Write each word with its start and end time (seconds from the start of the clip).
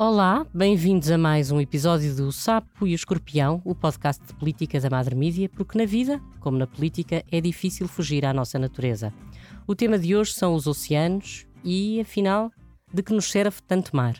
Olá, 0.00 0.46
bem-vindos 0.54 1.10
a 1.10 1.18
mais 1.18 1.50
um 1.50 1.60
episódio 1.60 2.14
do 2.14 2.30
Sapo 2.30 2.86
e 2.86 2.92
o 2.92 2.94
Escorpião, 2.94 3.60
o 3.64 3.74
podcast 3.74 4.24
de 4.24 4.32
política 4.32 4.78
da 4.78 4.88
Madre 4.88 5.16
Mídia, 5.16 5.48
porque 5.48 5.76
na 5.76 5.84
vida, 5.84 6.20
como 6.38 6.56
na 6.56 6.68
política, 6.68 7.24
é 7.32 7.40
difícil 7.40 7.88
fugir 7.88 8.24
à 8.24 8.32
nossa 8.32 8.60
natureza. 8.60 9.12
O 9.66 9.74
tema 9.74 9.98
de 9.98 10.14
hoje 10.14 10.34
são 10.34 10.54
os 10.54 10.68
oceanos 10.68 11.48
e, 11.64 12.00
afinal, 12.00 12.48
de 12.94 13.02
que 13.02 13.12
nos 13.12 13.28
serve 13.28 13.60
tanto 13.66 13.96
mar. 13.96 14.14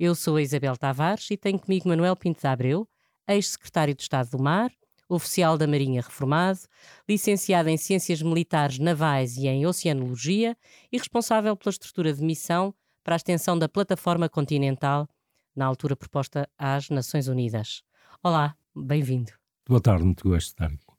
Eu 0.00 0.14
sou 0.14 0.36
a 0.36 0.42
Isabel 0.42 0.78
Tavares 0.78 1.30
e 1.30 1.36
tenho 1.36 1.58
comigo 1.58 1.86
Manuel 1.90 2.16
Pinto 2.16 2.40
de 2.40 2.46
Abreu, 2.46 2.88
ex-secretário 3.28 3.94
de 3.94 4.00
Estado 4.00 4.30
do 4.30 4.42
Mar, 4.42 4.70
oficial 5.08 5.56
da 5.56 5.66
Marinha 5.66 6.02
reformado, 6.02 6.60
licenciado 7.08 7.68
em 7.68 7.76
Ciências 7.76 8.20
Militares 8.20 8.78
Navais 8.78 9.36
e 9.36 9.46
em 9.46 9.66
Oceanologia 9.66 10.56
e 10.92 10.98
responsável 10.98 11.56
pela 11.56 11.70
estrutura 11.70 12.12
de 12.12 12.22
missão 12.22 12.74
para 13.02 13.14
a 13.14 13.16
extensão 13.16 13.58
da 13.58 13.68
plataforma 13.68 14.28
continental, 14.28 15.08
na 15.56 15.64
altura 15.64 15.96
proposta 15.96 16.48
às 16.58 16.90
Nações 16.90 17.26
Unidas. 17.26 17.82
Olá, 18.22 18.54
bem-vindo. 18.76 19.32
Boa 19.66 19.80
tarde, 19.80 20.04
muito 20.04 20.28
gosto 20.28 20.46
de 20.46 20.52
estar 20.52 20.66
aqui. 20.66 20.98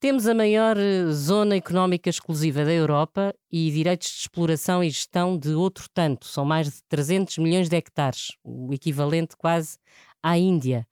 Temos 0.00 0.28
a 0.28 0.34
maior 0.34 0.76
eh, 0.76 1.10
zona 1.10 1.56
económica 1.56 2.08
exclusiva 2.08 2.64
da 2.64 2.72
Europa 2.72 3.34
e 3.50 3.68
direitos 3.68 4.08
de 4.10 4.18
exploração 4.18 4.82
e 4.82 4.90
gestão 4.90 5.36
de 5.36 5.50
outro 5.50 5.88
tanto. 5.92 6.24
São 6.26 6.44
mais 6.44 6.68
de 6.68 6.82
300 6.84 7.38
milhões 7.38 7.68
de 7.68 7.74
hectares, 7.74 8.28
o 8.44 8.72
equivalente 8.72 9.36
quase 9.36 9.76
à 10.22 10.38
Índia. 10.38 10.86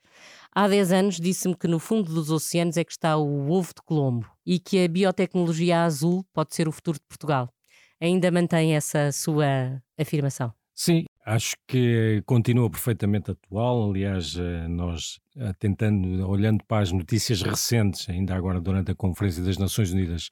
Há 0.59 0.69
10 0.69 0.91
anos 0.91 1.17
disse-me 1.21 1.55
que 1.55 1.69
no 1.69 1.79
fundo 1.79 2.15
dos 2.15 2.31
oceanos 2.31 2.79
é 2.79 2.83
que 2.83 2.91
está 2.91 3.15
o 3.19 3.51
ovo 3.51 3.75
de 3.75 3.83
Colombo 3.85 4.27
e 4.47 4.59
que 4.59 4.83
a 4.83 4.89
biotecnologia 4.89 5.83
azul 5.83 6.25
pode 6.33 6.55
ser 6.55 6.67
o 6.67 6.73
futuro 6.73 6.97
de 6.99 7.05
Portugal. 7.07 7.53
Ainda 8.01 8.31
mantém 8.31 8.75
essa 8.75 9.13
sua 9.13 9.83
afirmação? 10.01 10.51
Sim, 10.75 11.05
acho 11.27 11.57
que 11.69 12.23
continua 12.25 12.71
perfeitamente 12.71 13.33
atual. 13.33 13.91
Aliás, 13.91 14.35
eh, 14.35 14.67
nós 14.67 15.21
eh, 15.37 15.53
tentando, 15.59 16.27
olhando 16.27 16.65
para 16.65 16.83
as 16.83 16.91
notícias 16.91 17.43
recentes, 17.43 18.09
ainda 18.09 18.35
agora 18.35 18.59
durante 18.59 18.91
a 18.91 18.95
Conferência 18.95 19.45
das 19.45 19.59
Nações 19.59 19.93
Unidas 19.93 20.31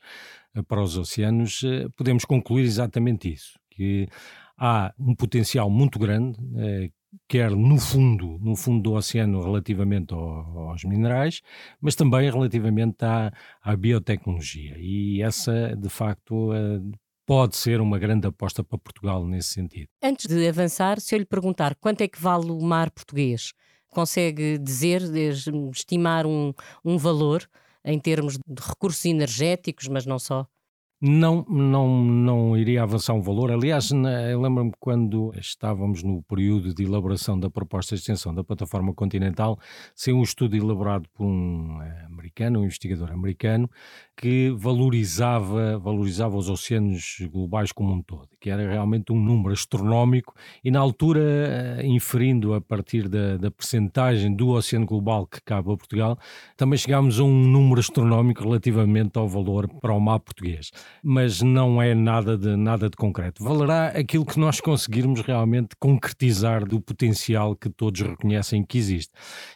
eh, 0.55 0.62
para 0.62 0.81
os 0.81 0.97
Oceanos, 0.97 1.61
podemos 1.97 2.25
concluir 2.25 2.62
exatamente 2.62 3.31
isso, 3.31 3.59
que 3.69 4.09
há 4.56 4.91
um 4.98 5.14
potencial 5.14 5.69
muito 5.69 5.98
grande 5.98 6.38
quer 7.28 7.50
no 7.50 7.78
fundo, 7.78 8.38
no 8.40 8.56
fundo 8.56 8.82
do 8.82 8.92
oceano 8.94 9.42
relativamente 9.42 10.12
ao, 10.12 10.70
aos 10.70 10.84
minerais, 10.84 11.40
mas 11.80 11.94
também 11.94 12.30
relativamente 12.30 13.04
à, 13.04 13.32
à, 13.62 13.76
biotecnologia. 13.76 14.76
E 14.78 15.22
essa, 15.22 15.74
de 15.76 15.88
facto, 15.88 16.52
eh, 16.52 16.80
pode 17.26 17.56
ser 17.56 17.80
uma 17.80 17.98
grande 17.98 18.26
aposta 18.26 18.62
para 18.62 18.78
Portugal 18.78 19.26
nesse 19.26 19.50
sentido. 19.50 19.88
Antes 20.02 20.26
de 20.26 20.46
avançar, 20.46 21.00
se 21.00 21.14
eu 21.14 21.18
lhe 21.18 21.24
perguntar 21.24 21.74
quanto 21.76 22.02
é 22.02 22.08
que 22.08 22.20
vale 22.20 22.50
o 22.50 22.60
mar 22.60 22.90
português, 22.90 23.52
consegue 23.88 24.58
dizer, 24.58 25.02
estimar 25.72 26.26
um, 26.26 26.52
um 26.84 26.98
valor 26.98 27.48
em 27.84 27.98
termos 27.98 28.34
de 28.34 28.62
recursos 28.62 29.04
energéticos, 29.04 29.88
mas 29.88 30.06
não 30.06 30.18
só? 30.18 30.46
Não, 31.06 31.44
não, 31.50 32.02
não 32.02 32.56
iria 32.56 32.83
avançar 32.83 33.12
um 33.12 33.20
valor. 33.20 33.50
Aliás, 33.50 33.91
lembro-me 33.91 34.72
quando 34.80 35.34
estávamos 35.38 36.02
no 36.02 36.22
período 36.22 36.72
de 36.72 36.83
elaboração 36.83 37.38
da 37.38 37.50
proposta 37.50 37.94
de 37.94 38.00
extensão 38.00 38.34
da 38.34 38.42
plataforma 38.42 38.94
continental, 38.94 39.58
saiu 39.94 40.16
um 40.16 40.22
estudo 40.22 40.56
elaborado 40.56 41.06
por 41.12 41.27
um 41.27 41.82
eh, 41.82 42.06
americano, 42.06 42.60
um 42.60 42.64
investigador 42.64 43.12
americano, 43.12 43.70
que 44.16 44.48
valorizava, 44.56 45.78
valorizava 45.78 46.38
os 46.38 46.48
oceanos 46.48 47.19
globais 47.30 47.70
como 47.70 47.92
um 47.92 48.00
todo, 48.00 48.30
que 48.41 48.48
era 48.48 48.66
realmente 48.66 49.12
um 49.12 49.22
número 49.22 49.52
astronómico 49.52 50.32
e 50.64 50.70
na 50.70 50.80
altura, 50.80 51.20
eh, 51.20 51.82
inferindo 51.86 52.55
a 52.55 52.62
partir 52.62 53.10
da, 53.10 53.36
da 53.36 53.50
percentagem 53.50 54.34
do 54.34 54.48
oceano 54.48 54.86
global 54.86 55.26
que 55.26 55.42
cabe 55.42 55.71
a 55.71 55.76
Portugal, 55.76 56.19
também 56.56 56.78
chegámos 56.78 57.21
a 57.21 57.25
um 57.25 57.47
número 57.47 57.78
astronómico 57.78 58.42
relativamente 58.42 59.19
ao 59.19 59.28
valor 59.28 59.69
para 59.82 59.92
o 59.92 60.00
mar 60.00 60.19
português 60.21 60.71
mas 61.03 61.41
não 61.41 61.81
é 61.81 61.94
nada 61.94 62.37
de, 62.37 62.56
nada 62.56 62.88
de 62.88 62.97
concreto. 62.97 63.43
Valerá 63.43 63.88
aquilo 63.88 64.25
que 64.25 64.38
nós 64.38 64.60
conseguirmos 64.60 65.21
realmente 65.21 65.77
concretizar 65.78 66.65
do 66.65 66.81
potencial 66.81 67.56
que 67.56 67.69
todos 67.69 68.00
reconhecem 68.00 68.65
que 68.65 68.78
existe. 68.78 69.12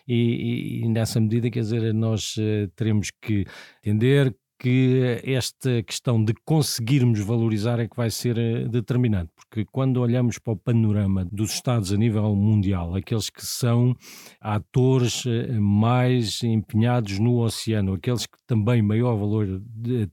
E, 0.07 0.15
e, 0.15 0.85
e 0.85 0.89
nessa 0.89 1.21
medida, 1.21 1.51
quer 1.51 1.61
dizer, 1.61 1.93
nós 1.95 2.37
uh, 2.37 2.69
teremos 2.75 3.11
que 3.11 3.45
entender 3.85 4.35
que 4.59 5.21
esta 5.23 5.83
questão 5.85 6.23
de 6.23 6.35
conseguirmos 6.45 7.21
valorizar 7.21 7.79
é 7.79 7.87
que 7.87 7.97
vai 7.97 8.11
ser 8.11 8.37
eh, 8.37 8.65
determinante, 8.65 9.31
porque 9.37 9.65
quando 9.65 10.01
olhamos 10.01 10.39
para 10.39 10.53
o 10.53 10.57
panorama 10.57 11.25
dos 11.31 11.53
Estados 11.53 11.93
a 11.93 11.97
nível 11.97 12.35
mundial, 12.35 12.95
aqueles 12.97 13.31
que 13.31 13.47
são 13.47 13.95
atores 14.41 15.25
eh, 15.27 15.53
mais 15.61 16.43
empenhados 16.43 17.21
no 17.21 17.39
oceano, 17.39 17.95
aqueles 17.95 18.27
que 18.27 18.37
também 18.47 18.83
maior 18.83 19.17
valor 19.17 19.63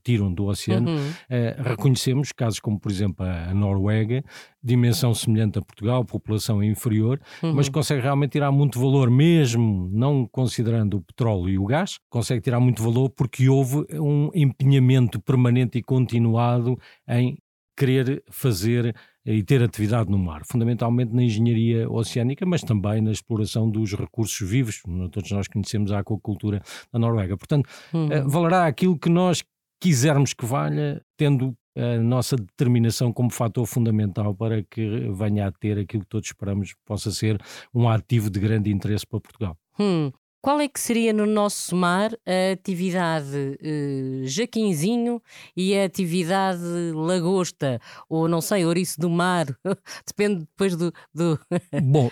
tiram 0.04 0.32
do 0.32 0.46
oceano, 0.46 0.90
uhum. 0.90 1.10
eh, 1.28 1.56
reconhecemos 1.58 2.30
casos 2.30 2.60
como, 2.60 2.78
por 2.78 2.92
exemplo, 2.92 3.26
a 3.26 3.52
Noruega, 3.52 4.24
dimensão 4.66 5.14
semelhante 5.14 5.58
a 5.58 5.62
Portugal, 5.62 6.04
população 6.04 6.62
inferior, 6.62 7.20
uhum. 7.42 7.54
mas 7.54 7.68
consegue 7.68 8.02
realmente 8.02 8.32
tirar 8.32 8.50
muito 8.50 8.80
valor, 8.80 9.10
mesmo 9.10 9.88
não 9.92 10.26
considerando 10.26 10.98
o 10.98 11.02
petróleo 11.02 11.48
e 11.48 11.58
o 11.58 11.64
gás, 11.64 11.98
consegue 12.10 12.40
tirar 12.40 12.58
muito 12.58 12.82
valor 12.82 13.10
porque 13.10 13.48
houve 13.48 13.86
um 13.92 14.30
empenhamento 14.34 15.20
permanente 15.20 15.78
e 15.78 15.82
continuado 15.82 16.76
em 17.08 17.38
querer 17.76 18.24
fazer 18.30 18.94
e 19.24 19.42
ter 19.42 19.62
atividade 19.62 20.10
no 20.10 20.18
mar, 20.18 20.42
fundamentalmente 20.46 21.12
na 21.12 21.22
engenharia 21.22 21.90
oceânica, 21.90 22.46
mas 22.46 22.62
também 22.62 23.00
na 23.00 23.10
exploração 23.10 23.68
dos 23.68 23.92
recursos 23.92 24.48
vivos. 24.48 24.82
Todos 25.10 25.30
nós 25.32 25.48
conhecemos 25.48 25.90
a 25.92 25.98
aquacultura 25.98 26.62
da 26.92 26.98
Noruega. 26.98 27.36
Portanto, 27.36 27.68
uhum. 27.92 28.10
Eh, 28.10 28.22
valerá 28.22 28.66
aquilo 28.66 28.98
que 28.98 29.08
nós 29.08 29.42
quisermos 29.80 30.32
que 30.32 30.46
valha, 30.46 31.02
tendo 31.18 31.54
a 31.76 32.00
nossa 32.00 32.36
determinação 32.36 33.12
como 33.12 33.30
fator 33.30 33.66
fundamental 33.66 34.34
para 34.34 34.62
que 34.62 35.10
venha 35.12 35.46
a 35.46 35.52
ter 35.52 35.78
aquilo 35.78 36.02
que 36.02 36.08
todos 36.08 36.28
esperamos 36.28 36.74
possa 36.84 37.10
ser 37.10 37.38
um 37.74 37.88
ativo 37.88 38.30
de 38.30 38.40
grande 38.40 38.70
interesse 38.72 39.06
para 39.06 39.20
Portugal. 39.20 39.56
Hum. 39.78 40.10
Qual 40.42 40.60
é 40.60 40.68
que 40.68 40.78
seria 40.78 41.12
no 41.12 41.26
nosso 41.26 41.74
mar 41.74 42.12
a 42.24 42.52
atividade 42.52 43.58
eh, 43.60 44.22
jaquinzinho 44.26 45.20
e 45.56 45.76
a 45.76 45.84
atividade 45.84 46.62
lagosta? 46.94 47.80
Ou 48.08 48.28
não 48.28 48.40
sei, 48.40 48.64
ouriço 48.64 49.00
do 49.00 49.10
mar? 49.10 49.46
Depende 50.06 50.40
depois 50.40 50.76
do. 50.76 50.92
do... 51.12 51.36
Bom, 51.82 52.08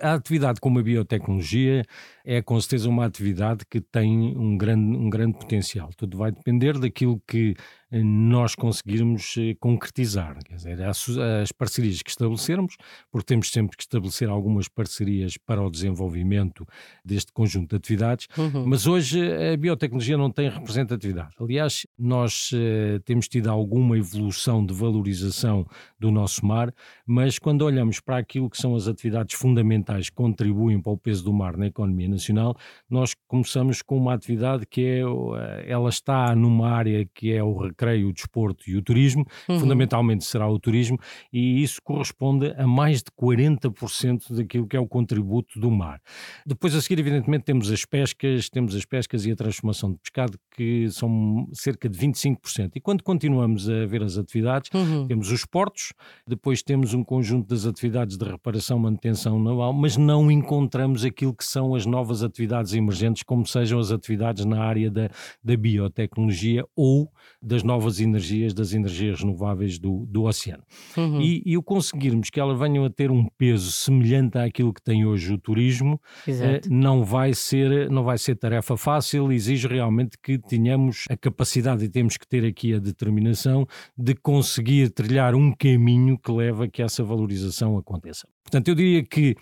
a, 0.00 0.14
atividade 0.14 0.60
como 0.60 0.78
a 0.78 0.82
biotecnologia 0.82 1.82
é 2.24 2.40
com 2.40 2.60
certeza 2.60 2.88
uma 2.88 3.06
atividade 3.06 3.64
que 3.68 3.80
tem 3.80 4.36
um 4.36 4.56
grande, 4.56 4.96
um 4.96 5.10
grande 5.10 5.38
potencial. 5.38 5.90
Tudo 5.96 6.18
vai 6.18 6.30
depender 6.30 6.78
daquilo 6.78 7.20
que 7.26 7.56
nós 8.00 8.54
conseguirmos 8.54 9.34
eh, 9.38 9.54
concretizar. 9.60 10.38
Quer 10.44 10.56
dizer, 10.56 10.82
as, 10.82 11.08
as 11.42 11.52
parcerias 11.52 12.02
que 12.02 12.10
estabelecermos, 12.10 12.76
porque 13.10 13.26
temos 13.26 13.50
sempre 13.50 13.76
que 13.76 13.82
estabelecer 13.82 14.28
algumas 14.28 14.68
parcerias 14.68 15.36
para 15.36 15.62
o 15.62 15.70
desenvolvimento 15.70 16.66
deste 17.04 17.32
conjunto 17.32 17.70
de 17.70 17.76
atividades, 17.76 18.28
uhum. 18.36 18.66
mas 18.66 18.86
hoje 18.86 19.20
a 19.20 19.56
biotecnologia 19.56 20.16
não 20.16 20.30
tem 20.30 20.48
representatividade. 20.48 21.34
Aliás, 21.38 21.86
nós 21.98 22.50
uh, 22.52 23.00
temos 23.04 23.28
tido 23.28 23.48
alguma 23.48 23.98
evolução 23.98 24.64
de 24.64 24.72
valorização 24.72 25.66
do 25.98 26.10
nosso 26.10 26.44
mar, 26.46 26.72
mas 27.06 27.38
quando 27.38 27.62
olhamos 27.62 28.00
para 28.00 28.18
aquilo 28.18 28.48
que 28.48 28.56
são 28.56 28.74
as 28.74 28.88
atividades 28.88 29.36
fundamentais 29.36 30.08
que 30.08 30.16
contribuem 30.16 30.80
para 30.80 30.92
o 30.92 30.96
peso 30.96 31.24
do 31.24 31.32
mar 31.32 31.56
na 31.56 31.66
economia 31.66 32.08
nacional, 32.08 32.56
nós 32.88 33.14
começamos 33.28 33.82
com 33.82 33.96
uma 33.96 34.14
atividade 34.14 34.66
que 34.66 34.82
é, 34.82 35.00
eh, 35.00 35.64
ela 35.66 35.88
está 35.88 36.34
numa 36.34 36.70
área 36.70 37.06
que 37.14 37.32
é 37.32 37.42
o 37.42 37.52
creio, 37.82 38.08
o 38.08 38.12
desporto 38.12 38.70
e 38.70 38.76
o 38.76 38.82
turismo, 38.82 39.26
uhum. 39.48 39.58
fundamentalmente 39.58 40.24
será 40.24 40.48
o 40.48 40.56
turismo, 40.56 40.96
e 41.32 41.60
isso 41.64 41.82
corresponde 41.82 42.54
a 42.56 42.64
mais 42.64 42.98
de 42.98 43.10
40% 43.20 44.32
daquilo 44.36 44.68
que 44.68 44.76
é 44.76 44.80
o 44.80 44.86
contributo 44.86 45.58
do 45.58 45.68
mar. 45.68 46.00
Depois 46.46 46.76
a 46.76 46.80
seguir, 46.80 47.00
evidentemente, 47.00 47.42
temos 47.42 47.72
as 47.72 47.84
pescas, 47.84 48.48
temos 48.48 48.76
as 48.76 48.84
pescas 48.84 49.26
e 49.26 49.32
a 49.32 49.36
transformação 49.36 49.90
de 49.90 49.98
pescado, 49.98 50.38
que 50.54 50.88
são 50.90 51.48
cerca 51.52 51.88
de 51.88 51.98
25%. 51.98 52.70
E 52.76 52.80
quando 52.80 53.02
continuamos 53.02 53.68
a 53.68 53.84
ver 53.84 54.04
as 54.04 54.16
atividades, 54.16 54.70
uhum. 54.72 55.08
temos 55.08 55.32
os 55.32 55.44
portos, 55.44 55.92
depois 56.24 56.62
temos 56.62 56.94
um 56.94 57.02
conjunto 57.02 57.48
das 57.48 57.66
atividades 57.66 58.16
de 58.16 58.24
reparação, 58.24 58.78
manutenção 58.78 59.42
naval, 59.42 59.72
mas 59.72 59.96
não 59.96 60.30
encontramos 60.30 61.04
aquilo 61.04 61.34
que 61.34 61.44
são 61.44 61.74
as 61.74 61.84
novas 61.84 62.22
atividades 62.22 62.74
emergentes, 62.74 63.24
como 63.24 63.44
sejam 63.44 63.80
as 63.80 63.90
atividades 63.90 64.44
na 64.44 64.62
área 64.62 64.88
da, 64.88 65.10
da 65.42 65.56
biotecnologia 65.56 66.64
ou 66.76 67.10
das 67.42 67.64
novas 67.64 67.71
novas 67.72 68.00
energias, 68.00 68.52
das 68.52 68.74
energias 68.74 69.20
renováveis 69.20 69.78
do, 69.78 70.04
do 70.06 70.24
oceano. 70.24 70.62
Uhum. 70.96 71.20
E, 71.20 71.42
e 71.44 71.56
o 71.56 71.62
conseguirmos 71.62 72.28
que 72.28 72.38
elas 72.38 72.58
venham 72.58 72.84
a 72.84 72.90
ter 72.90 73.10
um 73.10 73.26
peso 73.38 73.72
semelhante 73.72 74.36
àquilo 74.36 74.74
que 74.74 74.82
tem 74.82 75.06
hoje 75.06 75.32
o 75.32 75.38
turismo, 75.38 76.00
eh, 76.28 76.60
não, 76.68 77.02
vai 77.02 77.32
ser, 77.32 77.90
não 77.90 78.04
vai 78.04 78.18
ser 78.18 78.36
tarefa 78.36 78.76
fácil, 78.76 79.32
exige 79.32 79.66
realmente 79.66 80.18
que 80.22 80.38
tenhamos 80.38 81.04
a 81.08 81.16
capacidade 81.16 81.84
e 81.84 81.88
temos 81.88 82.16
que 82.16 82.28
ter 82.28 82.44
aqui 82.44 82.74
a 82.74 82.78
determinação 82.78 83.66
de 83.96 84.14
conseguir 84.14 84.90
trilhar 84.90 85.34
um 85.34 85.52
caminho 85.52 86.18
que 86.18 86.30
leva 86.30 86.64
a 86.64 86.68
que 86.68 86.82
essa 86.82 87.02
valorização 87.02 87.78
aconteça. 87.78 88.28
Portanto, 88.44 88.68
eu 88.68 88.74
diria 88.74 89.02
que 89.02 89.34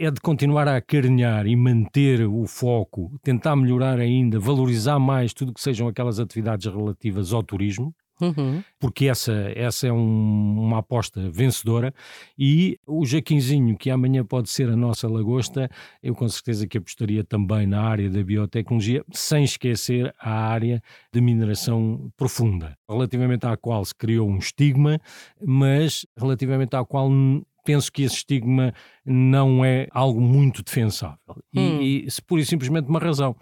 é 0.00 0.10
de 0.10 0.18
continuar 0.20 0.66
a 0.66 0.76
acarinhar 0.76 1.46
e 1.46 1.54
manter 1.54 2.26
o 2.26 2.46
foco, 2.46 3.12
tentar 3.22 3.54
melhorar 3.54 3.98
ainda, 3.98 4.40
valorizar 4.40 4.98
mais 4.98 5.34
tudo 5.34 5.52
que 5.52 5.60
sejam 5.60 5.86
aquelas 5.86 6.18
atividades 6.18 6.66
relativas 6.72 7.34
ao 7.34 7.42
turismo, 7.42 7.94
Uhum. 8.20 8.62
porque 8.78 9.06
essa, 9.06 9.32
essa 9.56 9.86
é 9.86 9.92
um, 9.92 10.60
uma 10.60 10.78
aposta 10.78 11.30
vencedora. 11.30 11.92
E 12.38 12.78
o 12.86 13.04
Jaquinzinho, 13.06 13.76
que 13.76 13.90
amanhã 13.90 14.24
pode 14.24 14.50
ser 14.50 14.68
a 14.68 14.76
nossa 14.76 15.08
lagosta, 15.08 15.70
eu 16.02 16.14
com 16.14 16.28
certeza 16.28 16.66
que 16.66 16.76
apostaria 16.78 17.24
também 17.24 17.66
na 17.66 17.80
área 17.80 18.10
da 18.10 18.22
biotecnologia, 18.22 19.02
sem 19.12 19.44
esquecer 19.44 20.14
a 20.20 20.32
área 20.32 20.82
de 21.12 21.20
mineração 21.20 22.10
profunda, 22.16 22.76
relativamente 22.88 23.46
à 23.46 23.56
qual 23.56 23.82
se 23.84 23.94
criou 23.94 24.28
um 24.28 24.36
estigma, 24.38 24.98
mas 25.42 26.04
relativamente 26.18 26.76
à 26.76 26.84
qual 26.84 27.10
penso 27.64 27.90
que 27.92 28.02
esse 28.02 28.16
estigma 28.16 28.72
não 29.04 29.64
é 29.64 29.86
algo 29.90 30.20
muito 30.20 30.62
defensável. 30.62 31.18
Hum. 31.54 31.80
E, 31.80 32.06
e, 32.06 32.22
por 32.26 32.38
e 32.38 32.44
simplesmente 32.44 32.88
uma 32.88 32.98
razão. 32.98 33.36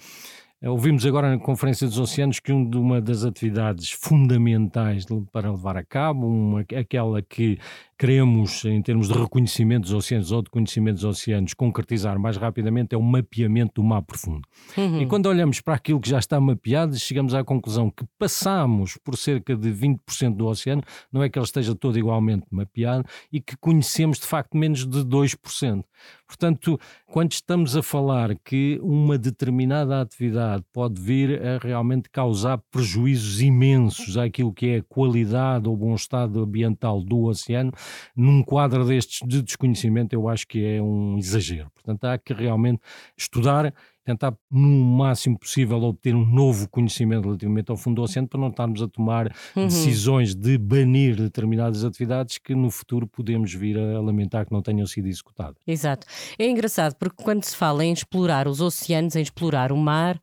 Ouvimos 0.60 1.06
agora 1.06 1.30
na 1.30 1.38
Conferência 1.38 1.86
dos 1.86 2.00
Oceanos 2.00 2.40
que 2.40 2.50
uma 2.50 3.00
das 3.00 3.24
atividades 3.24 3.92
fundamentais 3.92 5.06
para 5.30 5.52
levar 5.52 5.76
a 5.76 5.84
cabo, 5.84 6.26
uma, 6.26 6.64
aquela 6.76 7.22
que 7.22 7.60
queremos, 7.96 8.64
em 8.64 8.82
termos 8.82 9.06
de 9.06 9.14
reconhecimento 9.14 9.82
dos 9.82 9.92
oceanos 9.92 10.32
ou 10.32 10.42
de 10.42 10.50
conhecimento 10.50 10.96
dos 10.96 11.04
oceanos, 11.04 11.54
concretizar 11.54 12.18
mais 12.18 12.36
rapidamente 12.36 12.92
é 12.92 12.98
o 12.98 13.02
mapeamento 13.02 13.80
do 13.80 13.84
mar 13.84 14.02
profundo. 14.02 14.42
Uhum. 14.76 15.00
E 15.00 15.06
quando 15.06 15.26
olhamos 15.26 15.60
para 15.60 15.74
aquilo 15.74 16.00
que 16.00 16.08
já 16.08 16.18
está 16.18 16.40
mapeado, 16.40 16.96
chegamos 16.96 17.34
à 17.34 17.44
conclusão 17.44 17.88
que 17.88 18.04
passamos 18.18 18.96
por 18.96 19.16
cerca 19.16 19.56
de 19.56 19.70
20% 19.70 20.34
do 20.34 20.46
oceano, 20.46 20.82
não 21.12 21.22
é 21.22 21.28
que 21.28 21.38
ele 21.38 21.46
esteja 21.46 21.72
todo 21.72 21.96
igualmente 21.96 22.46
mapeado, 22.50 23.04
e 23.32 23.40
que 23.40 23.56
conhecemos 23.56 24.18
de 24.18 24.26
facto 24.26 24.56
menos 24.56 24.84
de 24.84 25.04
2%. 25.04 25.84
Portanto, 26.28 26.78
quando 27.06 27.32
estamos 27.32 27.74
a 27.74 27.82
falar 27.82 28.36
que 28.44 28.78
uma 28.82 29.16
determinada 29.16 29.98
atividade 29.98 30.62
pode 30.74 31.00
vir 31.00 31.42
a 31.42 31.56
realmente 31.56 32.10
causar 32.10 32.58
prejuízos 32.70 33.40
imensos 33.40 34.18
àquilo 34.18 34.52
que 34.52 34.66
é 34.66 34.76
a 34.76 34.82
qualidade 34.82 35.66
ou 35.66 35.74
bom 35.74 35.94
estado 35.94 36.42
ambiental 36.42 37.02
do 37.02 37.24
oceano, 37.24 37.72
num 38.14 38.42
quadro 38.42 38.84
destes 38.84 39.26
de 39.26 39.40
desconhecimento, 39.40 40.12
eu 40.12 40.28
acho 40.28 40.46
que 40.46 40.62
é 40.62 40.82
um 40.82 41.16
exagero. 41.16 41.70
Portanto, 41.74 42.04
há 42.04 42.18
que 42.18 42.34
realmente 42.34 42.82
estudar 43.16 43.72
tentar, 44.08 44.34
no 44.50 44.84
máximo 44.96 45.38
possível, 45.38 45.82
obter 45.82 46.14
um 46.14 46.24
novo 46.24 46.66
conhecimento 46.68 47.24
relativamente 47.24 47.70
ao 47.70 47.76
fundo 47.76 47.96
do 47.96 48.02
oceano 48.02 48.26
para 48.26 48.40
não 48.40 48.48
estarmos 48.48 48.80
a 48.80 48.88
tomar 48.88 49.34
uhum. 49.54 49.66
decisões 49.66 50.34
de 50.34 50.56
banir 50.56 51.16
determinadas 51.16 51.84
atividades 51.84 52.38
que 52.38 52.54
no 52.54 52.70
futuro 52.70 53.06
podemos 53.06 53.52
vir 53.52 53.78
a 53.78 54.00
lamentar 54.00 54.46
que 54.46 54.52
não 54.52 54.62
tenham 54.62 54.86
sido 54.86 55.08
executadas. 55.08 55.56
Exato. 55.66 56.06
É 56.38 56.48
engraçado 56.48 56.94
porque 56.94 57.22
quando 57.22 57.44
se 57.44 57.54
fala 57.54 57.84
em 57.84 57.92
explorar 57.92 58.48
os 58.48 58.60
oceanos, 58.62 59.14
em 59.14 59.20
explorar 59.20 59.72
o 59.72 59.76
mar, 59.76 60.18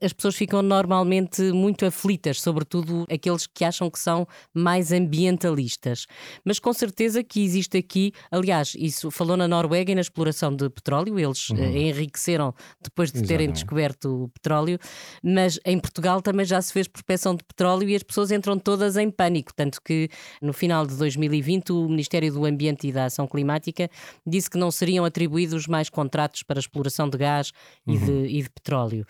as 0.00 0.12
pessoas 0.12 0.36
ficam 0.36 0.62
normalmente 0.62 1.42
muito 1.52 1.84
aflitas, 1.84 2.40
sobretudo 2.40 3.06
aqueles 3.10 3.46
que 3.46 3.64
acham 3.64 3.90
que 3.90 3.98
são 3.98 4.26
mais 4.54 4.92
ambientalistas. 4.92 6.06
Mas 6.44 6.58
com 6.58 6.72
certeza 6.72 7.22
que 7.24 7.42
existe 7.42 7.76
aqui, 7.76 8.12
aliás, 8.30 8.74
isso 8.78 9.10
falou 9.10 9.36
na 9.36 9.48
Noruega 9.48 9.92
e 9.92 9.94
na 9.94 10.00
exploração 10.00 10.54
de 10.54 10.68
petróleo, 10.70 11.18
eles 11.18 11.50
uhum. 11.50 11.58
Eh, 11.58 11.88
enriqueceram 11.88 12.54
depois 12.80 13.10
de 13.10 13.22
terem 13.22 13.50
descoberto 13.50 14.24
o 14.24 14.28
petróleo, 14.28 14.78
mas 15.22 15.58
em 15.64 15.78
Portugal 15.78 16.22
também 16.22 16.46
já 16.46 16.60
se 16.62 16.72
fez 16.72 16.86
prospecção 16.86 17.34
de 17.34 17.44
petróleo 17.44 17.88
e 17.88 17.96
as 17.96 18.02
pessoas 18.02 18.30
entram 18.30 18.58
todas 18.58 18.96
em 18.96 19.10
pânico, 19.10 19.52
tanto 19.54 19.82
que 19.82 20.08
no 20.40 20.52
final 20.52 20.86
de 20.86 20.94
2020 20.96 21.72
o 21.72 21.88
Ministério 21.88 22.32
do 22.32 22.44
Ambiente 22.44 22.86
e 22.86 22.92
da 22.92 23.06
Ação 23.06 23.26
Climática 23.26 23.90
disse 24.26 24.48
que 24.48 24.58
não 24.58 24.70
seriam 24.70 25.04
atribuídos 25.04 25.66
mais 25.66 25.90
contratos 25.90 26.42
para 26.42 26.60
exploração 26.60 27.08
de 27.08 27.18
gás 27.18 27.52
uhum. 27.86 27.94
e, 27.94 27.98
de, 27.98 28.38
e 28.38 28.42
de 28.42 28.50
petróleo. 28.50 29.04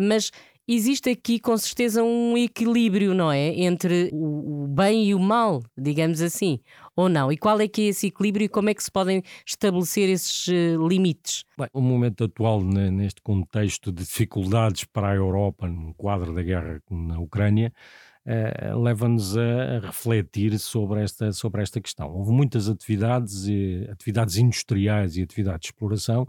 Mas 0.00 0.27
existe 0.68 1.08
aqui 1.08 1.40
com 1.40 1.56
certeza 1.56 2.02
um 2.02 2.36
equilíbrio, 2.36 3.14
não 3.14 3.32
é? 3.32 3.48
Entre 3.60 4.10
o, 4.12 4.66
bem 4.68 5.06
e 5.06 5.14
o 5.14 5.18
mal, 5.18 5.62
digamos 5.76 6.20
assim, 6.20 6.60
ou 6.94 7.08
não? 7.08 7.32
E 7.32 7.38
qual 7.38 7.58
é 7.60 7.66
que 7.66 7.82
é 7.82 7.84
esse 7.86 8.08
equilíbrio 8.08 8.44
e 8.44 8.48
como 8.48 8.68
é 8.68 8.74
que 8.74 8.82
se 8.82 8.90
podem 8.90 9.22
estabelecer 9.46 10.08
esses 10.08 10.46
uh, 10.48 10.86
limites? 10.86 11.44
Bem, 11.56 11.68
o 11.72 11.80
momento 11.80 12.24
atual, 12.24 12.62
né, 12.62 12.90
neste 12.90 13.22
contexto 13.22 13.90
de 13.90 14.04
dificuldades 14.04 14.84
para 14.84 15.08
a 15.08 15.14
Europa, 15.14 15.66
no 15.66 15.94
quadro 15.94 16.34
da 16.34 16.42
guerra 16.42 16.82
na 16.90 17.18
Ucrânia, 17.18 17.72
uh, 18.26 18.78
leva-nos 18.78 19.36
a 19.38 19.80
refletir 19.80 20.58
sobre 20.58 21.02
esta, 21.02 21.32
sobre 21.32 21.62
esta 21.62 21.80
questão. 21.80 22.12
Houve 22.12 22.32
muitas 22.32 22.68
atividades, 22.68 23.46
atividades 23.90 24.36
industriais 24.36 25.16
e 25.16 25.22
atividades 25.22 25.60
de 25.60 25.66
exploração 25.68 26.26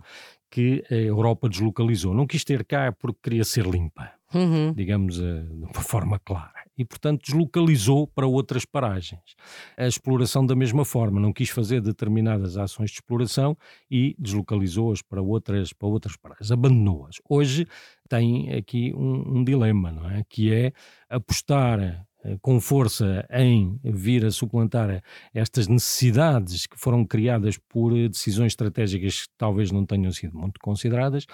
que 0.49 0.83
a 0.89 0.95
Europa 0.95 1.47
deslocalizou. 1.47 2.13
Não 2.13 2.25
quis 2.25 2.43
ter 2.43 2.65
cá 2.65 2.91
porque 2.91 3.19
queria 3.21 3.43
ser 3.43 3.65
limpa, 3.65 4.11
uhum. 4.33 4.73
digamos 4.73 5.19
uh, 5.19 5.43
de 5.43 5.63
uma 5.65 5.81
forma 5.81 6.19
clara. 6.19 6.59
E, 6.77 6.85
portanto, 6.85 7.23
deslocalizou 7.25 8.07
para 8.07 8.25
outras 8.25 8.63
paragens. 8.63 9.35
A 9.77 9.85
exploração, 9.85 10.45
da 10.45 10.55
mesma 10.55 10.85
forma, 10.85 11.19
não 11.19 11.33
quis 11.33 11.49
fazer 11.49 11.81
determinadas 11.81 12.55
ações 12.57 12.89
de 12.89 12.95
exploração 12.95 13.57
e 13.91 14.15
deslocalizou-as 14.17 15.01
para 15.01 15.21
outras, 15.21 15.73
para 15.73 15.87
outras 15.89 16.15
paragens, 16.15 16.51
abandonou-as. 16.51 17.17
Hoje 17.29 17.67
tem 18.07 18.53
aqui 18.53 18.93
um, 18.95 19.39
um 19.39 19.43
dilema, 19.43 19.91
não 19.91 20.09
é? 20.09 20.23
Que 20.29 20.53
é 20.53 20.71
apostar 21.09 21.79
eh, 21.79 22.01
com 22.41 22.59
força 22.59 23.25
em 23.31 23.79
vir 23.83 24.25
a 24.25 24.31
suplantar 24.31 25.01
estas 25.33 25.67
necessidades 25.67 26.67
que 26.67 26.77
foram 26.77 27.05
criadas 27.05 27.57
por 27.57 27.97
eh, 27.97 28.09
decisões 28.09 28.51
estratégicas 28.51 29.21
que 29.21 29.33
talvez 29.37 29.71
não 29.71 29.85
tenham 29.85 30.11
sido 30.11 30.37
muito 30.37 30.59
consideradas, 30.59 31.25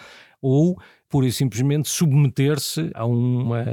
ou 0.42 0.80
pura 1.10 1.28
e 1.28 1.32
simplesmente 1.32 1.90
submeter-se 1.90 2.92
a 2.94 3.06
uma 3.06 3.66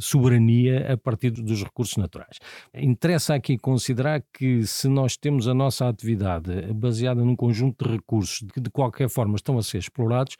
soberania 0.00 0.92
a 0.92 0.96
partir 0.96 1.30
dos 1.30 1.62
recursos 1.62 1.96
naturais. 1.96 2.38
Interessa 2.74 3.34
aqui 3.34 3.58
considerar 3.58 4.22
que 4.32 4.64
se 4.66 4.88
nós 4.88 5.16
temos 5.16 5.48
a 5.48 5.54
nossa 5.54 5.88
atividade 5.88 6.72
baseada 6.74 7.24
num 7.24 7.34
conjunto 7.34 7.84
de 7.84 7.92
recursos 7.96 8.46
que 8.52 8.60
de 8.60 8.70
qualquer 8.70 9.08
forma 9.08 9.36
estão 9.36 9.58
a 9.58 9.62
ser 9.62 9.78
explorados, 9.78 10.36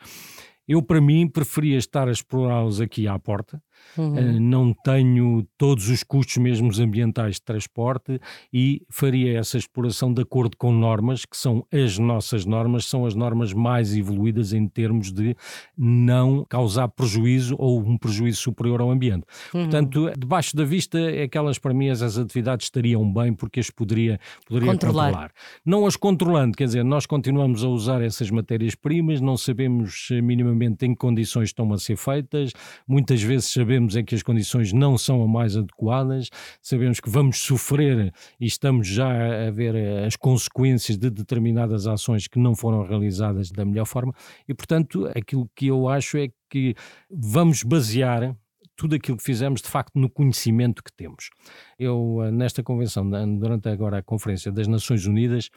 eu, 0.66 0.80
para 0.80 1.00
mim, 1.00 1.28
preferia 1.28 1.76
estar 1.76 2.08
a 2.08 2.12
explorá-los 2.12 2.80
aqui 2.80 3.08
à 3.08 3.19
porta. 3.19 3.60
Uhum. 3.96 4.12
Uh, 4.12 4.40
não 4.40 4.73
tenho 4.73 5.46
todos 5.58 5.88
os 5.88 6.02
custos 6.02 6.37
mesmo 6.37 6.70
ambientais 6.81 7.37
de 7.37 7.43
transporte 7.43 8.20
e 8.52 8.82
faria 8.88 9.38
essa 9.38 9.58
exploração 9.58 10.12
de 10.12 10.23
acordo 10.23 10.56
com 10.56 10.73
normas, 10.73 11.24
que 11.24 11.36
são 11.36 11.67
as 11.72 11.98
nossas 11.98 12.44
normas, 12.44 12.86
são 12.86 13.06
as 13.06 13.15
normas 13.15 13.53
mais 13.53 13.96
evoluídas 13.96 14.53
em 14.53 14.67
termos 14.67 15.12
de 15.12 15.36
não 15.77 16.44
causar 16.48 16.89
prejuízo 16.89 17.56
ou 17.58 17.81
um 17.81 17.98
prejuízo 17.98 18.41
superior 18.41 18.81
ao 18.81 18.91
ambiente. 18.91 19.24
Uhum. 19.53 19.62
Portanto, 19.62 20.12
debaixo 20.17 20.56
da 20.56 20.65
vista, 20.65 20.98
aquelas 21.22 21.58
para 21.58 21.74
mim 21.74 21.89
as 21.89 22.03
atividades 22.03 22.67
estariam 22.67 23.10
bem 23.12 23.32
porque 23.34 23.60
as 23.60 23.70
poderia, 23.70 24.19
poderia 24.46 24.70
controlar. 24.70 25.06
controlar. 25.06 25.32
Não 25.65 25.86
as 25.86 25.96
controlando, 25.96 26.56
quer 26.56 26.65
dizer, 26.65 26.84
nós 26.84 27.06
continuamos 27.06 27.65
a 27.65 27.69
usar 27.69 28.03
essas 28.03 28.31
matérias-primas, 28.31 29.20
não 29.20 29.36
sabemos 29.36 30.08
minimamente 30.10 30.43
minimamente 30.53 30.86
em 30.86 30.91
que 30.91 30.96
condições 30.96 31.48
estão 31.48 31.72
a 31.72 31.79
ser 31.79 31.96
feitas, 31.96 32.53
muitas 32.86 33.22
vezes 33.22 33.46
sabemos 33.46 33.71
é 33.96 34.02
que 34.02 34.14
as 34.14 34.22
condições 34.22 34.72
não 34.72 34.98
são 34.98 35.22
as 35.22 35.31
mais 35.31 35.56
adequadas, 35.56 36.29
sabemos 36.60 37.00
que 37.00 37.08
vamos 37.08 37.38
sofrer 37.38 38.12
e 38.41 38.46
estamos 38.46 38.86
já 38.86 39.48
a 39.48 39.50
ver 39.50 39.74
eh, 39.74 40.06
as 40.06 40.17
consequências 40.17 40.98
de 40.98 41.10
determinadas 41.10 41.86
ações 41.86 42.29
que 42.29 42.38
não 42.38 42.55
foram 42.55 42.86
realizadas 42.86 43.50
da 43.50 43.64
melhor 43.64 43.86
forma 43.86 44.12
e, 44.48 44.55
portanto, 44.55 45.08
aquilo 45.14 45.48
que 45.55 45.67
eu 45.67 45.88
acho 45.88 46.19
é 46.19 46.29
que 46.50 46.74
vamos 47.10 47.62
basear 47.62 48.36
tudo 48.76 48.94
aquilo 48.94 49.17
que 49.17 49.22
fizemos 49.22 49.62
de 49.62 49.69
facto 49.69 49.98
no 49.98 50.10
conhecimento 50.10 50.82
que 50.82 50.93
temos. 50.93 51.31
Eu, 51.79 52.22
eh, 52.24 52.31
nesta 52.31 52.62
convenção, 52.62 53.08
durante 53.38 53.69
agora 53.69 53.98
a 53.98 54.02
Conferência 54.02 54.50
das 54.50 54.67
Nações 54.67 55.06
Unidas, 55.06 55.50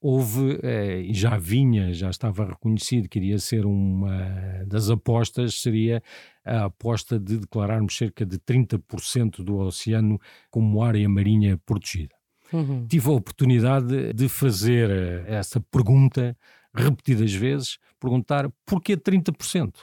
houve, 0.00 0.58
eh, 0.62 1.00
e 1.00 1.14
já 1.14 1.36
vinha, 1.36 1.92
já 1.92 2.10
estava 2.10 2.46
reconhecido 2.46 3.08
que 3.08 3.18
iria 3.18 3.38
ser 3.38 3.64
uma 3.66 4.64
das 4.66 4.90
apostas, 4.90 5.60
seria 5.60 6.02
a 6.44 6.66
aposta 6.66 7.18
de 7.18 7.38
declararmos 7.38 7.96
cerca 7.96 8.24
de 8.24 8.38
30% 8.38 9.42
do 9.42 9.56
oceano 9.56 10.20
como 10.50 10.82
área 10.82 11.08
marinha 11.08 11.58
protegida. 11.64 12.14
Uhum. 12.52 12.86
Tive 12.86 13.08
a 13.08 13.12
oportunidade 13.12 14.12
de 14.12 14.28
fazer 14.28 14.90
eh, 14.90 15.24
essa 15.26 15.60
pergunta 15.60 16.36
repetidas 16.74 17.32
vezes, 17.32 17.78
perguntar 17.98 18.50
porquê 18.64 18.96
30%? 18.96 19.74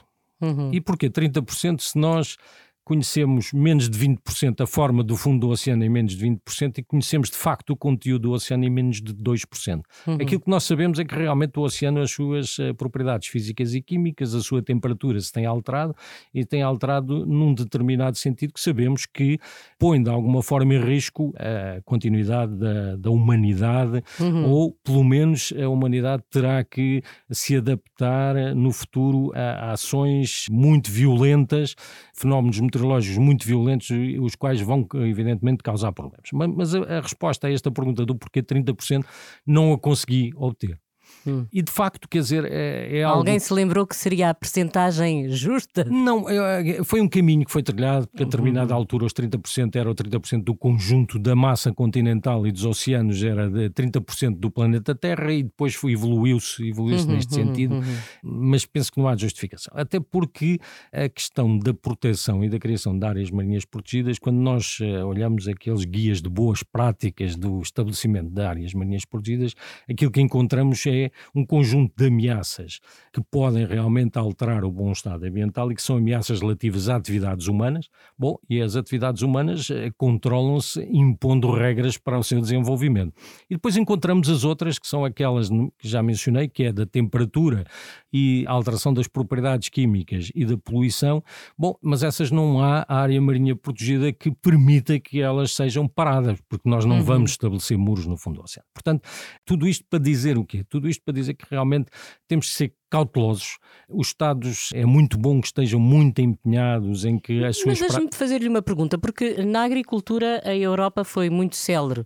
Uhum. 0.42 0.74
E 0.74 0.82
porquê 0.82 1.10
30% 1.10 1.80
se 1.80 1.98
nós 1.98 2.38
conhecemos 2.84 3.54
menos 3.54 3.90
de 3.90 3.98
20% 3.98 4.62
a 4.62 4.68
forma 4.68 5.04
do 5.04 5.16
fundo 5.16 5.48
do 5.48 5.50
oceano 5.50 5.84
em 5.84 5.90
menos 5.90 6.16
de 6.16 6.26
20% 6.26 6.80
e 6.80 6.84
conhecemos 6.84 7.30
de 7.30 7.38
facto 7.38 7.72
o 7.72 7.78
conteúdo 7.78 8.24
do 8.24 8.32
oceano 8.32 8.66
em 8.66 8.70
menos 8.70 9.02
de 9.02 9.14
2%. 9.14 9.82
Uhum. 10.08 10.16
Aquilo 10.16 10.42
que 10.42 10.50
nós 10.50 10.64
sabemos 10.64 11.00
é 11.00 11.06
que 11.06 11.16
realmente 11.16 11.58
o 11.60 11.62
oceano, 11.62 12.02
as 12.02 12.12
suas 12.12 12.58
uh, 12.60 12.74
propriedades 12.76 13.28
físicas 13.28 13.74
e 13.74 13.82
químicas, 13.82 14.34
a 14.34 14.42
sua 14.42 14.62
temperatura 14.62 15.20
se 15.20 15.32
tem 15.32 15.46
alterado 15.46 15.96
e 16.34 16.46
tem 16.46 16.62
alterado 16.62 17.26
num 17.26 17.54
determinado 17.54 18.18
sentido 18.18 18.54
que 18.54 18.60
sabemos 18.60 19.06
que 19.06 19.40
põe 19.78 20.02
de 20.02 20.10
alguma 20.10 20.42
forma 20.42 20.74
em 20.74 20.82
risco 20.82 21.34
a 21.38 21.82
continuidade 21.84 22.56
da, 22.56 22.96
da 22.96 23.10
humanidade 23.10 24.04
uhum. 24.20 24.50
ou 24.50 24.72
pelo 24.84 25.04
menos 25.04 25.54
a 25.62 25.68
humanidade 25.70 26.24
terá 26.30 26.64
que 26.64 27.02
se 27.32 27.56
adaptar 27.56 28.56
no 28.56 28.72
futuro 28.72 29.32
a, 29.36 29.70
a 29.70 29.72
ações 29.74 30.48
muito 30.50 30.90
violentas, 30.90 31.76
fenómenos 32.14 32.60
meteorológicos 32.74 33.18
muito 33.18 33.46
violentos, 33.46 33.90
os 34.20 34.36
quais 34.36 34.60
vão, 34.62 34.88
evidentemente, 34.96 35.64
causar 35.64 35.92
problemas. 35.92 36.30
Mas, 36.34 36.50
mas 36.50 36.76
a, 36.76 36.98
a 36.98 37.02
resposta 37.02 37.48
a 37.48 37.52
esta 37.52 37.72
pergunta 37.72 38.06
do 38.06 38.16
porquê 38.16 38.42
30% 38.42 39.06
não 39.46 39.74
a 39.74 39.78
consegui 39.78 40.32
obter. 40.36 40.80
Hum. 41.26 41.46
E 41.52 41.62
de 41.62 41.72
facto, 41.72 42.08
quer 42.08 42.20
dizer, 42.20 42.46
é, 42.46 43.00
é 43.00 43.04
Alguém 43.04 43.36
algo... 43.36 43.46
se 43.46 43.54
lembrou 43.54 43.88
que 43.88 43.96
seria 43.96 44.30
a 44.30 44.34
percentagem 44.34 45.30
justa? 45.30 45.84
Não, 45.86 46.30
é, 46.30 46.70
é, 46.70 46.84
foi 46.84 47.02
um 47.02 47.08
caminho 47.08 47.46
que 47.46 47.52
foi 47.52 47.64
trilhado, 47.64 48.08
porque 48.08 48.24
a 48.24 48.26
determinada 48.26 48.74
uhum. 48.74 48.80
altura 48.80 49.06
os 49.06 49.14
30% 49.14 49.76
era 49.76 49.90
o 49.90 49.96
30% 49.96 50.44
do 50.44 50.56
conjunto 50.56 51.18
da 51.18 51.36
massa 51.36 51.72
continental 51.72 52.46
e 52.46 52.52
dos 52.52 52.66
oceanos, 52.66 53.24
era 53.24 53.50
de 53.50 53.70
30% 53.70 54.38
do 54.38 54.52
planeta 54.52 54.94
Terra 54.94 55.32
e 55.32 55.44
depois 55.44 55.78
evoluiu-se 55.84 56.68
evoluiu 56.68 56.98
uhum, 56.98 57.06
neste 57.06 57.40
uhum, 57.40 57.48
sentido, 57.48 57.76
uhum. 57.76 57.84
mas 58.24 58.66
penso 58.66 58.92
que 58.92 59.00
não 59.00 59.08
há 59.08 59.16
justificação. 59.16 59.74
Até 59.76 60.00
porque 60.00 60.60
a 60.92 61.08
questão 61.10 61.58
da 61.58 61.74
proteção 61.74 62.44
e 62.44 62.50
da 62.50 62.60
criação 62.60 62.98
de 62.98 63.06
áreas 63.06 63.32
marinhas 63.32 63.66
protegidas, 63.66 64.20
quando 64.20 64.38
nós 64.38 64.80
uh, 64.80 65.06
olhamos 65.06 65.48
aqueles 65.48 65.86
guias 65.86 66.22
de 66.22 66.30
boas 66.30 66.64
práticas 66.64 67.36
do 67.36 67.62
estabelecimento 67.62 68.30
de 68.30 68.42
áreas 68.42 68.74
marinhas 68.74 69.06
protegidas, 69.06 69.54
aquilo 69.90 70.12
que 70.12 70.22
encontramos 70.22 70.86
é 70.86 71.12
um 71.34 71.46
conjunto 71.46 71.94
de 71.96 72.08
ameaças 72.08 72.80
que 73.12 73.22
podem 73.22 73.66
realmente 73.66 74.18
alterar 74.18 74.64
o 74.64 74.72
bom 74.72 74.92
estado 74.92 75.26
ambiental 75.26 75.72
e 75.72 75.76
que 75.76 75.82
são 75.82 75.98
ameaças 75.98 76.42
relativas 76.42 76.90
a 76.90 76.96
atividades 76.96 77.48
humanas. 77.48 77.90
Bom, 78.18 78.38
e 78.50 78.62
as 78.62 78.76
atividades 78.76 79.22
humanas 79.22 79.70
eh, 79.70 79.92
controlam-se 79.98 80.82
impondo 80.92 81.52
regras 81.52 81.98
para 81.98 82.18
o 82.18 82.24
seu 82.24 82.40
desenvolvimento. 82.40 83.14
E 83.50 83.56
depois 83.56 83.78
encontramos 83.78 84.30
as 84.30 84.44
outras, 84.44 84.78
que 84.80 84.88
são 84.88 85.06
aquelas 85.06 85.50
que 85.50 85.88
já 85.88 86.02
mencionei, 86.02 86.48
que 86.48 86.64
é 86.64 86.74
da 86.74 86.86
temperatura 86.86 87.66
e 88.12 88.46
alteração 88.48 88.94
das 88.94 89.08
propriedades 89.08 89.70
químicas 89.70 90.32
e 90.36 90.46
da 90.46 90.58
poluição. 90.58 91.24
Bom, 91.58 91.76
mas 91.82 92.04
essas 92.04 92.32
não 92.32 92.64
há 92.64 92.86
área 92.88 93.20
marinha 93.22 93.56
protegida 93.56 94.12
que 94.14 94.32
permita 94.32 95.00
que 95.00 95.22
elas 95.22 95.56
sejam 95.56 95.88
paradas, 95.88 96.40
porque 96.48 96.70
nós 96.70 96.86
não 96.86 96.98
uhum. 96.98 97.04
vamos 97.04 97.32
estabelecer 97.32 97.78
muros 97.78 98.06
no 98.06 98.18
fundo 98.18 98.36
do 98.36 98.44
oceano. 98.44 98.68
Portanto, 98.74 99.08
tudo 99.46 99.68
isto 99.68 99.86
para 99.90 100.00
dizer 100.00 100.38
o 100.38 100.46
quê? 100.46 100.64
Tudo 100.64 100.90
isto 100.90 101.03
para 101.04 101.14
dizer 101.14 101.36
que 101.36 101.46
realmente 101.50 101.92
temos 102.28 102.48
que 102.48 102.54
ser 102.54 102.76
cautelosos. 102.94 103.58
Os 103.90 104.08
Estados 104.08 104.70
é 104.72 104.86
muito 104.86 105.18
bom 105.18 105.42
que 105.42 105.48
estejam 105.48 105.80
muito 105.80 106.22
empenhados 106.22 107.06
em 107.06 107.18
que 107.18 107.44
as 107.44 107.58
suas. 107.58 107.80
Mas 107.80 107.90
deixe-me 107.90 108.10
fazer-lhe 108.14 108.48
uma 108.48 108.62
pergunta, 108.62 109.00
porque 109.00 109.44
na 109.44 109.64
agricultura 109.64 110.44
a 110.46 110.56
Europa 110.56 111.04
foi 111.04 111.28
muito 111.28 111.56
célere, 111.56 112.02
uh, 112.02 112.06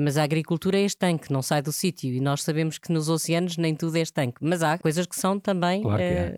mas 0.00 0.16
a 0.16 0.22
agricultura 0.22 0.78
é 0.78 0.86
estanque, 0.86 1.30
não 1.30 1.42
sai 1.42 1.60
do 1.60 1.70
sítio 1.70 2.14
e 2.14 2.18
nós 2.18 2.42
sabemos 2.42 2.78
que 2.78 2.90
nos 2.90 3.10
oceanos 3.10 3.58
nem 3.58 3.74
tudo 3.74 3.94
é 3.96 4.00
estanque, 4.00 4.38
mas 4.40 4.62
há 4.62 4.78
coisas 4.78 5.06
que 5.06 5.14
são 5.14 5.38
também. 5.38 5.82
Claro 5.82 5.98
que 5.98 6.02
é. 6.02 6.34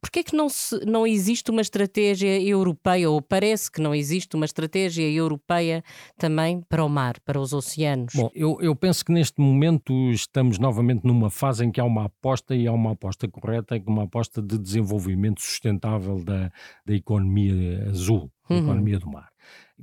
Porquê 0.00 0.20
é 0.20 0.22
que 0.22 0.34
não, 0.34 0.48
se, 0.48 0.82
não 0.86 1.06
existe 1.06 1.50
uma 1.50 1.60
estratégia 1.60 2.40
europeia, 2.40 3.10
ou 3.10 3.20
parece 3.20 3.70
que 3.70 3.80
não 3.80 3.94
existe 3.94 4.36
uma 4.36 4.46
estratégia 4.46 5.06
europeia 5.06 5.84
também 6.16 6.62
para 6.66 6.82
o 6.82 6.88
mar, 6.88 7.20
para 7.26 7.38
os 7.38 7.52
oceanos? 7.52 8.14
Bom, 8.14 8.30
eu, 8.34 8.56
eu 8.62 8.74
penso 8.74 9.04
que 9.04 9.12
neste 9.12 9.38
momento 9.38 9.92
estamos 10.12 10.58
novamente 10.58 11.04
numa 11.04 11.28
fase 11.28 11.64
em 11.64 11.70
que 11.70 11.78
há 11.78 11.84
uma 11.84 12.06
aposta 12.06 12.54
e 12.54 12.66
há 12.66 12.72
uma 12.72 12.92
aposta 12.92 13.17
aposta 13.18 13.28
correta 13.28 13.76
é 13.76 13.82
uma 13.86 14.04
aposta 14.04 14.40
de 14.40 14.56
desenvolvimento 14.56 15.40
sustentável 15.40 16.22
da, 16.22 16.52
da 16.86 16.94
economia 16.94 17.88
azul, 17.88 18.30
da 18.48 18.54
uhum. 18.54 18.62
economia 18.62 18.98
do 18.98 19.10
mar 19.10 19.28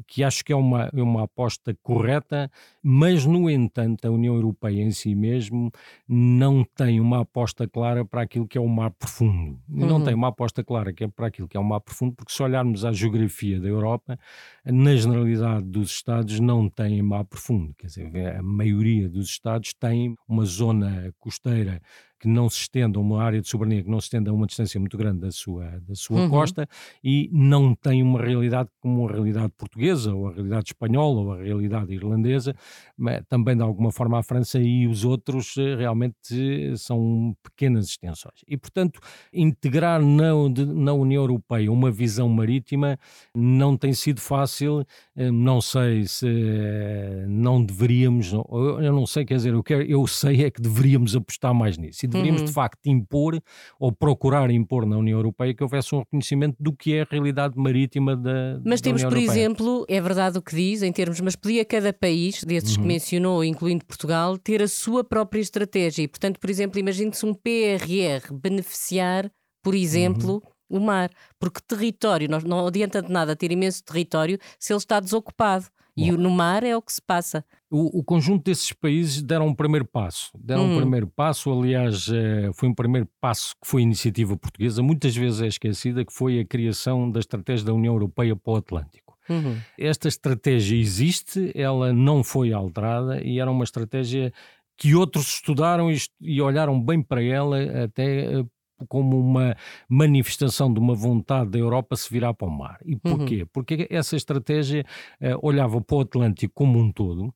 que 0.07 0.23
acho 0.23 0.43
que 0.43 0.51
é 0.51 0.55
uma, 0.55 0.89
é 0.93 1.01
uma 1.01 1.23
aposta 1.23 1.75
correta, 1.81 2.51
mas, 2.83 3.25
no 3.25 3.49
entanto, 3.49 4.05
a 4.05 4.11
União 4.11 4.35
Europeia 4.35 4.81
em 4.81 4.91
si 4.91 5.15
mesmo 5.15 5.71
não 6.07 6.63
tem 6.63 6.99
uma 6.99 7.21
aposta 7.21 7.67
clara 7.67 8.03
para 8.03 8.21
aquilo 8.21 8.47
que 8.47 8.57
é 8.57 8.61
o 8.61 8.67
mar 8.67 8.91
profundo. 8.91 9.59
Uhum. 9.69 9.87
Não 9.87 10.03
tem 10.03 10.13
uma 10.13 10.29
aposta 10.29 10.63
clara 10.63 10.91
que 10.93 11.03
é 11.03 11.07
para 11.07 11.27
aquilo 11.27 11.47
que 11.47 11.55
é 11.55 11.59
o 11.59 11.63
mar 11.63 11.79
profundo, 11.79 12.13
porque 12.15 12.33
se 12.33 12.43
olharmos 12.43 12.83
à 12.83 12.91
geografia 12.91 13.59
da 13.59 13.67
Europa, 13.67 14.19
na 14.65 14.95
generalidade 14.95 15.65
dos 15.65 15.91
Estados 15.91 16.39
não 16.39 16.69
tem 16.69 17.01
mar 17.01 17.25
profundo. 17.25 17.73
Quer 17.77 17.87
dizer, 17.87 18.35
a 18.35 18.43
maioria 18.43 19.07
dos 19.07 19.27
Estados 19.29 19.73
tem 19.73 20.15
uma 20.27 20.45
zona 20.45 21.13
costeira 21.19 21.81
que 22.25 22.29
não 22.29 22.49
se 22.49 22.61
estenda, 22.61 22.99
uma 22.99 23.21
área 23.21 23.39
de 23.39 23.47
soberania 23.47 23.83
que 23.83 23.89
não 23.89 24.01
se 24.01 24.05
estenda 24.05 24.31
a 24.31 24.33
uma 24.33 24.47
distância 24.47 24.79
muito 24.79 24.97
grande 24.97 25.19
da 25.19 25.31
sua, 25.31 25.79
da 25.87 25.93
sua 25.93 26.21
uhum. 26.21 26.29
costa 26.29 26.67
e 27.03 27.29
não 27.31 27.75
tem 27.75 28.01
uma 28.01 28.19
realidade 28.19 28.67
como 28.81 29.07
a 29.07 29.11
realidade 29.11 29.53
portuguesa, 29.55 30.11
ou 30.11 30.27
a 30.27 30.33
realidade 30.33 30.69
espanhola, 30.69 31.21
ou 31.21 31.33
a 31.33 31.37
realidade 31.37 31.93
irlandesa, 31.93 32.55
mas 32.97 33.21
também 33.29 33.55
de 33.55 33.61
alguma 33.61 33.91
forma 33.91 34.17
a 34.17 34.23
França 34.23 34.59
e 34.59 34.87
os 34.87 35.05
outros 35.05 35.55
eh, 35.57 35.75
realmente 35.75 36.75
são 36.77 37.35
pequenas 37.43 37.89
extensões. 37.89 38.43
E, 38.47 38.57
portanto, 38.57 38.99
integrar 39.31 40.01
na, 40.01 40.31
na 40.73 40.93
União 40.93 41.21
Europeia 41.21 41.71
uma 41.71 41.91
visão 41.91 42.27
marítima 42.27 42.97
não 43.35 43.77
tem 43.77 43.93
sido 43.93 44.19
fácil, 44.19 44.83
eh, 45.15 45.29
não 45.29 45.61
sei 45.61 46.07
se 46.07 46.27
eh, 46.27 47.25
não 47.27 47.63
deveríamos, 47.63 48.33
eu 48.33 48.93
não 48.93 49.05
sei, 49.05 49.25
quer 49.25 49.35
dizer, 49.35 49.53
eu, 49.53 49.61
quero, 49.61 49.83
eu 49.83 50.07
sei 50.07 50.45
é 50.45 50.49
que 50.49 50.61
deveríamos 50.61 51.15
apostar 51.15 51.53
mais 51.53 51.77
nisso 51.77 52.03
e 52.05 52.07
deveríamos 52.15 52.41
uhum. 52.41 52.47
de 52.47 52.53
facto 52.53 52.85
impor 52.85 53.41
ou 53.79 53.91
procurar 53.91 54.49
impor 54.49 54.85
na 54.85 54.97
União 54.97 55.17
Europeia 55.17 55.53
que 55.53 55.63
houvesse 55.63 55.93
um 55.93 55.99
reconhecimento 55.99 56.55
do 56.59 56.73
que 56.73 56.93
é 56.93 57.01
a 57.01 57.07
realidade 57.09 57.57
marítima 57.57 58.15
da 58.15 58.59
Mas 58.63 58.81
da 58.81 58.85
temos, 58.85 59.03
por 59.03 59.17
exemplo, 59.17 59.85
é 59.87 60.01
verdade 60.01 60.37
o 60.37 60.41
que 60.41 60.55
diz 60.55 60.81
em 60.81 60.91
termos, 60.91 61.19
mas 61.21 61.35
podia 61.35 61.65
cada 61.65 61.91
país, 61.93 62.43
desses 62.43 62.75
uhum. 62.75 62.83
que 62.83 62.87
mencionou, 62.87 63.43
incluindo 63.43 63.85
Portugal, 63.85 64.37
ter 64.37 64.61
a 64.61 64.67
sua 64.67 65.03
própria 65.03 65.41
estratégia 65.41 66.03
e, 66.03 66.07
portanto, 66.07 66.39
por 66.39 66.49
exemplo, 66.49 66.79
imagine-se 66.79 67.25
um 67.25 67.33
PRR 67.33 68.33
beneficiar, 68.33 69.31
por 69.63 69.75
exemplo, 69.75 70.41
uhum. 70.69 70.77
o 70.77 70.79
mar, 70.79 71.09
porque 71.39 71.59
território, 71.67 72.29
não, 72.29 72.39
não 72.39 72.67
adianta 72.67 73.01
de 73.01 73.11
nada 73.11 73.35
ter 73.35 73.51
imenso 73.51 73.83
território 73.83 74.37
se 74.59 74.73
ele 74.73 74.77
está 74.77 74.99
desocupado. 74.99 75.65
E 75.97 76.11
no 76.11 76.29
mar 76.29 76.63
é 76.63 76.75
o 76.75 76.81
que 76.81 76.91
se 76.91 77.01
passa. 77.01 77.43
O, 77.71 77.99
o, 77.99 78.03
conjunto 78.03 78.43
desses 78.43 78.73
países 78.73 79.21
deram 79.21 79.47
um 79.47 79.55
primeiro 79.55 79.85
passo. 79.85 80.29
Deram 80.37 80.65
um 80.65 80.77
primeiro 80.77 81.07
passo, 81.07 81.51
aliás, 81.51 82.07
eh, 82.09 82.51
foi 82.53 82.69
um 82.69 82.73
primeiro 82.73 83.07
passo 83.19 83.55
que 83.61 83.67
foi 83.67 83.81
iniciativa 83.81 84.35
portuguesa, 84.37 84.83
muitas 84.83 85.15
vezes 85.15 85.41
é 85.41 85.47
esquecida, 85.47 86.03
que 86.03 86.13
foi 86.13 86.39
a 86.39 86.45
criação 86.45 87.09
da 87.09 87.19
estratégia 87.19 87.65
da 87.65 87.73
União 87.73 87.93
Europeia 87.93 88.35
para 88.35 88.53
o 88.53 88.55
Atlântico. 88.57 89.17
Uhum. 89.29 89.57
Esta 89.79 90.07
estratégia 90.07 90.77
existe, 90.77 91.51
ela 91.55 91.91
não 91.91 92.23
foi 92.23 92.53
alterada 92.53 93.23
e 93.23 93.39
era 93.39 93.49
uma 93.49 93.63
estratégia 93.63 94.31
que 94.77 94.93
outros 94.93 95.35
estudaram 95.35 95.91
e, 95.91 95.97
e 96.21 96.41
olharam 96.41 96.79
bem 96.79 97.01
para 97.01 97.23
ela 97.23 97.57
até 97.85 98.39
eh, 98.39 98.45
como 98.87 99.19
uma 99.19 99.55
manifestação 99.89 100.73
de 100.73 100.79
uma 100.79 100.93
vontade 100.93 101.51
da 101.51 101.59
Europa 101.59 101.95
se 101.95 102.09
virar 102.11 102.33
para 102.33 102.47
o 102.47 102.51
mar. 102.51 102.79
E 102.85 102.95
porquê? 102.95 103.41
Uhum. 103.41 103.49
Porque 103.53 103.87
essa 103.89 104.15
estratégia 104.15 104.85
uh, 105.21 105.39
olhava 105.41 105.81
para 105.81 105.95
o 105.95 106.01
Atlântico 106.01 106.53
como 106.53 106.79
um 106.79 106.91
todo, 106.91 107.33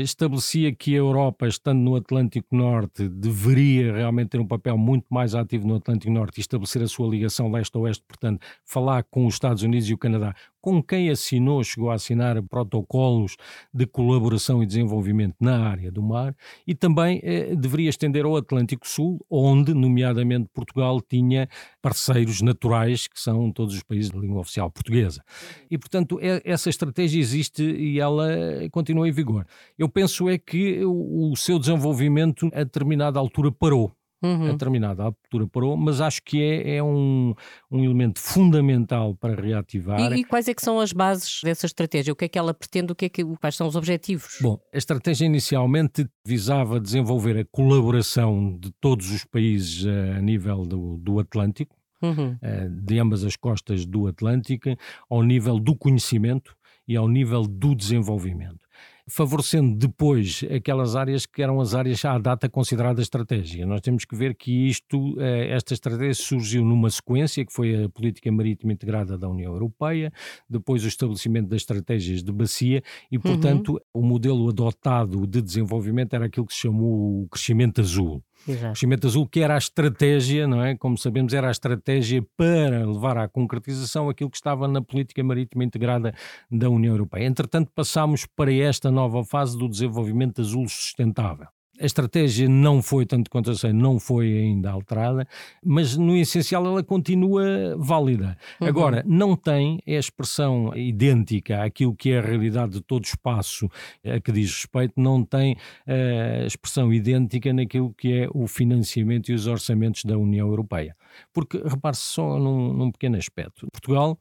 estabelecia 0.00 0.74
que 0.74 0.94
a 0.94 0.98
Europa, 0.98 1.46
estando 1.46 1.80
no 1.80 1.96
Atlântico 1.96 2.56
Norte, 2.56 3.08
deveria 3.08 3.92
realmente 3.92 4.30
ter 4.30 4.40
um 4.40 4.46
papel 4.46 4.78
muito 4.78 5.06
mais 5.10 5.34
ativo 5.34 5.66
no 5.66 5.76
Atlântico 5.76 6.12
Norte 6.12 6.38
e 6.38 6.40
estabelecer 6.40 6.82
a 6.82 6.88
sua 6.88 7.08
ligação 7.08 7.50
leste-oeste, 7.50 8.04
portanto, 8.06 8.40
falar 8.64 9.02
com 9.04 9.26
os 9.26 9.34
Estados 9.34 9.62
Unidos 9.62 9.88
e 9.88 9.94
o 9.94 9.98
Canadá 9.98 10.34
com 10.62 10.80
quem 10.80 11.10
assinou, 11.10 11.62
chegou 11.64 11.90
a 11.90 11.94
assinar 11.94 12.40
protocolos 12.44 13.36
de 13.74 13.84
colaboração 13.84 14.62
e 14.62 14.66
desenvolvimento 14.66 15.34
na 15.40 15.68
área 15.68 15.90
do 15.90 16.00
mar 16.00 16.36
e 16.64 16.72
também 16.72 17.20
eh, 17.24 17.56
deveria 17.56 17.90
estender 17.90 18.24
ao 18.24 18.36
Atlântico 18.36 18.86
Sul, 18.86 19.26
onde, 19.28 19.74
nomeadamente, 19.74 20.48
Portugal 20.54 21.00
tinha 21.00 21.48
parceiros 21.82 22.40
naturais, 22.40 23.08
que 23.08 23.20
são 23.20 23.50
todos 23.50 23.74
os 23.74 23.82
países 23.82 24.12
de 24.12 24.18
língua 24.18 24.40
oficial 24.40 24.70
portuguesa. 24.70 25.24
E, 25.68 25.76
portanto, 25.76 26.20
é, 26.22 26.40
essa 26.44 26.70
estratégia 26.70 27.18
existe 27.18 27.64
e 27.64 27.98
ela 27.98 28.28
continua 28.70 29.08
em 29.08 29.12
vigor. 29.12 29.44
Eu 29.82 29.88
penso 29.88 30.28
é 30.28 30.38
que 30.38 30.84
o, 30.84 31.32
o 31.32 31.36
seu 31.36 31.58
desenvolvimento 31.58 32.48
a 32.54 32.62
determinada 32.62 33.18
altura 33.18 33.50
parou 33.50 33.92
uhum. 34.22 34.48
a 34.48 34.52
determinada 34.52 35.02
altura 35.02 35.46
parou, 35.48 35.76
mas 35.76 36.00
acho 36.00 36.22
que 36.22 36.40
é, 36.40 36.76
é 36.76 36.82
um, 36.82 37.34
um 37.70 37.84
elemento 37.84 38.20
fundamental 38.20 39.16
para 39.16 39.34
reativar. 39.34 40.12
E, 40.12 40.20
e, 40.20 40.24
quais 40.24 40.48
é 40.48 40.54
que 40.54 40.62
são 40.62 40.78
as 40.78 40.92
bases 40.92 41.40
dessa 41.42 41.66
estratégia? 41.66 42.12
O 42.12 42.16
que 42.16 42.26
é 42.26 42.28
que 42.28 42.38
ela 42.38 42.54
pretende? 42.54 42.92
O 42.92 42.94
que 42.94 43.06
é 43.06 43.08
que, 43.08 43.24
quais 43.36 43.56
são 43.56 43.66
os 43.66 43.76
objetivos? 43.76 44.38
Bom, 44.40 44.58
a 44.72 44.78
estratégia 44.78 45.26
inicialmente 45.26 46.06
visava 46.24 46.78
desenvolver 46.78 47.36
a 47.36 47.44
colaboração 47.44 48.56
de 48.58 48.70
todos 48.80 49.10
os 49.10 49.24
países 49.24 49.84
eh, 49.84 50.12
a 50.16 50.20
nível 50.20 50.64
do, 50.64 50.96
do 50.98 51.18
Atlântico, 51.18 51.76
uhum. 52.00 52.32
uh, 52.32 52.70
de 52.70 52.98
ambas 52.98 53.24
as 53.24 53.36
costas 53.36 53.84
do 53.84 54.06
Atlântico, 54.06 54.70
ao 55.10 55.22
nível 55.22 55.58
do 55.58 55.76
conhecimento 55.76 56.54
e 56.86 56.96
ao 56.96 57.08
nível 57.08 57.42
do 57.42 57.74
desenvolvimento 57.74 58.61
favorecendo 59.08 59.76
depois 59.76 60.44
aquelas 60.54 60.94
áreas 60.94 61.26
que 61.26 61.42
eram 61.42 61.60
as 61.60 61.74
áreas 61.74 62.04
à 62.04 62.18
data 62.18 62.48
consideradas 62.48 63.02
estratégicas. 63.02 63.66
Nós 63.66 63.80
temos 63.80 64.04
que 64.04 64.14
ver 64.14 64.34
que 64.34 64.68
isto, 64.68 65.20
eh, 65.20 65.50
esta 65.50 65.74
estratégia 65.74 66.14
surgiu 66.14 66.64
numa 66.64 66.88
sequência 66.90 67.44
que 67.44 67.52
foi 67.52 67.84
a 67.84 67.88
política 67.88 68.30
marítima 68.30 68.72
integrada 68.72 69.18
da 69.18 69.28
União 69.28 69.52
Europeia, 69.52 70.12
depois 70.48 70.84
o 70.84 70.88
estabelecimento 70.88 71.48
das 71.48 71.62
estratégias 71.62 72.22
de 72.22 72.32
bacia 72.32 72.82
e, 73.10 73.16
uhum. 73.16 73.22
portanto, 73.22 73.72
uhum. 73.72 74.02
o 74.02 74.02
modelo 74.02 74.48
adotado 74.48 75.26
de 75.26 75.42
desenvolvimento 75.42 76.14
era 76.14 76.26
aquilo 76.26 76.46
que 76.46 76.54
se 76.54 76.60
chamou 76.60 77.22
o 77.22 77.28
crescimento 77.28 77.80
azul. 77.80 78.22
Exato. 78.46 78.86
O 78.86 79.06
azul, 79.06 79.28
que 79.28 79.40
era 79.40 79.54
a 79.54 79.58
estratégia, 79.58 80.46
não 80.46 80.62
é? 80.62 80.76
Como 80.76 80.98
sabemos, 80.98 81.32
era 81.32 81.48
a 81.48 81.50
estratégia 81.50 82.24
para 82.36 82.86
levar 82.86 83.16
à 83.16 83.28
concretização 83.28 84.08
aquilo 84.08 84.30
que 84.30 84.36
estava 84.36 84.66
na 84.66 84.82
política 84.82 85.22
marítima 85.22 85.64
integrada 85.64 86.12
da 86.50 86.68
União 86.68 86.92
Europeia. 86.92 87.26
Entretanto, 87.26 87.70
passámos 87.74 88.26
para 88.26 88.52
esta 88.52 88.90
nova 88.90 89.24
fase 89.24 89.56
do 89.56 89.68
desenvolvimento 89.68 90.40
azul 90.40 90.68
sustentável. 90.68 91.46
A 91.82 91.84
estratégia 91.84 92.48
não 92.48 92.80
foi, 92.80 93.04
tanto 93.04 93.28
quanto 93.28 93.50
eu 93.50 93.56
sei, 93.56 93.72
não 93.72 93.98
foi 93.98 94.38
ainda 94.38 94.70
alterada, 94.70 95.26
mas 95.64 95.96
no 95.96 96.16
essencial 96.16 96.64
ela 96.64 96.82
continua 96.84 97.76
válida. 97.76 98.38
Uhum. 98.60 98.68
Agora, 98.68 99.02
não 99.04 99.34
tem 99.34 99.80
a 99.84 99.90
expressão 99.90 100.72
idêntica 100.76 101.64
àquilo 101.64 101.96
que 101.96 102.12
é 102.12 102.20
a 102.20 102.22
realidade 102.22 102.74
de 102.74 102.82
todo 102.82 103.04
espaço 103.04 103.68
a 104.04 104.20
que 104.20 104.30
diz 104.30 104.54
respeito, 104.54 104.94
não 104.96 105.24
tem 105.24 105.56
a 105.84 106.46
expressão 106.46 106.92
idêntica 106.92 107.52
naquilo 107.52 107.92
que 107.92 108.12
é 108.12 108.28
o 108.32 108.46
financiamento 108.46 109.30
e 109.30 109.34
os 109.34 109.48
orçamentos 109.48 110.04
da 110.04 110.16
União 110.16 110.46
Europeia. 110.46 110.94
Porque, 111.32 111.58
repare-se 111.58 112.02
só 112.02 112.38
num, 112.38 112.72
num 112.72 112.92
pequeno 112.92 113.16
aspecto. 113.16 113.66
Portugal 113.72 114.16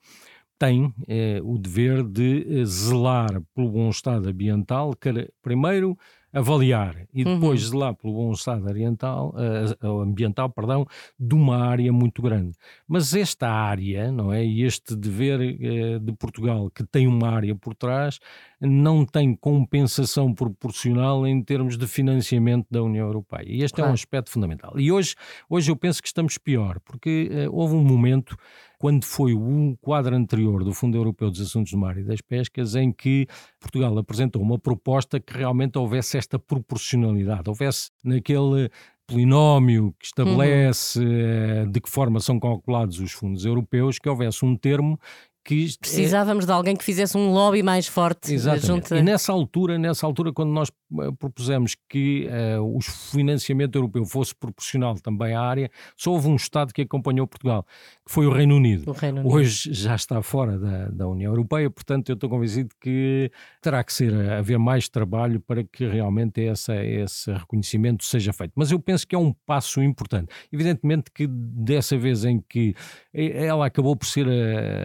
tem 0.58 0.94
eh, 1.08 1.40
o 1.44 1.58
dever 1.58 2.04
de 2.04 2.46
eh, 2.48 2.66
zelar 2.66 3.42
pelo 3.56 3.72
bom 3.72 3.90
estado 3.90 4.30
ambiental, 4.30 4.96
que, 4.96 5.28
primeiro 5.42 5.98
avaliar 6.34 7.08
e 7.14 7.24
uhum. 7.24 7.36
depois 7.36 7.64
uhum. 7.64 7.70
zelar 7.70 7.96
pelo 7.96 8.14
bom 8.14 8.32
estado 8.32 8.68
ambiental, 8.68 9.36
uh, 9.84 10.02
ambiental 10.02 10.50
perdão, 10.50 10.86
de 11.20 11.36
uma 11.36 11.58
área 11.58 11.92
muito 11.92 12.22
grande. 12.22 12.58
Mas 12.88 13.14
esta 13.14 13.50
área, 13.50 14.12
não 14.12 14.32
é? 14.32 14.46
E 14.46 14.64
este 14.64 14.96
dever 14.96 15.40
uh, 15.40 16.00
de 16.00 16.14
Portugal, 16.14 16.70
que 16.70 16.84
tem 16.86 17.08
uma 17.08 17.30
área 17.30 17.54
por 17.56 17.76
trás, 17.76 18.20
não 18.60 19.06
tem 19.06 19.36
compensação 19.36 20.34
proporcional 20.34 21.26
em 21.28 21.44
termos 21.44 21.78
de 21.78 21.88
financiamento 21.88 22.68
da 22.72 22.82
União 22.82 23.08
Europeia. 23.08 23.46
E 23.48 23.64
este 23.64 23.76
claro. 23.76 23.90
é 23.90 23.92
um 23.92 23.96
aspecto 23.96 24.30
fundamental. 24.30 24.80
E 24.80 24.92
hoje, 24.92 25.16
hoje 25.50 25.72
eu 25.72 25.76
penso 25.76 26.02
que 26.02 26.08
estamos 26.08 26.38
pior, 26.38 26.80
porque 26.80 27.30
uh, 27.48 27.56
houve 27.56 27.76
um 27.76 27.84
momento 27.84 28.38
quando 28.82 29.06
foi 29.06 29.32
o 29.36 29.78
quadro 29.80 30.16
anterior 30.16 30.64
do 30.64 30.74
Fundo 30.74 30.98
Europeu 30.98 31.30
dos 31.30 31.40
Assuntos 31.40 31.72
do 31.72 31.78
Mar 31.78 32.00
e 32.00 32.04
das 32.04 32.20
Pescas, 32.20 32.74
em 32.74 32.92
que 32.92 33.28
Portugal 33.60 33.96
apresentou 33.96 34.42
uma 34.42 34.58
proposta 34.58 35.20
que 35.20 35.38
realmente 35.38 35.78
houvesse 35.78 36.18
esta 36.18 36.40
proporcionalidade, 36.40 37.48
houvesse 37.48 37.92
naquele 38.04 38.72
polinómio 39.06 39.94
que 40.00 40.08
estabelece 40.08 41.00
uhum. 41.00 41.70
de 41.70 41.80
que 41.80 41.92
forma 41.92 42.20
são 42.20 42.40
calculados 42.40 43.00
os 43.00 43.12
fundos 43.12 43.46
europeus, 43.46 44.00
que 44.00 44.10
houvesse 44.10 44.44
um 44.44 44.58
termo 44.58 45.00
que 45.44 45.76
precisávamos 45.80 46.44
é... 46.44 46.48
de 46.48 46.52
alguém 46.54 46.76
que 46.76 46.84
fizesse 46.84 47.18
um 47.18 47.32
lobby 47.32 47.64
mais 47.64 47.88
forte 47.88 48.34
Exatamente. 48.34 48.68
junto 48.68 48.96
e 48.96 49.02
nessa 49.02 49.32
altura 49.32 49.78
nessa 49.78 50.06
altura 50.06 50.32
quando 50.32 50.52
nós 50.52 50.70
eh, 50.70 51.12
propusemos 51.18 51.76
que 51.90 52.28
uh, 52.28 52.78
o 52.78 52.80
financiamento 52.82 53.76
europeu 53.76 54.06
fosse 54.06 54.36
proporcional 54.36 54.96
também 54.96 55.34
à 55.34 55.42
área 55.42 55.72
só 55.98 56.12
houve 56.12 56.28
um 56.28 56.36
estado 56.36 56.72
que 56.74 56.84
acompanhou 56.84 57.26
Portugal 57.26 57.66
que 58.06 58.14
foi 58.14 58.28
o 58.28 58.32
Reino 58.32 58.56
Unido, 58.56 58.90
o 58.90 58.94
Reino 58.94 59.22
Unido. 59.22 59.34
hoje 59.34 59.74
já 59.74 59.96
está 59.96 60.22
fora 60.22 60.60
da, 60.60 60.90
da 60.90 61.08
União 61.08 61.32
Europeia 61.32 61.70
portanto 61.72 62.10
eu 62.10 62.14
estou 62.14 62.30
convencido 62.30 62.70
que 62.80 63.32
terá 63.62 63.84
que 63.84 63.94
ser 63.94 64.14
eh, 64.14 64.38
haver 64.38 64.60
mais 64.60 64.88
trabalho 64.88 65.40
para 65.40 65.64
que 65.64 65.88
realmente 65.88 66.46
essa, 66.46 66.76
esse 66.86 67.32
reconhecimento 67.34 68.06
seja 68.06 68.32
feito 68.32 68.54
mas 68.56 68.70
eu 68.70 68.80
penso 68.80 69.08
que 69.08 69.16
é 69.16 69.20
um 69.20 69.34
passo 69.46 69.82
importante 69.82 70.32
evidentemente 70.52 71.10
que 71.12 71.26
dessa 71.28 71.98
vez 71.98 72.26
em 72.26 72.40
que 72.48 72.76
ela 73.12 73.66
acabou 73.66 73.96
por 73.96 74.06
ser 74.06 74.28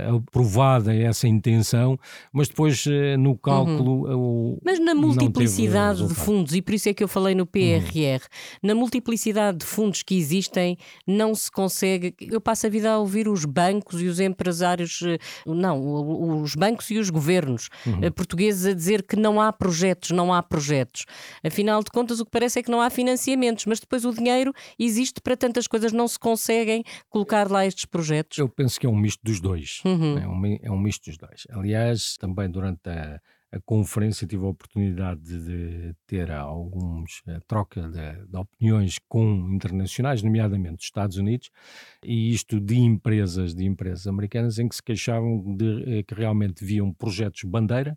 aprovada 0.09 0.46
aprovada 0.47 0.95
essa 0.95 1.27
intenção, 1.27 1.99
mas 2.33 2.49
depois 2.49 2.85
eh, 2.87 3.17
no 3.17 3.37
cálculo. 3.37 4.07
Uhum. 4.07 4.55
O, 4.55 4.59
mas 4.65 4.79
na 4.79 4.95
multiplicidade 4.95 6.07
de 6.07 6.15
fundos, 6.15 6.55
e 6.55 6.63
por 6.63 6.75
isso 6.75 6.89
é 6.89 6.95
que 6.95 7.03
eu 7.03 7.09
falei 7.09 7.35
no 7.35 7.45
PRR, 7.45 8.23
uhum. 8.23 8.69
na 8.69 8.75
multiplicidade 8.75 9.59
de 9.59 9.67
fundos 9.67 10.03
que 10.03 10.17
existem, 10.17 10.79
não 11.07 11.35
se 11.35 11.51
consegue. 11.51 12.15
Eu 12.21 12.41
passo 12.41 12.67
a 12.67 12.71
vida 12.71 12.93
a 12.93 12.99
ouvir 12.99 13.29
os 13.29 13.45
bancos 13.45 14.01
e 14.01 14.07
os 14.07 14.21
empresários, 14.21 15.03
eh, 15.03 15.19
não, 15.45 16.43
os 16.43 16.55
bancos 16.55 16.91
e 16.91 16.99
os 16.99 17.11
governos 17.11 17.69
uhum. 17.85 17.99
Eh, 18.03 18.11
portugueses 18.11 18.67
a 18.67 18.73
dizer 18.73 19.03
que 19.03 19.17
não 19.17 19.41
há 19.41 19.53
projetos, 19.53 20.11
não 20.11 20.33
há 20.33 20.43
projetos. 20.43 21.05
Afinal 21.45 21.83
de 21.83 21.91
contas, 21.91 22.21
o 22.21 22.25
que 22.25 22.31
parece 22.31 22.61
é 22.61 22.63
que 22.63 22.71
não 22.71 22.81
há 22.81 22.89
financiamentos, 22.89 23.67
mas 23.67 23.81
depois 23.81 24.05
o 24.05 24.13
dinheiro 24.13 24.53
existe 24.79 25.21
para 25.21 25.37
tantas 25.37 25.67
coisas, 25.67 25.93
não 25.93 26.07
se 26.07 26.19
conseguem 26.19 26.85
colocar 27.11 27.51
lá 27.51 27.67
estes 27.67 27.85
projetos. 27.85 28.39
Eu 28.39 28.49
penso 28.49 28.79
que 28.79 28.87
é 28.87 28.89
um 28.89 28.97
misto 28.97 29.21
dos 29.25 29.41
dois. 29.41 29.81
Uhum. 29.85 30.19
É 30.19 30.29
um 30.29 30.36
um, 30.37 30.59
é 30.63 30.71
um 30.71 30.79
misto 30.79 31.07
dos 31.07 31.17
dois. 31.17 31.47
Aliás, 31.51 32.17
também 32.19 32.51
durante 32.51 32.89
a, 32.89 33.21
a 33.53 33.61
conferência 33.61 34.27
tive 34.27 34.45
a 34.45 34.49
oportunidade 34.49 35.23
de, 35.23 35.95
ter 36.07 36.31
alguns 36.31 37.23
a 37.27 37.41
troca 37.47 37.89
de, 37.89 38.27
de, 38.27 38.37
opiniões 38.37 38.99
com 39.09 39.49
internacionais, 39.51 40.23
nomeadamente 40.23 40.77
dos 40.77 40.85
Estados 40.85 41.17
Unidos, 41.17 41.51
e 42.05 42.33
isto 42.33 42.61
de 42.61 42.77
empresas, 42.77 43.55
de 43.55 43.65
empresas 43.65 44.07
americanas, 44.07 44.59
em 44.59 44.69
que 44.69 44.77
se 44.77 44.83
queixavam 44.83 45.57
de 45.57 45.99
eh, 45.99 46.03
que 46.03 46.15
realmente 46.15 46.65
viam 46.65 46.93
projetos 46.93 47.45
bandeira, 47.45 47.97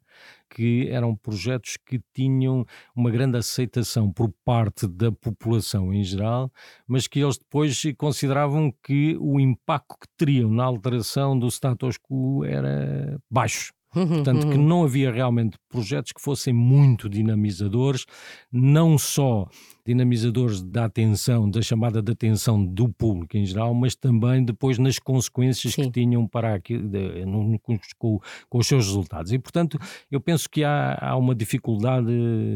que 0.50 0.88
eram 0.90 1.16
projetos 1.16 1.78
que 1.78 2.02
tinham 2.14 2.66
uma 2.96 3.12
grande 3.12 3.38
aceitação 3.38 4.12
por 4.12 4.32
parte 4.46 4.88
da 4.88 5.12
população 5.12 5.94
em 5.94 6.04
geral, 6.04 6.52
mas 6.88 7.08
que 7.08 7.20
eles 7.20 7.38
depois 7.38 7.82
consideravam 7.98 8.74
que 8.84 9.18
o 9.20 9.40
impacto 9.40 9.98
que 10.00 10.08
teriam 10.18 10.52
na 10.52 10.64
alteração 10.64 11.38
do 11.38 11.48
status 11.48 11.98
quo 11.98 12.44
era 12.46 13.20
baixo 13.30 13.74
Portanto, 13.92 14.48
que 14.48 14.58
não 14.58 14.84
havia 14.84 15.12
realmente 15.12 15.58
projetos 15.68 16.12
que 16.12 16.22
fossem 16.22 16.54
muito 16.54 17.10
dinamizadores, 17.10 18.06
não 18.52 18.98
só 18.98 19.48
dinamizadores 19.86 20.62
da 20.62 20.86
atenção, 20.86 21.50
da 21.50 21.62
chamada 21.62 22.02
de 22.02 22.12
atenção 22.12 22.64
do 22.64 22.88
público 22.88 23.36
em 23.36 23.46
geral, 23.46 23.74
mas 23.74 23.96
também 23.96 24.46
depois 24.46 24.78
nas 24.78 25.00
consequências 25.00 25.74
Sim. 25.74 25.84
que 25.84 25.92
tinham 25.92 26.28
para 26.28 26.54
aqui, 26.54 26.78
de, 26.78 27.26
no, 27.26 27.58
com, 27.60 27.80
com, 28.48 28.58
os 28.60 28.68
seus 28.68 28.86
resultados. 28.86 29.32
E, 29.32 29.40
portanto, 29.40 29.80
eu 30.12 30.22
penso 30.22 30.48
que 30.48 30.64
há, 30.64 30.96
há 31.02 31.18
uma 31.18 31.34
dificuldade 31.34 32.12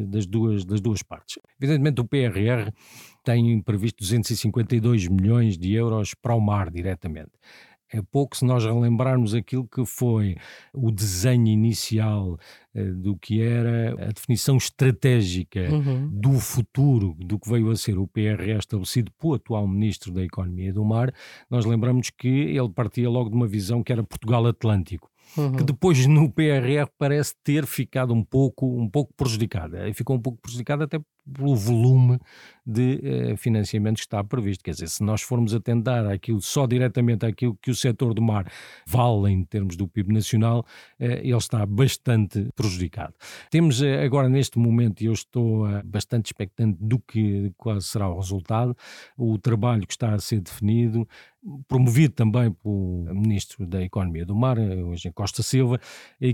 das 0.08 0.28
duas, 0.28 0.64
das 0.64 0.80
duas 0.80 1.02
partes. 1.02 1.40
Evidentemente, 1.60 2.02
o 2.02 2.06
PRR 2.06 2.72
tem 3.24 3.60
previsto 3.62 4.00
252 4.00 5.08
milhões 5.08 5.58
de 5.58 5.74
euros 5.74 6.14
para 6.14 6.36
o 6.36 6.42
mar 6.42 6.70
diretamente. 6.70 7.32
É 7.94 8.02
pouco 8.02 8.36
se 8.36 8.44
nós 8.44 8.66
relembrarmos 8.66 9.36
aquilo 9.36 9.68
que 9.68 9.86
foi 9.86 10.36
o 10.74 10.90
desenho 10.92 11.48
inicial 11.48 12.40
eh, 12.74 12.84
do 12.86 13.16
que 13.16 13.40
era 13.40 13.94
a 14.04 14.12
definição 14.12 14.58
estratégica 14.58 15.72
uhum. 15.72 16.10
do 16.12 16.34
futuro, 16.40 17.16
do 17.20 17.38
que 17.38 17.48
veio 17.48 17.70
a 17.70 17.76
ser 17.76 18.00
o 18.00 18.08
PRR 18.08 18.58
estabelecido 18.58 19.12
pelo 19.12 19.36
atual 19.36 19.68
Ministro 19.68 20.12
da 20.12 20.24
Economia 20.24 20.70
e 20.70 20.74
do 20.74 20.84
Mar, 20.84 21.14
nós 21.48 21.66
lembramos 21.66 22.10
que 22.10 22.28
ele 22.28 22.70
partia 22.70 23.08
logo 23.08 23.30
de 23.30 23.36
uma 23.36 23.48
visão 23.48 23.84
que 23.84 23.94
era 23.94 24.04
Portugal 24.04 24.48
Atlântico. 24.48 25.14
Uhum. 25.38 25.54
que 25.54 25.64
depois 25.64 26.06
no 26.06 26.30
PRR 26.30 26.86
parece 26.98 27.34
ter 27.44 27.66
ficado 27.66 28.14
um 28.14 28.24
pouco, 28.24 28.68
um 28.68 28.88
pouco 28.88 29.14
prejudicada. 29.16 29.90
E 29.90 29.94
ficou 29.94 30.16
um 30.16 30.20
pouco 30.20 30.40
prejudicada 30.40 30.84
até 30.84 31.00
pelo 31.32 31.56
volume 31.56 32.20
de 32.66 33.32
uh, 33.34 33.38
financiamento 33.38 33.96
que 33.98 34.04
está 34.04 34.24
previsto. 34.24 34.64
Quer 34.64 34.72
dizer, 34.72 34.88
se 34.88 35.04
nós 35.04 35.22
formos 35.22 35.54
atentar 35.54 36.06
aquilo, 36.08 36.42
só 36.42 36.66
diretamente 36.66 37.26
àquilo 37.26 37.58
que 37.62 37.72
o 37.72 37.76
setor 37.76 38.14
do 38.14 38.22
mar 38.22 38.50
vale 38.86 39.32
em 39.32 39.44
termos 39.44 39.76
do 39.76 39.88
PIB 39.88 40.14
nacional, 40.14 40.60
uh, 41.00 41.04
ele 41.04 41.36
está 41.36 41.66
bastante 41.66 42.50
prejudicado. 42.56 43.14
Temos 43.50 43.82
uh, 43.82 43.86
agora 44.04 44.30
neste 44.30 44.58
momento, 44.58 45.02
e 45.02 45.06
eu 45.06 45.14
estou 45.14 45.66
bastante 45.84 46.28
expectante 46.28 46.78
do 46.82 47.00
que 47.00 47.52
qual 47.58 47.80
será 47.82 48.10
o 48.10 48.18
resultado, 48.18 48.76
o 49.18 49.38
trabalho 49.38 49.86
que 49.86 49.94
está 49.94 50.14
a 50.14 50.20
ser 50.20 50.40
definido, 50.40 51.08
promovido 51.68 52.14
também 52.14 52.52
pelo 52.52 53.06
Ministro 53.14 53.66
da 53.68 53.82
Economia 53.82 54.26
do 54.26 54.36
Mar, 54.36 54.58
hoje 54.58 55.10
em 55.10 55.12
Costa 55.12 55.44
Silva, 55.44 55.80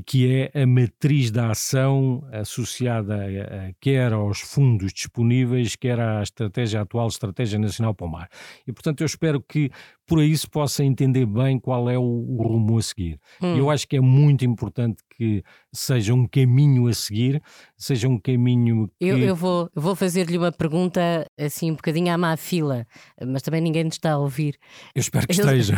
que 0.06 0.50
é 0.54 0.62
a 0.62 0.68
matriz 0.68 1.32
da 1.32 1.50
ação 1.50 2.24
associada 2.32 3.16
a, 3.16 3.70
a, 3.70 3.74
quer 3.80 4.14
aos 4.14 4.40
fundos 4.40 4.79
fundos 4.80 4.94
disponíveis, 4.94 5.76
que 5.76 5.88
era 5.88 6.20
a 6.20 6.24
estratégia 6.24 6.82
atual 6.82 7.08
Estratégia 7.08 7.60
Nacional 7.60 7.94
para 7.94 8.08
o 8.08 8.10
Mar. 8.10 8.30
E, 8.66 8.72
portanto, 8.72 9.02
eu 9.02 9.06
espero 9.06 9.42
que 9.42 9.70
por 10.08 10.20
aí 10.20 10.36
se 10.36 10.50
possa 10.50 10.84
entender 10.84 11.26
bem 11.26 11.60
qual 11.60 11.88
é 11.90 11.98
o, 11.98 12.02
o 12.02 12.42
rumo 12.42 12.80
a 12.80 12.82
seguir. 12.82 13.20
Hum. 13.42 13.56
Eu 13.58 13.70
acho 13.70 13.88
que 13.88 13.98
é 13.98 14.02
muito 14.02 14.44
importante 14.44 15.04
que 15.10 15.44
seja 15.72 16.14
um 16.16 16.26
caminho 16.26 16.88
a 16.88 16.94
seguir, 16.94 17.42
seja 17.78 18.08
um 18.08 18.18
caminho 18.18 18.88
que... 19.00 19.06
Eu, 19.06 19.20
eu 19.20 19.36
vou, 19.36 19.70
vou 19.76 19.96
fazer-lhe 19.96 20.38
uma 20.38 20.52
pergunta 20.52 21.28
assim 21.38 21.70
um 21.70 21.76
bocadinho 21.76 22.12
à 22.12 22.18
má 22.18 22.36
fila, 22.38 22.88
mas 23.24 23.44
também 23.44 23.62
ninguém 23.62 23.84
nos 23.84 23.96
está 23.96 24.14
a 24.14 24.18
ouvir. 24.18 24.58
Eu 24.96 25.02
espero 25.02 25.28
que 25.28 25.34
esteja. 25.34 25.76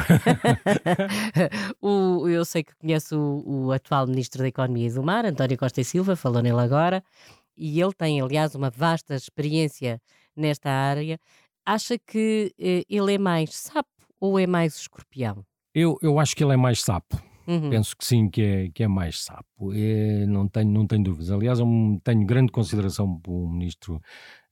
o, 1.82 2.30
eu 2.30 2.46
sei 2.46 2.64
que 2.64 2.74
conheço 2.76 3.18
o, 3.20 3.66
o 3.66 3.72
atual 3.74 4.08
Ministro 4.08 4.42
da 4.42 4.48
Economia 4.48 4.88
e 4.88 4.92
do 4.92 5.04
Mar, 5.04 5.26
António 5.26 5.58
Costa 5.58 5.82
e 5.82 5.84
Silva, 5.84 6.16
falou 6.16 6.42
nele 6.42 6.62
agora, 6.62 7.04
e 7.56 7.82
ele 7.82 7.94
tem, 7.94 8.22
aliás, 8.22 8.56
uma 8.56 8.70
vasta 8.70 9.16
experiência 9.16 10.02
nesta 10.36 10.70
área. 10.70 11.20
Acha 11.66 11.98
que 11.98 12.54
eh, 12.60 12.84
ele 12.90 13.14
é 13.14 13.18
mais 13.18 13.56
sapo 13.56 13.90
ou 14.20 14.40
é 14.40 14.48
mais 14.48 14.76
escorpião? 14.76 15.46
Eu, 15.74 15.98
eu 16.02 16.20
acho 16.20 16.36
que 16.36 16.44
ele 16.44 16.54
é 16.54 16.58
mais 16.58 16.82
sapo. 16.82 17.22
Uhum. 17.48 17.70
Penso 17.70 17.96
que 17.96 18.06
sim, 18.06 18.30
que 18.30 18.42
é, 18.42 18.70
que 18.70 18.84
é 18.84 18.88
mais 18.88 19.24
sapo. 19.24 19.50
É, 19.74 20.26
não, 20.26 20.48
tenho, 20.48 20.72
não 20.72 20.88
tenho 20.88 21.04
dúvidas. 21.04 21.30
Aliás, 21.32 21.60
eu 21.60 21.68
tenho 22.04 22.26
grande 22.26 22.52
consideração 22.52 23.20
pelo 23.20 23.48
ministro 23.50 24.02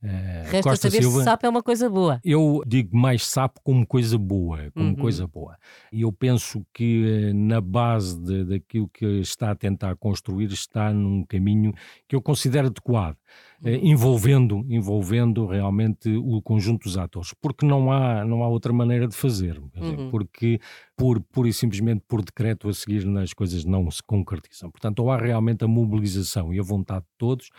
eh, 0.01 0.43
Resta 0.45 0.69
Costa 0.69 0.89
saber 0.89 1.01
Silva. 1.03 1.17
se 1.19 1.23
sapo 1.25 1.45
é 1.45 1.49
uma 1.49 1.61
coisa 1.61 1.89
boa. 1.89 2.21
Eu 2.23 2.61
digo 2.65 2.95
mais 2.95 3.25
sapo 3.25 3.59
como 3.63 3.85
coisa 3.85 4.17
boa, 4.17 4.71
como 4.73 4.89
Uhum. 4.91 4.95
coisa 4.95 5.27
boa. 5.27 5.57
E 5.91 6.01
eu 6.03 6.11
penso 6.13 6.65
que 6.73 7.05
eh, 7.29 7.33
na 7.33 7.59
base 7.59 8.17
de- 8.21 8.45
daquilo 8.45 8.87
que 8.93 9.05
está 9.19 9.51
a 9.51 9.55
tentar 9.55 9.95
construir 9.97 10.51
está 10.53 10.93
num 10.93 11.25
caminho 11.25 11.73
que 12.07 12.15
eu 12.15 12.21
considero 12.21 12.67
adequado, 12.67 13.17
eh, 13.63 13.75
Uhum. 13.75 13.87
envolvendo, 13.87 14.65
envolvendo 14.69 15.45
realmente 15.45 16.09
o 16.15 16.41
conjunto 16.41 16.83
dos 16.83 16.97
atores, 16.97 17.33
porque 17.41 17.65
não 17.65 17.91
há, 17.91 18.23
não 18.23 18.41
há 18.43 18.47
outra 18.47 18.71
maneira 18.71 19.05
de 19.05 19.15
fazer, 19.15 19.59
dizer, 19.73 19.97
Uhum. 19.99 20.09
porque 20.11 20.61
por, 20.95 21.19
pura 21.21 21.49
e 21.49 21.53
simplesmente 21.53 22.03
por 22.07 22.21
decreto 22.23 22.69
a 22.69 22.73
seguir 22.73 23.05
as 23.17 23.33
coisas 23.33 23.65
não 23.65 23.89
se 23.91 24.01
concretizam. 24.03 24.71
Portanto, 24.71 24.98
ou 24.99 25.11
há 25.11 25.17
realmente 25.17 25.63
a 25.63 25.67
mobilização 25.67 26.53
e 26.53 26.59
a 26.59 26.63
vontade 26.63 27.05
de 27.05 27.11
todos, 27.17 27.49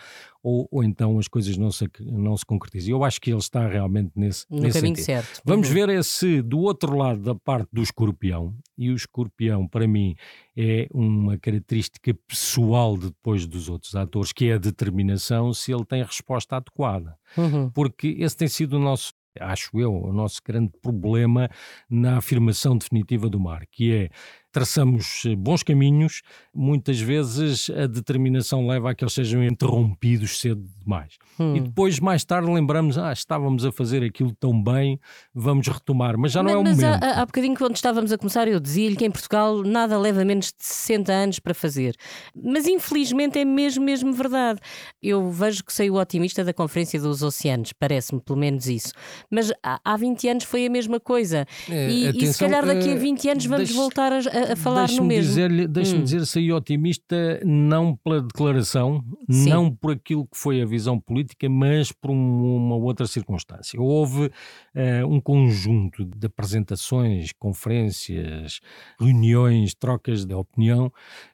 ou, 0.43 0.67
ou 0.71 0.83
então 0.85 1.19
as 1.19 1.29
coisas 1.29 1.57
não 1.57 1.71
se, 1.71 1.89
não 2.01 2.37
se 2.37 2.45
concretizam. 2.47 2.91
Eu 2.91 3.05
acho 3.05 3.21
que 3.21 3.31
ele 3.31 3.39
está 3.39 3.67
realmente 3.69 4.11
nesse, 4.17 4.47
No 4.51 4.61
nesse 4.63 4.79
caminho 4.79 4.97
sentido. 4.97 5.05
certo. 5.05 5.41
Vamos 5.45 5.69
Uhum. 5.69 5.75
ver 5.75 5.89
esse 5.91 6.41
do 6.43 6.59
outro 6.61 6.97
lado 6.97 7.21
da 7.23 7.35
parte 7.35 7.69
do 7.73 7.83
escorpião. 7.83 8.55
E 8.79 8.91
o 8.91 8.95
escorpião, 8.95 9.69
para 9.69 9.87
mim, 9.87 10.15
é 10.57 10.87
uma 10.93 11.37
característica 11.39 12.15
pessoal 12.27 12.97
de 12.97 13.07
depois 13.07 13.47
dos 13.47 13.69
outros 13.69 13.95
atores, 13.95 14.33
que 14.33 14.47
é 14.49 14.55
a 14.55 14.59
determinação 14.59 15.53
se 15.53 15.73
ele 15.73 15.85
tem 15.85 16.01
a 16.03 16.07
resposta 16.07 16.57
adequada. 16.57 17.17
Uhum. 17.37 17.71
Porque 17.71 18.17
esse 18.19 18.37
tem 18.37 18.49
sido 18.49 18.75
o 18.77 18.81
nosso, 18.81 19.13
acho 19.39 19.79
eu, 19.79 19.93
o 19.95 20.13
nosso 20.13 20.41
grande 20.45 20.73
problema 20.83 21.49
na 21.89 22.17
afirmação 22.17 22.77
definitiva 22.77 23.29
do 23.29 23.39
mar, 23.39 23.65
que 23.71 23.93
é 23.93 24.09
traçamos 24.53 25.23
eh, 25.27 25.37
bons 25.37 25.63
caminhos, 25.63 26.23
muitas 26.55 27.01
vezes 27.01 27.71
a 27.71 27.87
determinação 27.87 28.67
leva 28.67 28.91
a 28.91 28.95
que 28.95 29.05
eles 29.05 29.15
sejam 29.15 29.43
interrompidos 29.45 30.41
cedo 30.41 30.63
demais. 30.83 31.15
E 31.39 31.43
Hum. 31.43 31.63
depois, 31.63 31.99
mais 32.01 32.23
tarde, 32.25 32.51
lembramos, 32.53 32.99
ah, 32.99 33.13
estávamos 33.13 33.65
a 33.65 33.73
fazer 33.73 34.03
aquilo 34.03 34.33
tão 34.39 34.63
bem, 34.63 34.99
vamos 35.35 35.67
retomar, 35.69 36.19
mas 36.19 36.33
já 36.33 36.43
não 36.43 36.51
é 36.51 36.57
o 36.57 36.63
mas 36.63 36.77
momento. 36.79 37.03
há, 37.03 37.23
há 37.23 37.27
bocadinho, 37.27 37.57
quando 37.57 37.77
estávamos 37.77 38.13
a 38.13 38.19
começar, 38.19 38.47
eu 38.49 38.61
dizia-lhe 38.61 38.97
que 38.97 39.05
em 39.07 39.11
Portugal 39.11 39.63
nada 39.63 39.99
leva 39.99 40.25
menos 40.25 40.47
de 40.47 40.65
60 40.65 41.13
anos 41.13 41.39
para 41.39 41.55
fazer. 41.55 41.95
Mas 42.35 42.67
infelizmente 42.67 43.39
é 43.39 43.45
mesmo, 43.45 43.85
mesmo 43.85 44.13
verdade. 44.13 44.61
Eu 45.03 45.31
vejo 45.31 45.65
que 45.65 45.73
saiu 45.73 45.95
otimista 45.95 46.45
da 46.45 46.53
Conferência 46.53 47.01
dos 47.01 47.23
Oceanos, 47.23 47.73
parece-me 47.73 48.21
pelo 48.21 48.39
menos 48.39 48.67
isso. 48.67 48.93
Mas 49.31 49.51
há, 49.63 49.81
há 49.83 49.97
20 49.97 50.29
anos 50.29 50.45
foi 50.45 50.67
a 50.67 50.71
mesma 50.71 51.01
coisa. 51.01 51.47
Eh, 51.71 51.91
E, 51.91 51.97
e 52.01 52.03
se 52.03 52.09
atenção, 52.09 52.49
calhar 52.49 52.67
daqui 52.67 52.91
a 52.91 52.93
eh, 52.93 52.97
20 52.97 53.29
anos 53.31 53.47
vamos 53.47 53.65
deixe- 53.69 53.75
voltar 53.81 54.13
a, 54.13 54.17
a- 54.41 54.53
a 54.53 54.57
falar 54.57 54.83
no 54.83 54.87
Deixe-me 54.89 55.09
mesmo. 55.09 55.29
dizer-lhe, 55.29 55.67
deixe-me 55.69 56.01
Hum. 56.01 56.05
dizer, 56.05 56.27
saí 56.27 56.53
otimista 56.53 57.41
não 57.45 57.95
pela 57.97 58.21
declaração, 58.23 59.05
Sim. 59.31 59.49
não 59.51 59.75
por 59.75 59.93
aquilo 59.93 60.25
que 60.27 60.37
foi 60.37 60.61
a 60.63 60.67
visão 60.67 60.99
política, 60.99 61.49
mas 61.49 61.93
por 61.93 62.11
um- 62.11 62.57
uma 62.57 62.77
outra 62.77 63.07
circunstância. 63.07 63.81
Houve 63.81 64.31
eh, 64.75 65.05
um 65.05 65.21
conjunto 65.21 66.05
de 66.05 66.27
apresentações, 66.27 67.33
conferências, 67.39 68.61
reuniões, 68.99 69.75
trocas 69.75 70.25
de 70.25 70.35
opinião 70.35 70.93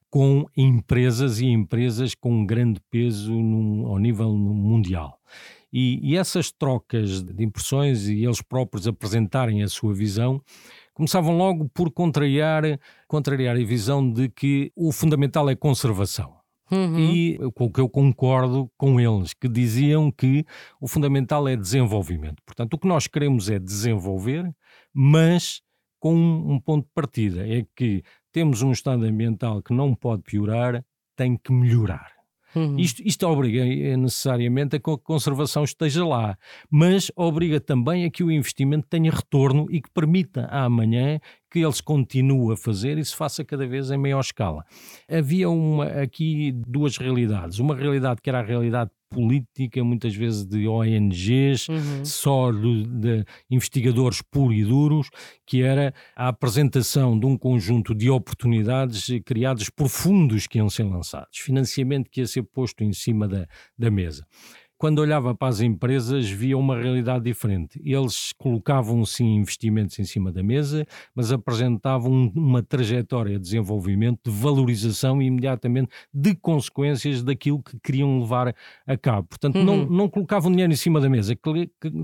com 0.08 0.46
empresas 0.56 1.40
e 1.40 1.46
empresas 1.46 2.14
com 2.14 2.46
grande 2.46 2.80
peso 2.90 3.32
num- 3.32 3.86
ao 3.86 3.98
nível 3.98 4.32
mundial. 4.36 5.18
E, 5.72 5.98
e 6.02 6.16
essas 6.16 6.50
trocas 6.50 7.22
de 7.22 7.44
impressões 7.44 8.08
e 8.08 8.24
eles 8.24 8.40
próprios 8.40 8.86
apresentarem 8.86 9.62
a 9.62 9.68
sua 9.68 9.92
visão 9.92 10.40
começavam 10.96 11.36
logo 11.36 11.68
por 11.74 11.92
contrariar, 11.92 12.62
contrariar 13.06 13.54
a 13.54 13.64
visão 13.64 14.10
de 14.10 14.30
que 14.30 14.72
o 14.74 14.90
fundamental 14.90 15.48
é 15.50 15.54
conservação. 15.54 16.34
Uhum. 16.70 16.98
E 16.98 17.38
com 17.54 17.66
o 17.66 17.70
que 17.70 17.80
eu 17.80 17.88
concordo 17.88 18.68
com 18.76 18.98
eles, 18.98 19.34
que 19.34 19.46
diziam 19.46 20.10
que 20.10 20.44
o 20.80 20.88
fundamental 20.88 21.46
é 21.46 21.54
desenvolvimento. 21.54 22.42
Portanto, 22.44 22.74
o 22.74 22.78
que 22.78 22.88
nós 22.88 23.06
queremos 23.06 23.50
é 23.50 23.58
desenvolver, 23.58 24.50
mas 24.92 25.60
com 26.00 26.14
um 26.14 26.54
um 26.54 26.60
ponto 26.60 26.86
de 26.86 26.92
partida: 26.94 27.46
é 27.46 27.64
que 27.76 28.02
temos 28.32 28.62
um 28.62 28.72
estado 28.72 29.04
ambiental 29.04 29.62
que 29.62 29.74
não 29.74 29.94
pode 29.94 30.22
piorar, 30.22 30.82
tem 31.14 31.36
que 31.36 31.52
melhorar. 31.52 32.15
Uhum. 32.56 32.78
Isto, 32.78 33.02
isto 33.04 33.28
obriga 33.28 33.60
eh, 33.66 33.96
necessariamente 33.98 34.76
a 34.76 34.80
que 34.80 34.90
a 34.90 34.96
conservação 34.96 35.62
esteja 35.62 36.06
lá, 36.06 36.38
mas 36.70 37.12
obriga 37.14 37.60
também 37.60 38.06
a 38.06 38.10
que 38.10 38.24
o 38.24 38.30
investimento 38.30 38.86
tenha 38.88 39.10
retorno 39.10 39.66
e 39.70 39.82
que 39.82 39.90
permita 39.90 40.46
amanhã 40.46 41.20
que 41.50 41.60
ele 41.60 41.72
se 41.72 41.82
continue 41.82 42.52
a 42.52 42.56
fazer 42.56 42.98
e 42.98 43.04
se 43.04 43.14
faça 43.14 43.44
cada 43.44 43.66
vez 43.66 43.90
em 43.90 43.96
maior 43.96 44.20
escala. 44.20 44.64
Havia 45.08 45.48
uma, 45.48 45.86
aqui 45.86 46.52
duas 46.66 46.96
realidades. 46.96 47.58
Uma 47.58 47.74
realidade 47.74 48.20
que 48.20 48.28
era 48.28 48.40
a 48.40 48.44
realidade 48.44 48.90
política, 49.08 49.82
muitas 49.84 50.14
vezes 50.14 50.44
de 50.44 50.66
ONGs, 50.66 51.68
Uhum. 51.68 52.04
só 52.04 52.50
de, 52.50 52.84
de 52.86 53.24
investigadores 53.50 54.20
puros 54.20 54.58
e 54.58 54.64
duros, 54.64 55.08
que 55.46 55.62
era 55.62 55.94
a 56.16 56.28
apresentação 56.28 57.18
de 57.18 57.24
um 57.24 57.38
conjunto 57.38 57.94
de 57.94 58.10
oportunidades 58.10 59.06
criadas 59.24 59.70
por 59.70 59.88
fundos 59.88 60.46
que 60.46 60.58
iam 60.58 60.68
ser 60.68 60.82
lançados, 60.84 61.38
financiamento 61.38 62.10
que 62.10 62.20
ia 62.20 62.26
ser 62.26 62.42
posto 62.42 62.82
em 62.82 62.92
cima 62.92 63.28
da, 63.28 63.46
da 63.78 63.90
mesa. 63.90 64.26
Quando 64.78 64.98
olhava 64.98 65.34
para 65.34 65.48
as 65.48 65.60
empresas, 65.60 66.28
via 66.28 66.56
uma 66.56 66.76
realidade 66.78 67.24
diferente. 67.24 67.80
Eles 67.82 68.32
colocavam 68.36 69.04
sim 69.06 69.36
investimentos 69.36 69.98
em 69.98 70.04
cima 70.04 70.30
da 70.30 70.42
mesa, 70.42 70.86
mas 71.14 71.32
apresentavam 71.32 72.12
um- 72.12 72.32
uma 72.34 72.62
trajetória 72.62 73.34
de 73.38 73.40
desenvolvimento, 73.40 74.20
de 74.24 74.30
valorização 74.30 75.22
e 75.22 75.26
imediatamente 75.26 75.88
de 76.12 76.34
consequências 76.34 77.22
daquilo 77.22 77.62
que 77.62 77.78
queriam 77.82 78.18
levar 78.20 78.54
a 78.86 78.96
cabo. 78.98 79.28
Portanto, 79.28 79.56
não, 79.56 79.80
Uhum. 79.80 79.90
não 79.90 80.08
colocavam 80.10 80.50
dinheiro 80.50 80.72
em 80.72 80.76
cima 80.76 81.00
da 81.00 81.08
mesa, 81.08 81.34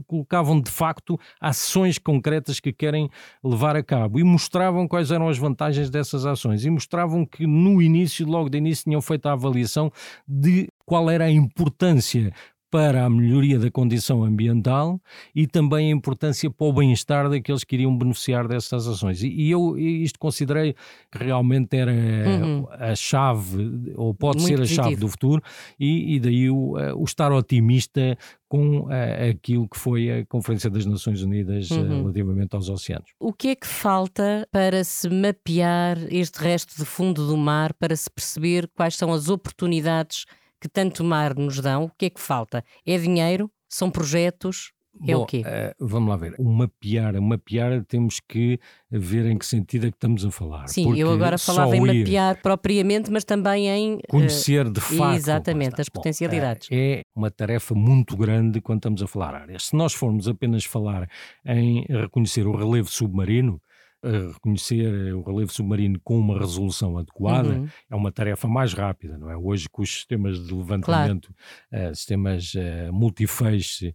colocavam 0.06 0.58
de 0.60 0.70
facto 0.70 1.18
ações 1.40 1.98
concretas 1.98 2.58
que 2.58 2.72
querem 2.72 3.10
levar 3.44 3.76
a 3.76 3.82
cabo 3.82 4.18
e 4.18 4.24
mostravam 4.24 4.88
quais 4.88 5.10
eram 5.10 5.28
as 5.28 5.36
vantagens 5.36 5.90
dessas 5.90 6.24
ações 6.24 6.64
e 6.64 6.70
mostravam 6.70 7.26
que 7.26 7.46
no 7.46 7.82
início, 7.82 8.26
logo 8.26 8.48
de 8.48 8.56
início, 8.56 8.84
tinham 8.84 9.02
feito 9.02 9.26
a 9.26 9.32
avaliação 9.32 9.92
de 10.26 10.68
qual 10.84 11.08
era 11.08 11.24
a 11.26 11.30
importância 11.30 12.32
para 12.72 13.04
a 13.04 13.10
melhoria 13.10 13.58
da 13.58 13.70
condição 13.70 14.24
ambiental 14.24 14.98
e 15.34 15.46
também 15.46 15.92
a 15.92 15.94
importância 15.94 16.50
para 16.50 16.66
o 16.66 16.72
bem-estar 16.72 17.28
daqueles 17.28 17.64
que 17.64 17.76
iriam 17.76 17.94
beneficiar 17.96 18.48
dessas 18.48 18.88
ações. 18.88 19.22
E, 19.22 19.50
eu 19.50 19.76
isto 19.78 20.18
considerei 20.18 20.74
que 21.10 21.18
realmente 21.22 21.76
era 21.76 21.92
Uhum. 21.92 22.66
a 22.70 22.94
chave, 22.94 23.92
ou 23.94 24.14
pode 24.14 24.38
Muito 24.40 24.48
ser 24.48 24.62
a 24.62 24.64
chave 24.66 24.78
positivo. 24.80 25.00
do 25.02 25.08
futuro, 25.08 25.42
e, 25.78 26.14
e 26.14 26.20
daí 26.20 26.48
o, 26.50 26.78
eh, 26.78 26.94
o 26.94 27.04
estar 27.04 27.30
otimista 27.30 28.16
com 28.48 28.90
eh, 28.90 29.30
aquilo 29.30 29.68
que 29.68 29.78
foi 29.78 30.10
a 30.20 30.26
Conferência 30.26 30.70
das 30.70 30.86
Nações 30.86 31.22
Unidas 31.22 31.70
eh, 31.70 31.74
Uhum. 31.74 32.00
relativamente 32.02 32.54
aos 32.56 32.68
oceanos. 32.70 33.10
O 33.20 33.32
que 33.34 33.48
é 33.48 33.54
que 33.54 33.66
falta 33.66 34.48
para 34.50 34.82
se 34.82 35.08
mapear 35.10 35.98
este 36.10 36.38
resto 36.42 36.74
de 36.78 36.84
fundo 36.86 37.26
do 37.26 37.36
mar, 37.36 37.74
para 37.74 37.94
se 37.94 38.10
perceber 38.10 38.66
quais 38.74 38.96
são 38.96 39.12
as 39.12 39.28
oportunidades 39.28 40.24
que 40.62 40.68
tanto 40.68 41.02
mar 41.02 41.34
nos 41.34 41.58
dão? 41.60 41.84
O 41.86 41.90
que 41.98 42.06
é 42.06 42.10
que 42.10 42.20
falta? 42.20 42.64
É 42.86 42.96
dinheiro? 42.96 43.50
São 43.68 43.90
projetos? 43.90 44.72
É 45.08 45.16
Bom, 45.16 45.22
o 45.22 45.26
quê? 45.26 45.42
eh, 45.44 45.74
vamos 45.80 46.10
lá 46.10 46.16
ver. 46.16 46.34
O 46.38 46.44
mapear, 46.52 47.16
o 47.16 47.22
mapear 47.22 47.82
temos 47.86 48.20
que 48.20 48.60
ver 48.90 49.24
em 49.24 49.38
que 49.38 49.46
sentido 49.46 49.86
é 49.86 49.90
que 49.90 49.96
estamos 49.96 50.24
a 50.24 50.30
falar. 50.30 50.68
Sim, 50.68 50.84
porque 50.84 51.02
eu 51.02 51.10
agora 51.10 51.38
falava 51.38 51.74
em 51.74 51.80
mapear 51.80 52.40
propriamente, 52.42 53.10
mas 53.10 53.24
também 53.24 53.68
em. 53.68 53.94
eh, 53.94 54.00
Conhecer 54.08 54.70
de 54.70 54.80
facto 54.82 55.16
exatamente, 55.16 55.80
as 55.80 55.88
Bom, 55.88 55.94
potencialidades. 55.94 56.68
eh, 56.70 57.00
é 57.00 57.02
uma 57.16 57.30
tarefa 57.30 57.74
muito 57.74 58.14
grande 58.18 58.60
quando 58.60 58.80
estamos 58.80 59.02
a 59.02 59.06
falar 59.06 59.34
áreas. 59.34 59.68
Se 59.68 59.74
nós 59.76 59.94
formos 59.94 60.28
apenas 60.28 60.64
falar 60.64 61.08
em 61.46 61.84
reconhecer 61.88 62.46
o 62.46 62.54
relevo 62.54 62.90
submarino, 62.90 63.60
reconhecer 64.02 65.14
o 65.14 65.22
relevo 65.22 65.52
submarino 65.52 66.00
com 66.02 66.18
uma 66.18 66.38
resolução 66.38 66.98
adequada 66.98 67.50
uhum. 67.50 67.68
é 67.90 67.94
uma 67.94 68.10
tarefa 68.10 68.48
mais 68.48 68.72
rápida, 68.72 69.16
não 69.16 69.30
é? 69.30 69.36
Hoje, 69.36 69.68
com 69.68 69.82
os 69.82 69.92
sistemas 69.92 70.44
de 70.44 70.52
levantamento, 70.52 71.32
claro. 71.70 71.90
uh, 71.90 71.94
sistemas 71.94 72.54
uh, 72.54 72.92
multifeixe, 72.92 73.94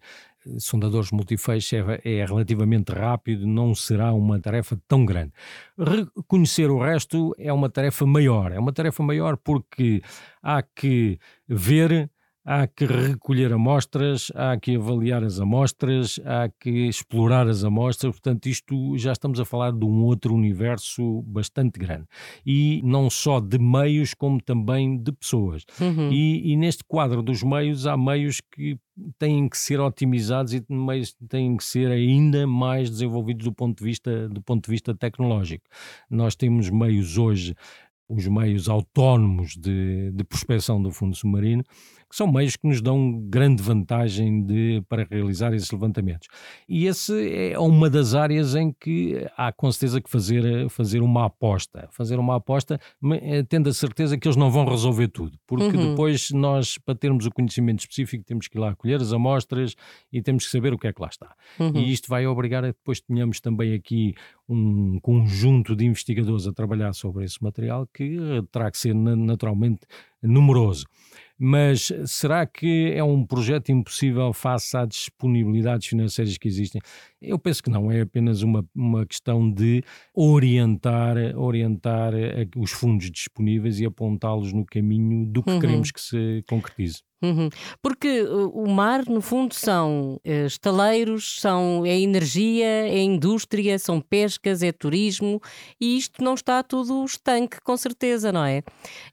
sondadores 0.59 1.11
multifeixe 1.11 1.75
é, 1.75 2.01
é, 2.03 2.25
relativamente 2.25 2.91
rápido, 2.91 3.45
não 3.45 3.75
será 3.75 4.13
uma 4.13 4.39
tarefa 4.39 4.79
tão 4.87 5.05
grande. 5.05 5.33
Reconhecer 5.77 6.69
o 6.69 6.79
resto 6.79 7.35
é 7.37 7.51
uma 7.51 7.69
tarefa 7.69 8.05
maior. 8.05 8.51
É 8.51 8.59
uma 8.59 8.71
tarefa 8.71 9.03
maior 9.03 9.37
porque 9.37 10.01
há 10.41 10.61
que 10.61 11.19
ver 11.47 12.09
há 12.47 12.65
que 12.65 12.85
recolher 12.85 13.51
amostras, 13.51 14.31
há 14.33 14.57
que 14.57 14.77
avaliar 14.77 15.21
as 15.21 15.37
amostras, 15.37 16.17
há 16.23 16.47
que 16.47 16.87
explorar 16.87 17.45
as 17.45 17.65
amostras, 17.65 18.13
portanto, 18.13 18.45
isto 18.45 18.97
já 18.97 19.11
estamos 19.11 19.37
a 19.41 19.43
falar 19.43 19.73
de 19.73 19.83
um 19.83 20.05
outro 20.05 20.33
universo 20.33 21.21
bastante 21.23 21.77
grande. 21.77 22.05
E 22.45 22.81
não 22.85 23.09
só 23.09 23.41
de 23.41 23.59
meios, 23.59 24.13
como 24.13 24.41
também 24.41 24.97
de 24.97 25.11
pessoas. 25.11 25.65
Uhum. 25.81 26.09
E, 26.09 26.53
e, 26.53 26.55
neste 26.55 26.85
quadro 26.85 27.21
dos 27.21 27.43
meios, 27.43 27.85
há 27.85 27.97
meios 27.97 28.39
que 28.39 28.79
têm 29.19 29.49
que 29.49 29.57
ser 29.57 29.81
otimizados 29.81 30.53
e 30.53 30.63
meios 30.69 31.13
têm 31.27 31.57
que 31.57 31.65
ser 31.65 31.91
ainda 31.91 32.47
mais 32.47 32.89
desenvolvidos 32.89 33.43
do 33.43 33.53
ponto 33.53 33.79
de 33.79 33.83
vista, 33.83 34.29
do 34.29 34.41
ponto 34.41 34.63
de 34.63 34.71
vista 34.71 34.95
tecnológico. 34.95 35.65
Nós 36.09 36.33
temos 36.33 36.69
meios 36.69 37.17
hoje 37.17 37.53
os 38.09 38.25
meios 38.27 38.69
autónomos 38.69 39.55
de, 39.57 40.11
de 40.11 40.23
prospecção 40.23 40.81
do 40.81 40.91
fundo 40.91 41.15
submarino, 41.15 41.63
que 42.09 42.15
são 42.15 42.31
meios 42.31 42.55
que 42.55 42.67
nos 42.67 42.81
dão 42.81 43.19
grande 43.29 43.61
vantagem 43.61 44.43
de, 44.43 44.81
para 44.87 45.05
realizar 45.09 45.53
esses 45.53 45.69
levantamentos. 45.71 46.27
E 46.67 46.85
esse 46.85 47.51
é 47.51 47.59
uma 47.59 47.89
das 47.89 48.15
áreas 48.15 48.55
em 48.55 48.71
que 48.71 49.25
há 49.35 49.51
com 49.51 49.71
certeza 49.71 50.01
que 50.01 50.09
fazer, 50.09 50.69
fazer 50.69 51.01
uma 51.01 51.25
aposta. 51.25 51.87
Fazer 51.91 52.17
uma 52.17 52.37
aposta, 52.37 52.79
eh, 53.21 53.43
tendo 53.43 53.69
a 53.69 53.73
certeza 53.73 54.17
que 54.17 54.27
eles 54.27 54.37
não 54.37 54.49
vão 54.49 54.65
resolver 54.65 55.09
tudo, 55.09 55.37
porque 55.45 55.75
uhum. 55.75 55.91
depois 55.91 56.31
nós, 56.31 56.77
para 56.77 56.95
termos 56.95 57.25
o 57.25 57.31
conhecimento 57.31 57.79
específico, 57.79 58.23
temos 58.23 58.47
que 58.47 58.57
ir 58.57 58.61
lá 58.61 58.75
colher 58.75 59.01
as 59.01 59.11
amostras 59.11 59.75
e 60.11 60.21
temos 60.21 60.45
que 60.45 60.51
saber 60.51 60.73
o 60.73 60.77
que 60.77 60.87
é 60.87 60.93
que 60.93 61.01
lá 61.01 61.09
está. 61.09 61.35
Uhum. 61.59 61.75
E 61.75 61.91
isto 61.91 62.07
vai 62.07 62.25
obrigar 62.25 62.63
a 62.63 62.71
que 62.71 62.79
depois 62.79 63.01
tenhamos 63.01 63.39
também 63.39 63.73
aqui 63.73 64.15
um 64.47 64.99
conjunto 65.01 65.75
de 65.75 65.85
investigadores 65.85 66.47
a 66.47 66.53
trabalhar 66.53 66.93
sobre 66.93 67.25
esse 67.25 67.43
material 67.43 67.87
que 67.93 68.17
terá 68.51 68.71
que 68.71 68.77
ser 68.77 68.95
naturalmente 68.95 69.81
numeroso. 70.21 70.85
Mas 71.39 71.91
será 72.05 72.45
que 72.47 72.91
é 72.93 73.03
um 73.03 73.23
projeto 73.23 73.71
impossível 73.71 74.33
face 74.33 74.75
às 74.75 74.87
disponibilidades 74.87 75.87
financeiras 75.87 76.37
que 76.37 76.47
existem? 76.47 76.81
Eu 77.21 77.37
penso 77.37 77.61
que 77.61 77.69
não, 77.69 77.91
é 77.91 78.01
apenas 78.01 78.41
uma, 78.41 78.65
uma 78.75 79.05
questão 79.05 79.49
de 79.51 79.83
orientar, 80.15 81.15
orientar 81.35 82.13
eh, 82.15 82.47
os 82.55 82.71
fundos 82.71 83.11
disponíveis 83.11 83.79
e 83.79 83.85
apontá-los 83.85 84.51
no 84.51 84.65
caminho 84.65 85.27
do 85.27 85.43
que 85.43 85.51
uhum. 85.51 85.59
queremos 85.59 85.91
que 85.91 86.01
se 86.01 86.43
concretize. 86.47 87.06
Uhum. 87.19 87.49
Porque 87.81 88.21
uh, 88.21 88.49
o 88.49 88.69
mar, 88.69 89.03
no 89.07 89.21
fundo, 89.21 89.55
são 89.55 90.21
uh, 90.23 90.45
estaleiros, 90.45 91.39
são, 91.41 91.83
é 91.83 91.99
energia, 91.99 92.67
é 92.67 92.99
indústria, 92.99 93.79
são 93.79 93.99
pescas, 93.99 94.61
é 94.61 94.71
turismo 94.71 95.41
e 95.81 95.97
isto 95.97 96.23
não 96.23 96.35
está 96.35 96.61
tudo 96.61 97.03
estanque, 97.03 97.59
com 97.61 97.75
certeza, 97.75 98.31
não 98.31 98.45
é? 98.45 98.61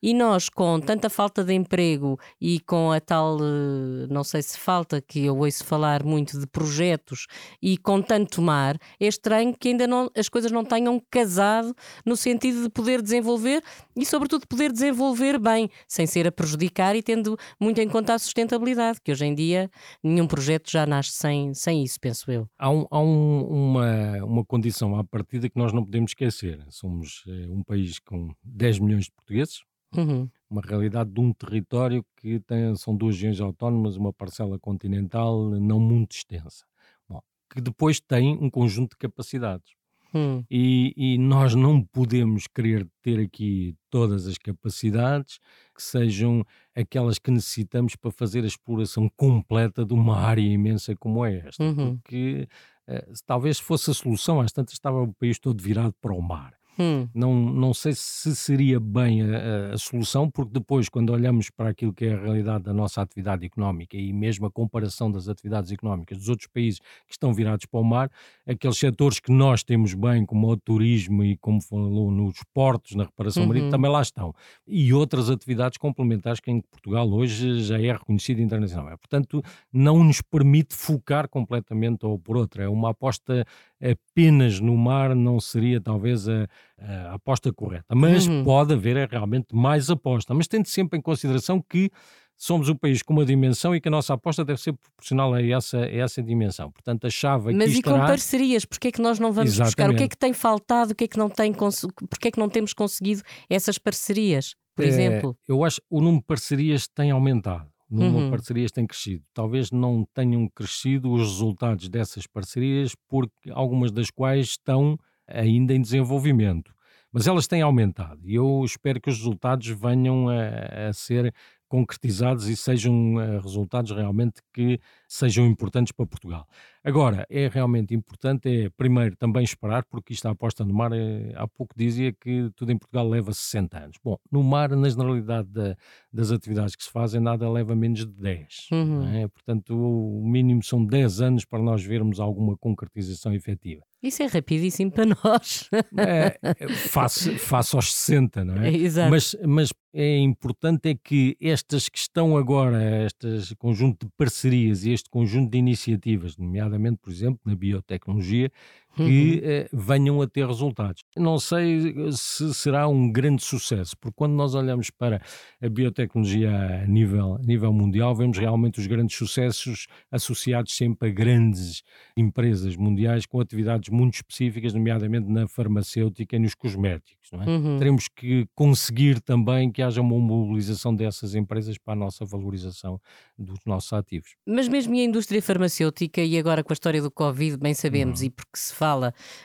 E 0.02 0.12
nós, 0.12 0.50
com 0.50 0.78
tanta 0.80 1.08
falta 1.08 1.42
de 1.42 1.54
emprego 1.54 2.18
e 2.38 2.60
com 2.60 2.92
a 2.92 3.00
tal, 3.00 3.36
uh, 3.36 4.06
não 4.10 4.22
sei 4.22 4.42
se 4.42 4.58
falta, 4.58 5.00
que 5.00 5.24
eu 5.24 5.38
ouço 5.38 5.64
falar 5.64 6.04
muito 6.04 6.38
de 6.38 6.46
projetos 6.46 7.26
e 7.62 7.78
com 7.78 8.02
tanto 8.02 8.42
mar, 8.42 8.76
é 9.00 9.06
estranho 9.06 9.54
que 9.58 9.68
ainda 9.68 9.86
não, 9.86 10.10
as 10.14 10.28
coisas 10.28 10.52
não 10.52 10.64
tenham 10.64 11.00
casado 11.10 11.74
no 12.04 12.16
sentido 12.16 12.64
de 12.64 12.68
poder 12.68 13.00
desenvolver 13.00 13.62
e, 13.96 14.04
sobretudo, 14.04 14.46
poder 14.46 14.70
desenvolver 14.70 15.38
bem, 15.38 15.70
sem 15.88 16.06
ser 16.06 16.26
a 16.26 16.32
prejudicar 16.32 16.94
e 16.94 17.02
tendo 17.02 17.38
muito 17.58 17.80
em 17.80 17.93
conta 17.94 18.14
a 18.14 18.18
sustentabilidade, 18.18 19.00
que 19.00 19.12
hoje 19.12 19.24
em 19.24 19.32
dia 19.32 19.70
nenhum 20.02 20.26
projeto 20.26 20.68
já 20.68 20.84
nasce 20.84 21.12
sem, 21.12 21.54
sem 21.54 21.84
isso, 21.84 22.00
penso 22.00 22.28
eu. 22.28 22.48
Há, 22.58 22.68
um, 22.68 22.86
há 22.90 22.98
um, 22.98 23.42
uma, 23.44 24.24
uma 24.24 24.44
condição 24.44 24.98
à 24.98 25.04
partida 25.04 25.48
que 25.48 25.56
nós 25.56 25.72
não 25.72 25.84
podemos 25.84 26.10
esquecer. 26.10 26.60
Somos 26.70 27.22
é, 27.28 27.46
um 27.52 27.62
país 27.62 28.00
com 28.00 28.34
10 28.42 28.80
milhões 28.80 29.04
de 29.04 29.12
portugueses, 29.12 29.62
uhum. 29.96 30.28
uma 30.50 30.60
realidade 30.60 31.08
de 31.12 31.20
um 31.20 31.32
território 31.32 32.04
que 32.16 32.40
tem, 32.40 32.74
são 32.74 32.96
duas 32.96 33.14
regiões 33.14 33.40
autónomas, 33.40 33.96
uma 33.96 34.12
parcela 34.12 34.58
continental 34.58 35.50
não 35.60 35.78
muito 35.78 36.16
extensa, 36.16 36.64
Bom, 37.08 37.20
que 37.48 37.60
depois 37.60 38.00
tem 38.00 38.36
um 38.36 38.50
conjunto 38.50 38.90
de 38.90 38.96
capacidades. 38.96 39.70
Hum. 40.14 40.44
E, 40.50 40.94
e, 40.96 41.18
nós 41.18 41.54
não 41.54 41.82
podemos 41.82 42.46
querer 42.46 42.86
ter 43.02 43.18
aqui 43.18 43.74
todas 43.90 44.26
as 44.26 44.38
capacidades 44.38 45.38
que 45.74 45.82
sejam 45.82 46.44
aquelas 46.74 47.18
que 47.18 47.30
necessitamos 47.30 47.96
para 47.96 48.10
fazer 48.10 48.44
a 48.44 48.46
exploração 48.46 49.10
completa 49.16 49.84
de 49.84 49.92
uma 49.92 50.16
área 50.16 50.40
imensa 50.40 50.94
como 50.94 51.24
é 51.24 51.38
esta. 51.46 51.64
Uhum. 51.64 51.96
Porque 51.96 52.48
uh, 52.88 53.12
talvez 53.26 53.58
fosse 53.58 53.90
a 53.90 53.94
solução, 53.94 54.40
às 54.40 54.52
tantas 54.52 54.74
estava 54.74 55.02
o 55.02 55.12
país 55.12 55.38
todo 55.38 55.62
virado 55.62 55.94
para 56.00 56.14
o 56.14 56.22
mar. 56.22 56.54
Hum. 56.78 57.08
Não, 57.14 57.34
não 57.34 57.72
sei 57.72 57.92
se 57.94 58.34
seria 58.34 58.80
bem 58.80 59.22
a, 59.22 59.74
a, 59.74 59.78
solução, 59.78 60.28
porque 60.28 60.52
depois, 60.52 60.88
quando 60.88 61.10
olhamos 61.10 61.50
para 61.50 61.70
aquilo 61.70 61.92
que 61.92 62.06
é 62.06 62.14
a 62.14 62.20
realidade 62.20 62.64
da 62.64 62.72
nossa 62.72 63.00
atividade 63.00 63.46
económica 63.46 63.96
e 63.96 64.12
mesmo 64.12 64.46
a 64.46 64.50
comparação 64.50 65.10
das 65.10 65.28
atividades 65.28 65.70
económicas 65.70 66.18
dos 66.18 66.28
outros 66.28 66.48
países 66.48 66.80
que 66.80 67.12
estão 67.12 67.32
virados 67.32 67.66
para 67.66 67.80
o 67.80 67.84
mar, 67.84 68.10
aqueles 68.46 68.76
setores 68.76 69.20
que 69.20 69.30
nós 69.30 69.62
temos 69.62 69.94
bem, 69.94 70.26
como 70.26 70.50
o 70.50 70.56
turismo 70.56 71.22
e 71.22 71.36
como 71.36 71.60
falou 71.60 72.10
nos 72.10 72.38
portos, 72.52 72.94
na 72.94 73.04
reparação 73.04 73.42
uhum. 73.42 73.48
marítima, 73.48 73.70
também 73.70 73.90
lá 73.90 74.02
estão. 74.02 74.34
E 74.66 74.92
outras 74.92 75.30
atividades 75.30 75.78
complementares 75.78 76.40
que 76.40 76.50
em 76.50 76.60
Portugal 76.60 77.08
hoje 77.08 77.62
já 77.62 77.80
é 77.80 77.92
reconhecido 77.92 78.40
internacionalmente. 78.40 78.98
Portanto, 78.98 79.42
não 79.72 80.02
nos 80.02 80.20
permite 80.20 80.74
focar 80.74 81.28
completamente 81.28 82.04
ou 82.04 82.18
por 82.18 82.36
outra. 82.36 82.64
É 82.64 82.68
uma 82.68 82.90
aposta 82.90 83.44
apenas 83.92 84.60
no 84.60 84.76
mar 84.76 85.14
não 85.14 85.38
seria 85.38 85.80
talvez 85.80 86.28
a, 86.28 86.48
a 86.78 87.14
aposta 87.14 87.52
correta. 87.52 87.94
Mas 87.94 88.26
uhum. 88.26 88.42
pode 88.44 88.72
haver 88.72 88.96
é, 88.96 89.06
realmente 89.06 89.54
mais 89.54 89.90
aposta. 89.90 90.32
Mas 90.32 90.48
tendo 90.48 90.66
sempre 90.66 90.98
em 90.98 91.02
consideração 91.02 91.60
que 91.60 91.90
somos 92.36 92.68
um 92.68 92.74
país 92.74 93.02
com 93.02 93.12
uma 93.12 93.24
dimensão 93.24 93.74
e 93.74 93.80
que 93.80 93.88
a 93.88 93.90
nossa 93.90 94.14
aposta 94.14 94.44
deve 94.44 94.60
ser 94.60 94.72
proporcional 94.72 95.34
a 95.34 95.42
essa, 95.42 95.78
a 95.78 95.90
essa 95.90 96.22
dimensão. 96.22 96.70
Portanto, 96.70 97.06
a 97.06 97.10
chave 97.10 97.50
aqui 97.50 97.58
Mas 97.58 97.72
e 97.72 97.74
estará... 97.74 98.00
com 98.00 98.06
parcerias, 98.06 98.64
porque 98.64 98.88
é 98.88 98.92
que 98.92 99.00
nós 99.00 99.18
não 99.18 99.32
vamos 99.32 99.52
Exatamente. 99.52 99.76
buscar? 99.76 99.90
O 99.90 99.96
que 99.96 100.02
é 100.02 100.08
que 100.08 100.16
tem 100.16 100.32
faltado? 100.32 100.92
O 100.92 100.94
que 100.94 101.04
é 101.04 101.08
que 101.08 101.18
não 101.18 101.28
tem 101.28 101.52
cons... 101.52 101.86
Porque 102.08 102.28
é 102.28 102.30
que 102.30 102.38
não 102.38 102.48
temos 102.48 102.72
conseguido 102.72 103.22
essas 103.48 103.78
parcerias, 103.78 104.54
por 104.74 104.84
é, 104.84 104.88
exemplo? 104.88 105.36
Eu 105.46 105.62
acho 105.62 105.80
que 105.80 105.86
o 105.90 106.00
número 106.00 106.20
de 106.20 106.26
parcerias 106.26 106.88
tem 106.88 107.10
aumentado 107.10 107.73
numa 107.94 108.18
uhum. 108.18 108.30
parcerias 108.30 108.72
têm 108.72 108.86
crescido. 108.86 109.24
Talvez 109.32 109.70
não 109.70 110.04
tenham 110.12 110.48
crescido 110.48 111.12
os 111.12 111.22
resultados 111.22 111.88
dessas 111.88 112.26
parcerias, 112.26 112.94
porque 113.08 113.50
algumas 113.50 113.92
das 113.92 114.10
quais 114.10 114.48
estão 114.48 114.98
ainda 115.26 115.72
em 115.72 115.80
desenvolvimento. 115.80 116.74
Mas 117.12 117.28
elas 117.28 117.46
têm 117.46 117.62
aumentado 117.62 118.20
e 118.24 118.34
eu 118.34 118.62
espero 118.64 119.00
que 119.00 119.08
os 119.08 119.18
resultados 119.18 119.68
venham 119.68 120.28
a, 120.28 120.88
a 120.88 120.92
ser 120.92 121.32
concretizados 121.68 122.48
e 122.48 122.56
sejam 122.56 123.14
uh, 123.14 123.40
resultados 123.40 123.90
realmente 123.90 124.42
que 124.52 124.80
sejam 125.08 125.46
importantes 125.46 125.92
para 125.92 126.06
Portugal. 126.06 126.46
Agora, 126.82 127.26
é 127.30 127.48
realmente 127.48 127.94
importante, 127.94 128.48
é 128.48 128.70
primeiro 128.70 129.16
também 129.16 129.42
esperar, 129.42 129.84
porque 129.86 130.12
isto 130.12 130.26
a 130.26 130.32
aposta 130.32 130.64
no 130.64 130.74
mar, 130.74 130.92
é, 130.92 131.32
há 131.34 131.48
pouco 131.48 131.74
dizia 131.76 132.12
que 132.12 132.50
tudo 132.54 132.72
em 132.72 132.78
Portugal 132.78 133.08
leva 133.08 133.32
60 133.32 133.78
anos. 133.78 133.96
Bom, 134.04 134.18
no 134.30 134.42
mar, 134.42 134.70
na 134.70 134.88
generalidade 134.88 135.48
da, 135.48 135.76
das 136.12 136.30
atividades 136.30 136.76
que 136.76 136.84
se 136.84 136.90
fazem, 136.90 137.20
nada 137.20 137.50
leva 137.50 137.74
menos 137.74 138.00
de 138.00 138.12
10. 138.12 138.68
Uhum. 138.70 139.08
É? 139.14 139.28
Portanto, 139.28 139.74
o 139.74 140.22
mínimo 140.28 140.62
são 140.62 140.84
10 140.84 141.20
anos 141.20 141.44
para 141.44 141.62
nós 141.62 141.82
vermos 141.82 142.20
alguma 142.20 142.56
concretização 142.56 143.32
efetiva. 143.34 143.82
Isso 144.04 144.22
é 144.22 144.26
rapidíssimo 144.26 144.90
para 144.90 145.06
nós. 145.24 145.70
É, 145.96 146.68
face, 146.68 147.38
face 147.38 147.74
aos 147.74 147.94
60, 147.94 148.44
não 148.44 148.62
é? 148.62 148.68
é 148.68 148.76
exato. 148.76 149.10
Mas, 149.10 149.34
mas 149.46 149.72
é 149.94 150.18
importante 150.18 150.90
é 150.90 150.94
que 150.94 151.36
estas 151.40 151.88
que 151.88 151.96
estão 151.96 152.36
agora, 152.36 153.06
este 153.06 153.56
conjunto 153.56 154.06
de 154.06 154.12
parcerias 154.14 154.84
e 154.84 154.92
este 154.92 155.08
conjunto 155.08 155.50
de 155.50 155.56
iniciativas, 155.56 156.36
nomeadamente, 156.36 156.98
por 157.00 157.10
exemplo, 157.10 157.40
na 157.46 157.54
biotecnologia, 157.54 158.50
que 158.96 159.02
uhum. 159.02 159.40
eh, 159.42 159.68
venham 159.72 160.22
a 160.22 160.26
ter 160.26 160.46
resultados. 160.46 161.02
Não 161.16 161.38
sei 161.38 161.88
eh, 161.88 162.10
se 162.12 162.54
será 162.54 162.86
um 162.88 163.10
grande 163.10 163.42
sucesso, 163.42 163.96
porque 163.98 164.14
quando 164.16 164.34
nós 164.34 164.54
olhamos 164.54 164.90
para 164.90 165.20
a 165.60 165.68
biotecnologia 165.68 166.82
a 166.82 166.86
nível, 166.86 167.34
a 167.34 167.42
nível 167.42 167.72
mundial, 167.72 168.14
vemos 168.14 168.38
realmente 168.38 168.78
os 168.78 168.86
grandes 168.86 169.16
sucessos 169.16 169.86
associados 170.10 170.76
sempre 170.76 171.08
a 171.08 171.12
grandes 171.12 171.82
empresas 172.16 172.76
mundiais 172.76 173.26
com 173.26 173.40
atividades 173.40 173.88
muito 173.88 174.14
específicas, 174.14 174.72
nomeadamente 174.72 175.28
na 175.28 175.48
farmacêutica 175.48 176.36
e 176.36 176.38
nos 176.38 176.54
cosméticos. 176.54 177.30
É? 177.32 177.50
Uhum. 177.50 177.78
Teremos 177.78 178.08
que 178.08 178.46
conseguir 178.54 179.20
também 179.20 179.70
que 179.70 179.82
haja 179.82 180.00
uma 180.00 180.18
mobilização 180.18 180.94
dessas 180.94 181.34
empresas 181.34 181.78
para 181.78 181.94
a 181.94 181.96
nossa 181.96 182.24
valorização 182.24 183.00
dos 183.38 183.58
nossos 183.66 183.92
ativos. 183.92 184.36
Mas 184.46 184.68
mesmo 184.68 184.94
a 184.94 184.98
indústria 184.98 185.42
farmacêutica, 185.42 186.20
e 186.20 186.38
agora 186.38 186.62
com 186.62 186.72
a 186.72 186.74
história 186.74 187.02
do 187.02 187.10
Covid, 187.10 187.56
bem 187.56 187.74
sabemos, 187.74 188.20
uhum. 188.20 188.26
e 188.26 188.30
porque 188.30 188.56
se 188.56 188.74
fala, 188.74 188.83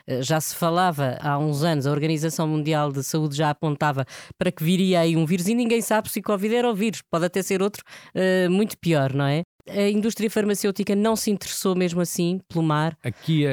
eh, 0.08 0.21
já 0.21 0.39
se 0.39 0.56
falava 0.56 1.17
há 1.21 1.38
uns 1.38 1.63
anos, 1.63 1.88
a 1.88 1.91
Organização 1.91 2.47
Mundial 2.47 2.91
de 2.91 3.04
Saúde 3.04 3.36
já 3.36 3.49
apontava 3.49 4.06
para 4.38 4.52
que 4.52 4.63
viria 4.63 5.02
aí 5.02 5.15
um 5.15 5.25
vírus 5.25 5.47
e 5.47 5.56
ninguém 5.56 5.82
sabe 5.82 6.10
se 6.10 6.21
Covid 6.21 6.54
era 6.54 6.69
o 6.69 6.75
vírus, 6.75 7.02
pode 7.10 7.25
até 7.25 7.41
ser 7.41 7.62
outro 7.62 7.84
uh, 8.15 8.49
muito 8.49 8.78
pior, 8.78 9.13
não 9.13 9.25
é? 9.25 9.43
A 9.67 9.89
indústria 9.89 10.30
farmacêutica 10.30 10.95
não 10.95 11.15
se 11.15 11.30
interessou 11.30 11.75
mesmo 11.75 12.02
assim 12.02 12.39
pelo 12.47 12.63
mar? 12.63 12.97
Aqui 13.04 13.45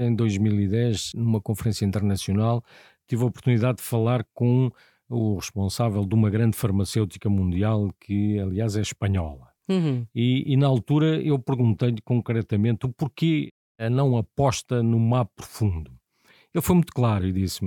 em 0.00 0.14
2010, 0.14 1.12
numa 1.14 1.40
conferência 1.40 1.86
internacional, 1.86 2.62
tive 3.08 3.22
a 3.22 3.26
oportunidade 3.26 3.78
de 3.78 3.82
falar 3.82 4.22
com 4.34 4.70
o 5.08 5.36
responsável 5.36 6.04
de 6.04 6.14
uma 6.14 6.30
grande 6.30 6.56
farmacêutica 6.56 7.28
mundial, 7.28 7.90
que 8.00 8.38
aliás 8.38 8.76
é 8.76 8.80
espanhola. 8.80 9.48
Uhum. 9.68 10.06
E, 10.14 10.52
e, 10.52 10.56
na 10.56 10.66
altura 10.66 11.22
eu 11.22 11.38
perguntei-lhe 11.38 12.00
concretamente 12.02 12.84
o 12.86 12.92
porquê 12.92 13.52
a 13.82 13.90
não 13.90 14.16
aposta 14.16 14.82
no 14.82 14.98
mar 14.98 15.26
profundo. 15.36 15.90
Ele 16.54 16.62
foi 16.62 16.74
muito 16.76 16.92
claro 16.92 17.26
e 17.26 17.32
disse: 17.32 17.64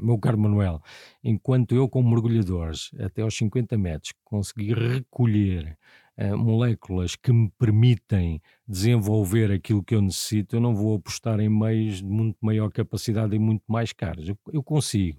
Meu 0.00 0.18
caro 0.18 0.38
Manuel, 0.38 0.80
enquanto 1.24 1.74
eu, 1.74 1.88
com 1.88 2.02
mergulhadores 2.02 2.90
até 3.00 3.22
aos 3.22 3.36
50 3.36 3.78
metros, 3.78 4.12
consegui 4.22 4.74
recolher 4.74 5.78
uh, 6.18 6.36
moléculas 6.36 7.16
que 7.16 7.32
me 7.32 7.50
permitem 7.58 8.40
desenvolver 8.68 9.52
aquilo 9.52 9.82
que 9.82 9.94
eu 9.94 10.02
necessito, 10.02 10.56
eu 10.56 10.60
não 10.60 10.74
vou 10.74 10.96
apostar 10.96 11.38
em 11.38 11.48
meios 11.48 11.98
de 11.98 12.04
muito 12.04 12.36
maior 12.40 12.70
capacidade 12.70 13.36
e 13.36 13.38
muito 13.38 13.62
mais 13.68 13.92
caros. 13.92 14.28
Eu, 14.28 14.36
eu 14.52 14.62
consigo. 14.62 15.18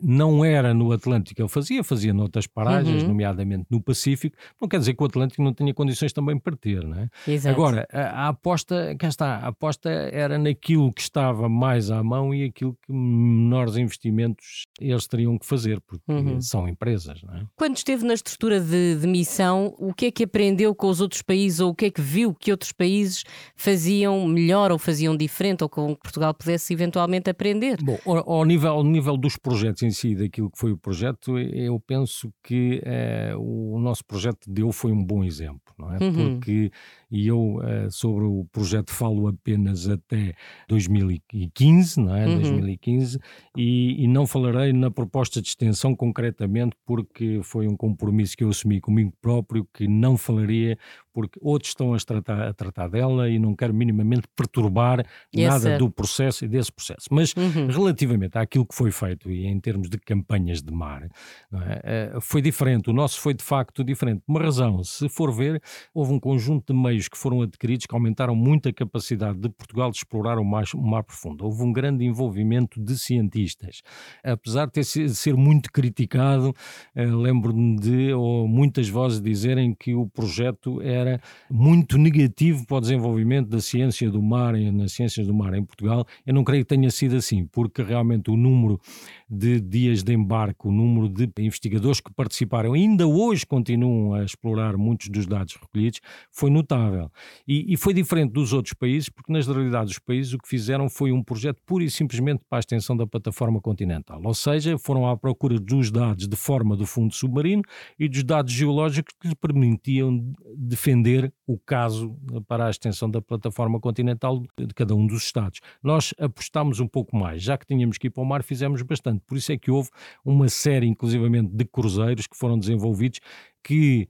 Não 0.00 0.44
era 0.44 0.74
no 0.74 0.90
Atlântico 0.90 1.36
que 1.36 1.42
ele 1.42 1.48
fazia, 1.48 1.84
fazia 1.84 2.12
noutras 2.12 2.46
paragens, 2.46 3.02
uhum. 3.02 3.10
nomeadamente 3.10 3.66
no 3.70 3.80
Pacífico. 3.80 4.36
Não 4.60 4.68
quer 4.68 4.80
dizer 4.80 4.94
que 4.94 5.02
o 5.02 5.06
Atlântico 5.06 5.42
não 5.42 5.54
tenha 5.54 5.72
condições 5.72 6.12
também 6.12 6.36
para 6.38 6.56
ter, 6.56 6.84
não 6.84 6.98
é? 6.98 7.08
Exato. 7.26 7.54
Agora, 7.54 7.86
a, 7.92 8.00
a, 8.00 8.28
aposta, 8.28 8.96
cá 8.98 9.08
está, 9.08 9.36
a 9.36 9.48
aposta 9.48 9.88
era 9.88 10.36
naquilo 10.36 10.92
que 10.92 11.00
estava 11.00 11.48
mais 11.48 11.90
à 11.92 12.02
mão 12.02 12.34
e 12.34 12.44
aquilo 12.44 12.76
que 12.84 12.92
menores 12.92 13.76
investimentos 13.76 14.66
eles 14.80 15.06
teriam 15.06 15.38
que 15.38 15.46
fazer, 15.46 15.80
porque 15.80 16.10
uhum. 16.10 16.40
são 16.40 16.68
empresas, 16.68 17.22
não 17.22 17.34
é? 17.34 17.46
Quando 17.54 17.76
esteve 17.76 18.04
na 18.04 18.14
estrutura 18.14 18.60
de, 18.60 18.96
de 18.96 19.06
missão, 19.06 19.74
o 19.78 19.94
que 19.94 20.06
é 20.06 20.10
que 20.10 20.24
aprendeu 20.24 20.37
com 20.76 20.88
os 20.88 21.00
outros 21.00 21.22
países 21.22 21.60
ou 21.60 21.70
o 21.70 21.74
que 21.74 21.86
é 21.86 21.90
que 21.90 22.00
viu 22.00 22.34
que 22.34 22.50
outros 22.50 22.72
países 22.72 23.24
faziam 23.56 24.26
melhor 24.26 24.70
ou 24.70 24.78
faziam 24.78 25.16
diferente 25.16 25.62
ou 25.62 25.68
com 25.68 25.94
que 25.94 26.02
Portugal 26.02 26.32
pudesse 26.32 26.72
eventualmente 26.72 27.28
aprender? 27.28 27.78
Bom, 27.82 27.98
ao, 28.06 28.30
ao, 28.30 28.44
nível, 28.44 28.70
ao 28.70 28.84
nível 28.84 29.16
dos 29.16 29.36
projetos 29.36 29.82
em 29.82 29.90
si, 29.90 30.14
daquilo 30.14 30.50
que 30.50 30.58
foi 30.58 30.72
o 30.72 30.78
projeto, 30.78 31.38
eu 31.38 31.78
penso 31.80 32.32
que 32.42 32.80
eh, 32.84 33.34
o 33.36 33.78
nosso 33.78 34.04
projeto 34.04 34.50
deu 34.50 34.70
foi 34.72 34.92
um 34.92 35.04
bom 35.04 35.24
exemplo, 35.24 35.74
não 35.78 35.92
é? 35.92 35.98
Uhum. 36.00 36.38
Porque 36.38 36.70
e 37.10 37.26
eu 37.26 37.60
eh, 37.62 37.88
sobre 37.90 38.24
o 38.24 38.46
projeto 38.52 38.90
falo 38.90 39.28
apenas 39.28 39.88
até 39.88 40.34
2015, 40.68 42.00
não 42.00 42.14
é? 42.14 42.26
Uhum. 42.26 42.40
2015, 42.40 43.18
e, 43.56 44.04
e, 44.04 44.08
não 44.08 44.26
falarei 44.26 44.72
na 44.72 44.90
proposta 44.90 45.40
de 45.40 45.48
extensão 45.48 45.94
concretamente 45.94 46.76
porque 46.86 47.40
foi 47.42 47.66
um 47.66 47.76
compromisso 47.76 48.36
que 48.36 48.44
eu 48.44 48.50
assumi 48.50 48.80
comigo 48.80 49.12
próprio 49.20 49.66
que 49.72 49.88
não 49.88 50.16
falaria 50.16 50.78
porque 51.18 51.38
outros 51.40 51.70
estão 51.70 51.94
a 51.94 51.98
tratar, 51.98 52.48
a 52.48 52.52
tratar 52.52 52.88
dela 52.88 53.28
e 53.28 53.38
não 53.38 53.56
quero 53.56 53.72
minimamente 53.72 54.28
perturbar 54.36 55.04
nada 55.34 55.78
do 55.78 55.90
processo 55.90 56.44
e 56.44 56.48
desse 56.48 56.70
processo. 56.70 57.08
Mas 57.10 57.32
uhum. 57.34 57.68
relativamente 57.68 58.36
àquilo 58.36 58.66
que 58.66 58.74
foi 58.74 58.90
feito 58.90 59.30
e 59.30 59.46
em 59.46 59.58
termos 59.58 59.88
de 59.88 59.98
campanhas 59.98 60.62
de 60.62 60.72
mar, 60.72 61.04
é? 61.04 61.80
Eh, 61.84 62.18
foi 62.20 62.42
diferente. 62.42 62.90
O 62.90 62.92
nosso 62.92 63.18
foi 63.20 63.32
de 63.32 63.42
facto 63.42 63.82
diferente. 63.82 64.22
Por 64.26 64.32
uma 64.32 64.42
razão, 64.42 64.84
se 64.84 65.08
for 65.08 65.32
ver, 65.32 65.62
houve 65.94 66.12
um 66.12 66.20
conjunto 66.20 66.72
de 66.72 66.78
meios 66.78 66.98
meios 66.98 67.08
que 67.08 67.16
foram 67.16 67.42
adquiridos 67.42 67.86
que 67.86 67.94
aumentaram 67.94 68.34
muito 68.34 68.68
a 68.68 68.72
capacidade 68.72 69.38
de 69.38 69.48
Portugal 69.48 69.90
de 69.90 69.98
explorar 69.98 70.38
o 70.38 70.44
mar, 70.44 70.64
o 70.74 70.82
mar 70.82 71.04
profundo. 71.04 71.44
Houve 71.44 71.62
um 71.62 71.72
grande 71.72 72.04
envolvimento 72.04 72.82
de 72.82 72.98
cientistas. 72.98 73.82
Apesar 74.24 74.66
de, 74.66 74.72
ter, 74.72 74.82
de 74.82 75.14
ser 75.14 75.36
muito 75.36 75.70
criticado, 75.72 76.54
eh, 76.94 77.06
lembro-me 77.06 77.78
de 77.78 78.12
ou 78.12 78.48
muitas 78.48 78.88
vozes 78.88 79.20
dizerem 79.20 79.74
que 79.74 79.94
o 79.94 80.06
projeto 80.06 80.82
era 80.82 81.07
muito 81.50 81.98
negativo 81.98 82.66
para 82.66 82.76
o 82.76 82.80
desenvolvimento 82.80 83.48
da 83.48 83.60
ciência 83.60 84.10
do 84.10 84.22
mar, 84.22 84.54
nas 84.72 84.92
ciências 84.92 85.26
do 85.26 85.34
mar 85.34 85.54
em 85.54 85.64
Portugal. 85.64 86.06
Eu 86.26 86.34
não 86.34 86.44
creio 86.44 86.64
que 86.64 86.68
tenha 86.68 86.90
sido 86.90 87.16
assim, 87.16 87.46
porque 87.46 87.82
realmente 87.82 88.30
o 88.30 88.36
número 88.36 88.80
de 89.28 89.60
dias 89.60 90.02
de 90.02 90.12
embarque, 90.12 90.66
o 90.66 90.72
número 90.72 91.08
de 91.08 91.30
investigadores 91.38 92.00
que 92.00 92.12
participaram, 92.12 92.72
ainda 92.72 93.06
hoje 93.06 93.46
continuam 93.46 94.14
a 94.14 94.24
explorar 94.24 94.76
muitos 94.76 95.08
dos 95.08 95.26
dados 95.26 95.54
recolhidos, 95.54 96.00
foi 96.30 96.50
notável. 96.50 97.10
E, 97.46 97.72
e 97.72 97.76
foi 97.76 97.92
diferente 97.92 98.32
dos 98.32 98.52
outros 98.52 98.74
países, 98.74 99.08
porque 99.08 99.32
nas 99.32 99.46
realidades 99.46 99.94
dos 99.94 99.98
países 99.98 100.32
o 100.32 100.38
que 100.38 100.48
fizeram 100.48 100.88
foi 100.88 101.12
um 101.12 101.22
projeto 101.22 101.60
pura 101.66 101.84
e 101.84 101.90
simplesmente 101.90 102.44
para 102.48 102.58
a 102.58 102.60
extensão 102.60 102.96
da 102.96 103.06
plataforma 103.06 103.60
continental. 103.60 104.20
Ou 104.24 104.34
seja, 104.34 104.78
foram 104.78 105.06
à 105.06 105.16
procura 105.16 105.58
dos 105.58 105.90
dados 105.90 106.26
de 106.26 106.36
forma 106.36 106.76
do 106.76 106.86
fundo 106.86 107.14
submarino 107.14 107.62
e 107.98 108.08
dos 108.08 108.24
dados 108.24 108.52
geológicos 108.52 109.14
que 109.20 109.28
lhe 109.28 109.34
permitiam 109.34 110.32
defender 110.56 110.97
o 111.46 111.58
caso 111.58 112.16
para 112.46 112.66
a 112.66 112.70
extensão 112.70 113.10
da 113.10 113.20
plataforma 113.20 113.80
continental 113.80 114.42
de 114.56 114.74
cada 114.74 114.94
um 114.94 115.06
dos 115.06 115.24
Estados. 115.24 115.60
Nós 115.82 116.14
apostámos 116.18 116.80
um 116.80 116.86
pouco 116.86 117.16
mais, 117.16 117.42
já 117.42 117.56
que 117.56 117.66
tínhamos 117.66 117.98
que 117.98 118.08
ir 118.08 118.10
para 118.10 118.22
o 118.22 118.26
mar, 118.26 118.42
fizemos 118.42 118.82
bastante. 118.82 119.22
Por 119.26 119.36
isso 119.36 119.52
é 119.52 119.56
que 119.56 119.70
houve 119.70 119.90
uma 120.24 120.48
série, 120.48 120.86
inclusivamente, 120.86 121.50
de 121.52 121.64
cruzeiros 121.64 122.26
que 122.26 122.36
foram 122.36 122.58
desenvolvidos 122.58 123.20
que 123.62 124.08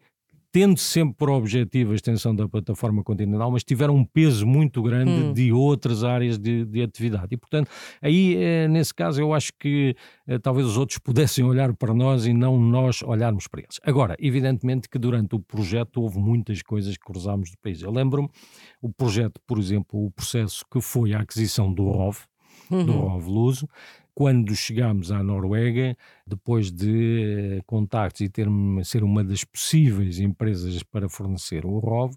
tendo 0.50 0.78
sempre 0.78 1.14
por 1.16 1.30
objetivo 1.30 1.92
a 1.92 1.94
extensão 1.94 2.34
da 2.34 2.48
plataforma 2.48 3.02
continental, 3.02 3.50
mas 3.50 3.62
tiveram 3.62 3.94
um 3.94 4.04
peso 4.04 4.46
muito 4.46 4.82
grande 4.82 5.10
hum. 5.10 5.32
de 5.32 5.52
outras 5.52 6.04
áreas 6.04 6.38
de, 6.38 6.64
de, 6.64 6.82
atividade. 6.82 7.28
E, 7.30 7.36
portanto, 7.36 7.70
aí, 8.00 8.36
eh, 8.36 8.68
nesse 8.68 8.94
caso, 8.94 9.20
eu 9.20 9.34
acho 9.34 9.52
que 9.58 9.94
eh, 10.26 10.38
talvez 10.38 10.66
os 10.66 10.76
outros 10.76 10.98
pudessem 11.04 11.44
olhar 11.44 11.74
para 11.74 11.92
nós 11.92 12.26
e 12.26 12.32
não 12.32 12.58
nós 12.58 13.02
olharmos 13.02 13.46
para 13.46 13.60
eles. 13.60 13.78
Agora, 13.82 14.16
evidentemente 14.18 14.88
que 14.88 14.98
durante 14.98 15.34
o 15.34 15.40
projeto 15.40 16.00
houve 16.00 16.18
muitas 16.18 16.62
coisas 16.62 16.96
que 16.96 17.04
cruzámos 17.04 17.50
do 17.50 17.58
país. 17.58 17.82
Eu 17.82 17.90
lembro-me 17.90 18.28
o 18.80 18.90
projeto, 18.90 19.40
por 19.46 19.58
exemplo, 19.58 20.06
o 20.06 20.10
processo 20.10 20.64
que 20.70 20.80
foi 20.80 21.12
a 21.12 21.20
aquisição 21.20 21.72
do 21.72 21.88
ROV, 21.90 22.18
uhum. 22.70 22.86
do 22.86 22.92
ROV 22.92 23.28
Luso, 23.28 23.68
quando 24.18 24.52
chegámos 24.56 25.12
à 25.12 25.22
Noruega, 25.22 25.96
depois 26.26 26.72
de 26.72 27.58
eh, 27.58 27.62
contactos 27.64 28.20
e 28.22 28.28
ter 28.28 28.48
ser 28.82 29.04
uma 29.04 29.22
das 29.22 29.44
possíveis 29.44 30.18
empresas 30.18 30.82
para 30.82 31.08
fornecer 31.08 31.64
o 31.64 31.78
ROV, 31.78 32.16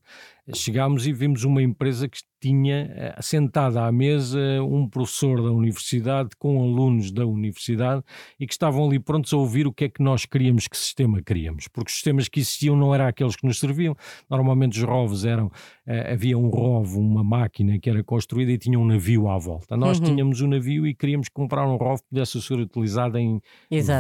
chegámos 0.54 1.06
e 1.08 1.14
vimos 1.14 1.44
uma 1.44 1.62
empresa 1.62 2.08
que 2.08 2.20
tinha 2.42 2.92
eh, 2.96 3.16
sentada 3.22 3.86
à 3.86 3.92
mesa 3.92 4.40
um 4.64 4.90
professor 4.90 5.42
da 5.44 5.52
universidade 5.52 6.32
com 6.40 6.60
alunos 6.62 7.12
da 7.12 7.24
universidade 7.26 8.04
e 8.40 8.48
que 8.48 8.54
estavam 8.54 8.88
ali 8.88 9.00
prontos 9.00 9.32
a 9.32 9.38
ouvir 9.38 9.68
o 9.68 9.72
que 9.72 9.86
é 9.86 9.90
que 9.90 10.02
nós 10.02 10.26
queríamos, 10.26 10.68
que 10.68 10.76
sistema 10.76 11.22
queríamos, 11.22 11.68
porque 11.68 11.90
os 11.90 11.94
sistemas 11.94 12.28
que 12.28 12.40
existiam 12.40 12.76
não 12.76 12.94
eram 12.96 13.06
aqueles 13.06 13.36
que 13.36 13.46
nos 13.46 13.60
serviam. 13.60 13.96
Normalmente 14.28 14.80
os 14.80 14.84
ROVs 14.84 15.24
eram, 15.24 15.52
eh, 15.86 16.14
havia 16.14 16.38
um 16.38 16.50
ROV, 16.50 16.98
uma 16.98 17.24
máquina 17.24 17.78
que 17.78 17.90
era 17.90 18.04
construída 18.04 18.52
e 18.52 18.58
tinha 18.58 18.80
um 18.80 18.86
navio 18.86 19.30
à 19.30 19.38
volta. 19.38 19.78
Nós 19.78 20.00
uhum. 20.00 20.06
tínhamos 20.06 20.42
um 20.42 20.48
navio 20.48 20.88
e 20.88 20.96
queríamos 20.96 21.30
comprar 21.30 21.68
um 21.68 21.76
ROV 21.76 22.02
que 22.02 22.10
pudesse 22.10 22.42
ser 22.42 22.60
utilizado 22.60 23.20
em 23.20 23.40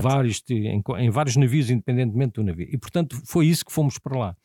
vários, 0.01 0.43
em, 0.49 0.81
em 0.97 1.09
vários 1.11 1.35
navios, 1.35 1.69
independentemente 1.69 2.33
do 2.33 2.43
navio. 2.43 2.67
E 2.71 2.77
portanto 2.77 3.21
foi 3.25 3.45
isso 3.45 3.63
que 3.63 3.71
fomos 3.71 3.99
para 3.99 4.17
lá 4.17 4.35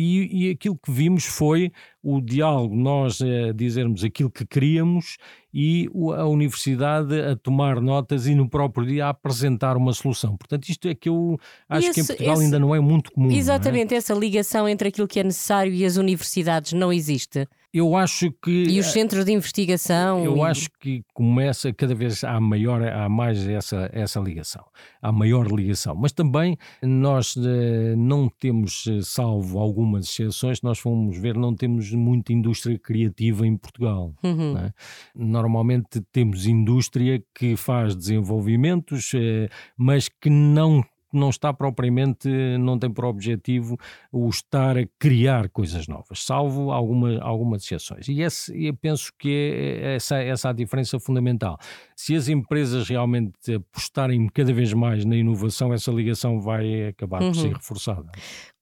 e, 0.00 0.46
e 0.46 0.50
aquilo 0.52 0.78
que 0.78 0.92
vimos 0.92 1.24
foi 1.24 1.72
o 2.00 2.20
diálogo, 2.20 2.72
nós 2.76 3.20
eh, 3.20 3.52
dizermos 3.52 4.04
aquilo 4.04 4.30
que 4.30 4.46
queríamos 4.46 5.16
e 5.52 5.90
a 6.16 6.24
universidade 6.24 7.20
a 7.20 7.34
tomar 7.34 7.80
notas 7.80 8.28
e 8.28 8.34
no 8.34 8.48
próprio 8.48 8.86
dia 8.86 9.06
a 9.06 9.08
apresentar 9.08 9.76
uma 9.76 9.92
solução. 9.92 10.36
Portanto, 10.36 10.68
isto 10.68 10.86
é 10.86 10.94
que 10.94 11.08
eu 11.08 11.36
acho 11.68 11.88
esse, 11.88 11.94
que 11.94 12.00
em 12.00 12.06
Portugal 12.06 12.34
esse, 12.34 12.44
ainda 12.44 12.60
não 12.60 12.72
é 12.72 12.78
muito 12.78 13.10
comum. 13.10 13.28
É? 13.28 13.34
Exatamente, 13.34 13.92
é? 13.92 13.96
essa 13.96 14.14
ligação 14.14 14.68
entre 14.68 14.88
aquilo 14.88 15.08
que 15.08 15.18
é 15.18 15.24
necessário 15.24 15.74
e 15.74 15.84
as 15.84 15.96
universidades 15.96 16.72
não 16.72 16.92
existe. 16.92 17.48
Eu 17.72 17.94
acho 17.96 18.30
que. 18.42 18.64
E 18.64 18.80
os 18.80 18.86
centros 18.86 19.24
de 19.24 19.32
investigação. 19.32 20.24
Eu 20.24 20.38
e... 20.38 20.42
acho 20.42 20.68
que 20.80 21.02
começa 21.12 21.72
cada 21.72 21.94
vez 21.94 22.24
há 22.24 22.40
maior, 22.40 22.82
há 22.82 23.08
mais 23.08 23.46
essa, 23.46 23.90
essa 23.92 24.18
ligação, 24.20 24.64
há 25.02 25.12
maior 25.12 25.46
ligação. 25.46 25.94
Mas 25.94 26.12
também 26.12 26.56
nós 26.82 27.34
eh, 27.36 27.94
não 27.96 28.28
temos, 28.28 28.84
eh, 28.86 29.00
salvo 29.02 29.58
algumas 29.58 30.06
exceções, 30.06 30.62
nós 30.62 30.78
fomos 30.78 31.18
ver, 31.18 31.36
não 31.36 31.54
temos 31.54 31.92
muita 31.92 32.32
indústria 32.32 32.78
criativa 32.78 33.46
em 33.46 33.56
Portugal. 33.56 34.14
Uhum. 34.22 34.56
É? 34.56 34.72
Normalmente 35.14 36.00
temos 36.10 36.46
indústria 36.46 37.22
que 37.34 37.54
faz 37.54 37.94
desenvolvimentos, 37.94 39.12
eh, 39.14 39.48
mas 39.76 40.08
que 40.08 40.30
não 40.30 40.82
não 41.12 41.30
está 41.30 41.52
propriamente, 41.52 42.28
não 42.58 42.78
tem 42.78 42.90
por 42.90 43.04
objetivo 43.04 43.76
o 44.12 44.28
estar 44.28 44.76
a 44.76 44.86
criar 44.98 45.48
coisas 45.48 45.86
novas, 45.86 46.24
salvo 46.24 46.70
alguma, 46.70 47.20
algumas 47.20 47.62
exceções. 47.62 48.08
E 48.08 48.22
esse, 48.22 48.52
eu 48.66 48.74
penso 48.74 49.10
que 49.18 49.80
é 49.82 49.94
essa, 49.96 50.16
essa 50.16 50.50
a 50.50 50.52
diferença 50.52 50.98
fundamental. 50.98 51.58
Se 51.96 52.14
as 52.14 52.28
empresas 52.28 52.88
realmente 52.88 53.54
apostarem 53.54 54.26
cada 54.28 54.52
vez 54.52 54.72
mais 54.72 55.04
na 55.04 55.16
inovação, 55.16 55.72
essa 55.72 55.90
ligação 55.90 56.40
vai 56.40 56.88
acabar 56.88 57.22
uhum. 57.22 57.32
por 57.32 57.38
ser 57.38 57.52
reforçada. 57.52 58.10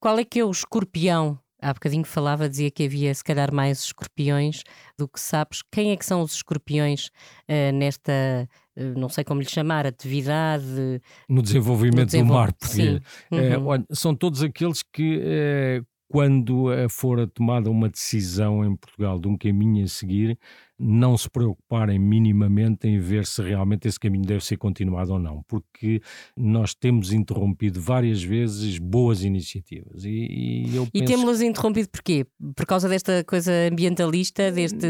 Qual 0.00 0.18
é 0.18 0.24
que 0.24 0.38
é 0.40 0.44
o 0.44 0.50
escorpião 0.50 1.38
Há 1.60 1.72
bocadinho 1.72 2.04
falava, 2.04 2.48
dizia 2.48 2.70
que 2.70 2.84
havia 2.84 3.14
se 3.14 3.24
calhar 3.24 3.52
mais 3.52 3.82
escorpiões 3.84 4.62
do 4.98 5.08
que 5.08 5.18
sapos. 5.18 5.62
Quem 5.72 5.90
é 5.90 5.96
que 5.96 6.04
são 6.04 6.20
os 6.20 6.34
escorpiões 6.34 7.06
uh, 7.48 7.72
nesta, 7.74 8.46
não 8.76 9.08
sei 9.08 9.24
como 9.24 9.40
lhe 9.40 9.48
chamar, 9.48 9.86
atividade? 9.86 11.00
No 11.28 11.42
desenvolvimento 11.42 12.16
do 12.16 12.24
mar, 12.26 12.52
porque 12.52 13.00
uhum. 13.30 13.66
olha, 13.66 13.86
são 13.90 14.14
todos 14.14 14.42
aqueles 14.42 14.82
que 14.82 15.82
quando 16.08 16.68
for 16.88 17.26
tomada 17.28 17.70
uma 17.70 17.88
decisão 17.88 18.64
em 18.64 18.76
Portugal 18.76 19.18
de 19.18 19.28
um 19.28 19.36
caminho 19.36 19.84
a 19.84 19.88
seguir, 19.88 20.38
não 20.78 21.16
se 21.16 21.28
preocuparem 21.28 21.98
minimamente 21.98 22.86
em 22.86 22.98
ver 22.98 23.26
se 23.26 23.42
realmente 23.42 23.88
esse 23.88 23.98
caminho 23.98 24.24
deve 24.24 24.44
ser 24.44 24.56
continuado 24.56 25.12
ou 25.12 25.18
não, 25.18 25.42
porque 25.48 26.00
nós 26.36 26.74
temos 26.74 27.12
interrompido 27.12 27.80
várias 27.80 28.22
vezes 28.22 28.78
boas 28.78 29.24
iniciativas. 29.24 30.04
E, 30.04 30.66
e, 30.68 30.76
eu 30.76 30.86
e 30.92 31.04
temos-las 31.04 31.40
interrompido 31.40 31.88
porquê? 31.88 32.26
Por 32.54 32.66
causa 32.66 32.88
desta 32.88 33.24
coisa 33.24 33.52
ambientalista, 33.70 34.52
deste 34.52 34.86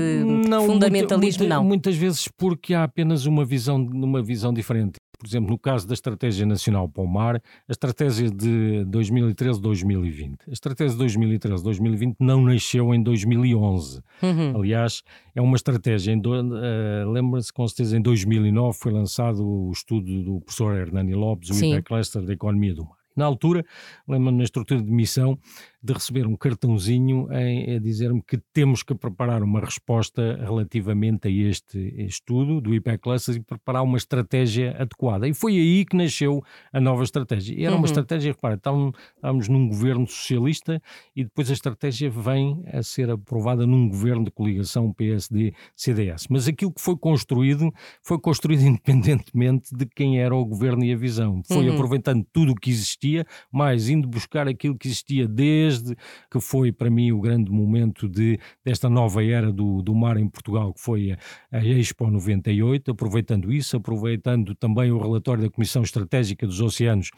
não, 0.49 0.67
fundamentalismo? 0.67 1.45
Muita, 1.45 1.55
não. 1.55 1.65
Muitas 1.65 1.97
vezes 1.97 2.29
porque 2.37 2.75
há 2.75 2.85
apenas 2.85 3.27
uma 3.27 3.45
visão, 3.45 3.77
uma 3.77 4.23
visão 4.23 4.53
diferente. 4.53 4.97
Por 5.17 5.27
exemplo, 5.27 5.51
no 5.51 5.59
caso 5.59 5.87
da 5.87 5.95
Estratégia 5.95 6.47
Nacional 6.47 6.89
para 6.89 7.03
o 7.03 7.07
Mar, 7.07 7.37
a 7.37 7.73
estratégia 7.73 8.31
de 8.31 8.85
2013-2020. 8.87 10.39
A 10.49 10.53
estratégia 10.53 10.97
de 10.97 11.05
2013-2020 11.05 12.17
não 12.21 12.43
nasceu 12.43 12.95
em 12.95 13.03
2011. 13.03 14.03
Uhum. 14.23 14.57
Aliás, 14.57 15.03
é 15.35 15.41
uma 15.41 15.57
estratégia. 15.57 16.17
Uh, 16.17 17.11
Lembra-se 17.11 17.53
com 17.53 17.67
certeza, 17.67 17.97
em 17.97 18.03
2009 18.03 18.79
foi 18.79 18.93
lançado 18.93 19.47
o 19.47 19.71
estudo 19.73 20.23
do 20.23 20.41
professor 20.41 20.77
Hernani 20.77 21.15
Lopes, 21.15 21.51
o 21.51 21.65
IPEC 21.65 21.83
Cluster 21.83 22.23
da 22.23 22.33
Economia 22.33 22.75
do 22.75 22.85
Mar. 22.85 22.97
Na 23.17 23.25
altura, 23.25 23.65
lembro-me 24.07 24.37
na 24.37 24.45
estrutura 24.45 24.83
de 24.83 24.91
missão, 24.91 25.39
de 25.87 25.93
receber 25.93 26.27
um 26.27 26.37
cartãozinho 26.37 27.29
a, 27.31 27.77
a 27.77 27.79
dizer-me 27.79 28.21
que 28.21 28.39
temos 28.53 28.83
que 28.83 28.95
preparar 28.95 29.43
uma 29.43 29.61
resposta 29.61 30.37
relativamente 30.43 31.29
a 31.29 31.31
este 31.31 31.79
estudo 32.05 32.61
do 32.61 32.75
IPEC 32.75 32.99
Clusters 32.99 33.37
e 33.37 33.41
preparar 33.41 33.85
uma 33.85 33.97
estratégia 33.97 34.77
adequada. 34.79 35.29
E 35.29 35.35
foi 35.35 35.53
aí 35.57 35.85
que 35.85 35.97
nasceu 35.97 36.43
a 36.73 36.81
nova 36.81 37.05
estratégia. 37.05 37.55
E 37.55 37.65
era 37.65 37.73
uma 37.73 37.79
uhum. 37.79 37.85
estratégia, 37.85 38.33
repara, 38.33 38.57
estávamos, 38.57 38.95
estávamos 39.15 39.49
num 39.49 39.69
governo 39.69 40.07
socialista 40.09 40.83
e 41.15 41.23
depois 41.23 41.49
a 41.51 41.53
estratégia 41.53 42.11
vem 42.11 42.65
a 42.73 42.83
ser 42.83 43.09
aprovada 43.09 43.65
num 43.65 43.89
governo 43.89 44.25
de 44.25 44.33
coligação 44.33 44.93
PSD-CDS. 44.93 46.27
Mas 46.29 46.49
aquilo 46.49 46.73
que 46.73 46.81
foi 46.81 46.97
construído, 46.97 47.73
foi 48.03 48.19
construído 48.19 48.63
independentemente 48.67 49.73
de 49.73 49.87
quem 49.87 50.19
era 50.21 50.35
o 50.35 50.45
governo 50.45 50.85
e 50.85 50.93
a 50.93 50.97
visão. 50.97 51.43
Foi 51.47 51.69
uhum. 51.69 51.75
aproveitando 51.75 52.27
tudo 52.33 52.53
o 52.53 52.57
que 52.57 52.71
existia, 52.71 53.25
mais 53.53 53.89
indo 53.89 54.09
buscar 54.09 54.49
aquilo 54.49 54.77
que 54.77 54.89
existia 54.89 55.29
desde 55.29 55.76
desde 55.77 55.97
que 56.31 56.41
foi 56.41 56.73
para 56.73 56.91
mim 56.91 57.13
o 57.13 57.21
grande 57.21 57.51
momento 57.51 58.09
de, 58.09 58.39
desta 58.65 58.89
nova 58.89 59.25
era 59.25 59.53
do, 59.53 59.83
do 59.83 59.95
mar 59.95 60.17
em 60.17 60.29
Portugal, 60.29 60.73
que 60.73 60.81
foi 60.81 61.13
a, 61.13 61.59
a 61.59 61.65
Expo 61.65 62.11
98, 62.11 62.91
aproveitando 62.91 63.53
isso, 63.53 63.77
aproveitando 63.77 64.55
também 64.55 64.91
o 64.91 64.99
relatório 64.99 65.45
da 65.45 65.51
Comissão 65.51 65.83
Estratégica 65.83 66.47
dos 66.47 66.61
Oceanos 66.61 67.11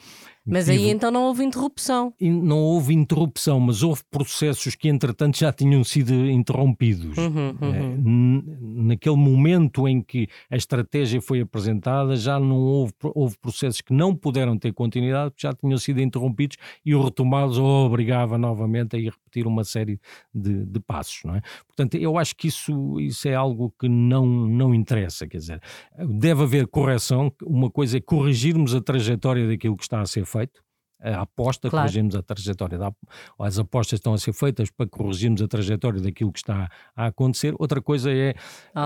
mas 0.48 0.68
aí 0.68 0.88
então 0.88 1.10
não 1.10 1.24
houve 1.24 1.44
interrupção. 1.44 2.14
Não 2.20 2.58
houve 2.58 2.94
interrupção, 2.94 3.60
mas 3.60 3.82
houve 3.82 4.02
processos 4.10 4.74
que 4.74 4.88
entretanto 4.88 5.38
já 5.38 5.52
tinham 5.52 5.84
sido 5.84 6.14
interrompidos. 6.14 7.18
Uhum, 7.18 7.54
uhum. 7.60 7.74
É, 7.74 8.82
naquele 8.82 9.16
momento 9.16 9.86
em 9.86 10.00
que 10.00 10.26
a 10.50 10.56
estratégia 10.56 11.20
foi 11.20 11.42
apresentada, 11.42 12.16
já 12.16 12.40
não 12.40 12.56
houve, 12.56 12.94
houve 13.14 13.36
processos 13.38 13.82
que 13.82 13.92
não 13.92 14.14
puderam 14.16 14.56
ter 14.56 14.72
continuidade, 14.72 15.34
já 15.36 15.52
tinham 15.52 15.76
sido 15.76 16.00
interrompidos 16.00 16.56
e 16.84 16.94
o 16.94 17.02
retomá-los 17.02 17.58
obrigava 17.58 18.38
novamente 18.48 18.96
a 18.96 18.98
ir 18.98 19.10
repetir 19.10 19.46
uma 19.46 19.64
série 19.64 20.00
de, 20.34 20.64
de, 20.64 20.80
passos, 20.80 21.20
não 21.24 21.36
é? 21.36 21.42
Portanto, 21.66 21.96
eu 21.96 22.18
acho 22.18 22.34
que 22.34 22.48
isso, 22.48 22.98
isso 23.00 23.28
é 23.28 23.34
algo 23.34 23.72
que 23.78 23.88
não, 23.88 24.26
não 24.26 24.74
interessa, 24.74 25.26
quer 25.26 25.38
dizer, 25.38 25.62
deve 25.96 26.42
haver 26.42 26.66
correção, 26.66 27.32
uma 27.42 27.70
coisa 27.70 27.98
é 27.98 28.00
corrigirmos 28.00 28.74
a 28.74 28.80
trajetória 28.80 29.46
daquilo 29.46 29.76
que 29.76 29.82
está 29.82 30.00
a 30.00 30.06
ser 30.06 30.24
feito, 30.24 30.62
a 31.00 31.22
aposta, 31.22 31.70
claro. 31.70 31.84
corrigirmos 31.84 32.16
a 32.16 32.22
trajetória, 32.22 32.76
da, 32.76 32.92
as 33.38 33.58
apostas 33.58 33.98
estão 33.98 34.14
a 34.14 34.18
ser 34.18 34.32
feitas 34.32 34.70
para 34.70 34.88
corrigirmos 34.88 35.40
a 35.42 35.48
trajetória 35.48 36.00
daquilo 36.00 36.32
que 36.32 36.40
está 36.40 36.68
a 36.96 37.06
acontecer. 37.06 37.54
Outra 37.58 37.80
coisa 37.80 38.10
é, 38.10 38.34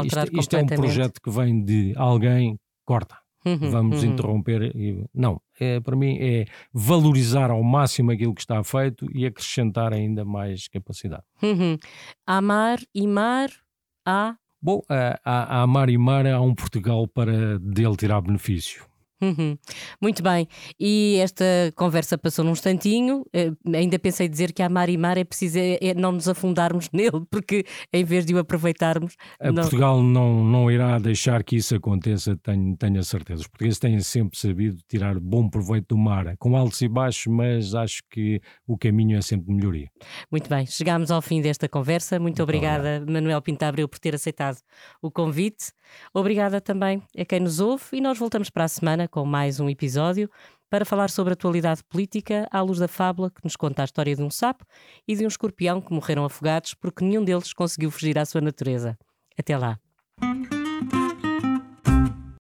isto, 0.04 0.38
isto 0.38 0.56
é 0.56 0.62
um 0.62 0.66
projeto 0.66 1.20
que 1.22 1.30
vem 1.30 1.64
de 1.64 1.94
alguém, 1.96 2.58
corta. 2.84 3.16
Uhum, 3.44 3.70
Vamos 3.70 4.02
uhum. 4.02 4.10
interromper. 4.10 4.76
E, 4.76 5.04
não, 5.12 5.40
é, 5.62 5.80
para 5.80 5.96
mim 5.96 6.18
é 6.20 6.46
valorizar 6.72 7.50
ao 7.50 7.62
máximo 7.62 8.10
aquilo 8.10 8.34
que 8.34 8.40
está 8.40 8.62
feito 8.64 9.08
e 9.14 9.24
acrescentar 9.24 9.92
ainda 9.92 10.24
mais 10.24 10.68
capacidade. 10.68 11.24
Uhum. 11.42 11.78
Amar 12.26 12.78
e 12.94 13.06
mar, 13.06 13.50
há. 14.06 14.36
Bom, 14.60 14.82
a, 14.88 15.18
a, 15.24 15.58
a 15.58 15.62
amar 15.62 15.88
e 15.88 15.98
mar 15.98 16.26
há 16.26 16.40
um 16.40 16.54
Portugal 16.54 17.06
para 17.08 17.58
dele 17.58 17.96
tirar 17.96 18.20
benefício. 18.20 18.91
Uhum. 19.22 19.56
Muito 20.00 20.20
bem, 20.20 20.48
e 20.78 21.18
esta 21.22 21.44
conversa 21.76 22.18
passou 22.18 22.44
num 22.44 22.50
instantinho. 22.50 23.20
Uh, 23.20 23.76
ainda 23.76 23.96
pensei 23.96 24.28
dizer 24.28 24.52
que 24.52 24.62
a 24.62 24.68
mar 24.68 24.88
e 24.88 24.96
mar 24.96 25.16
é 25.16 25.22
preciso 25.22 25.58
é, 25.58 25.78
é 25.80 25.94
não 25.94 26.10
nos 26.10 26.28
afundarmos 26.28 26.90
nele, 26.92 27.24
porque 27.30 27.64
em 27.92 28.04
vez 28.04 28.26
de 28.26 28.34
o 28.34 28.38
aproveitarmos. 28.38 29.14
Não... 29.40 29.54
Portugal 29.54 30.02
não, 30.02 30.44
não 30.44 30.70
irá 30.70 30.98
deixar 30.98 31.44
que 31.44 31.56
isso 31.56 31.76
aconteça, 31.76 32.36
tenho, 32.42 32.76
tenho 32.76 32.98
a 32.98 33.04
certeza. 33.04 33.42
Os 33.42 33.46
portugueses 33.46 33.78
têm 33.78 34.00
sempre 34.00 34.36
sabido 34.36 34.78
tirar 34.88 35.20
bom 35.20 35.48
proveito 35.48 35.94
do 35.94 35.98
mar, 35.98 36.36
com 36.38 36.56
altos 36.56 36.80
e 36.82 36.88
baixos, 36.88 37.26
mas 37.26 37.74
acho 37.74 38.02
que 38.10 38.40
o 38.66 38.76
caminho 38.76 39.16
é 39.16 39.22
sempre 39.22 39.46
de 39.46 39.54
melhoria. 39.54 39.88
Muito 40.30 40.48
bem, 40.48 40.66
chegámos 40.66 41.12
ao 41.12 41.22
fim 41.22 41.40
desta 41.40 41.68
conversa. 41.68 42.16
Muito, 42.16 42.24
Muito 42.24 42.42
obrigada, 42.42 42.96
obrigado. 42.96 43.12
Manuel 43.12 43.40
Pintabreu, 43.40 43.88
por 43.88 44.00
ter 44.00 44.14
aceitado 44.14 44.58
o 45.00 45.10
convite. 45.10 45.72
Obrigada 46.12 46.60
também 46.60 47.02
a 47.16 47.24
quem 47.24 47.40
nos 47.40 47.60
ouve 47.60 47.84
e 47.92 48.00
nós 48.00 48.18
voltamos 48.18 48.50
para 48.50 48.64
a 48.64 48.68
semana 48.68 49.08
com 49.12 49.26
mais 49.26 49.60
um 49.60 49.68
episódio 49.68 50.28
para 50.70 50.86
falar 50.86 51.10
sobre 51.10 51.32
a 51.32 51.34
atualidade 51.34 51.84
política 51.84 52.48
à 52.50 52.62
luz 52.62 52.78
da 52.78 52.88
fábula 52.88 53.30
que 53.30 53.44
nos 53.44 53.54
conta 53.54 53.82
a 53.82 53.84
história 53.84 54.16
de 54.16 54.22
um 54.22 54.30
sapo 54.30 54.64
e 55.06 55.14
de 55.14 55.22
um 55.22 55.28
escorpião 55.28 55.82
que 55.82 55.92
morreram 55.92 56.24
afogados 56.24 56.72
porque 56.72 57.04
nenhum 57.04 57.22
deles 57.22 57.52
conseguiu 57.52 57.90
fugir 57.90 58.18
à 58.18 58.24
sua 58.24 58.40
natureza. 58.40 58.98
Até 59.38 59.56
lá. 59.56 59.78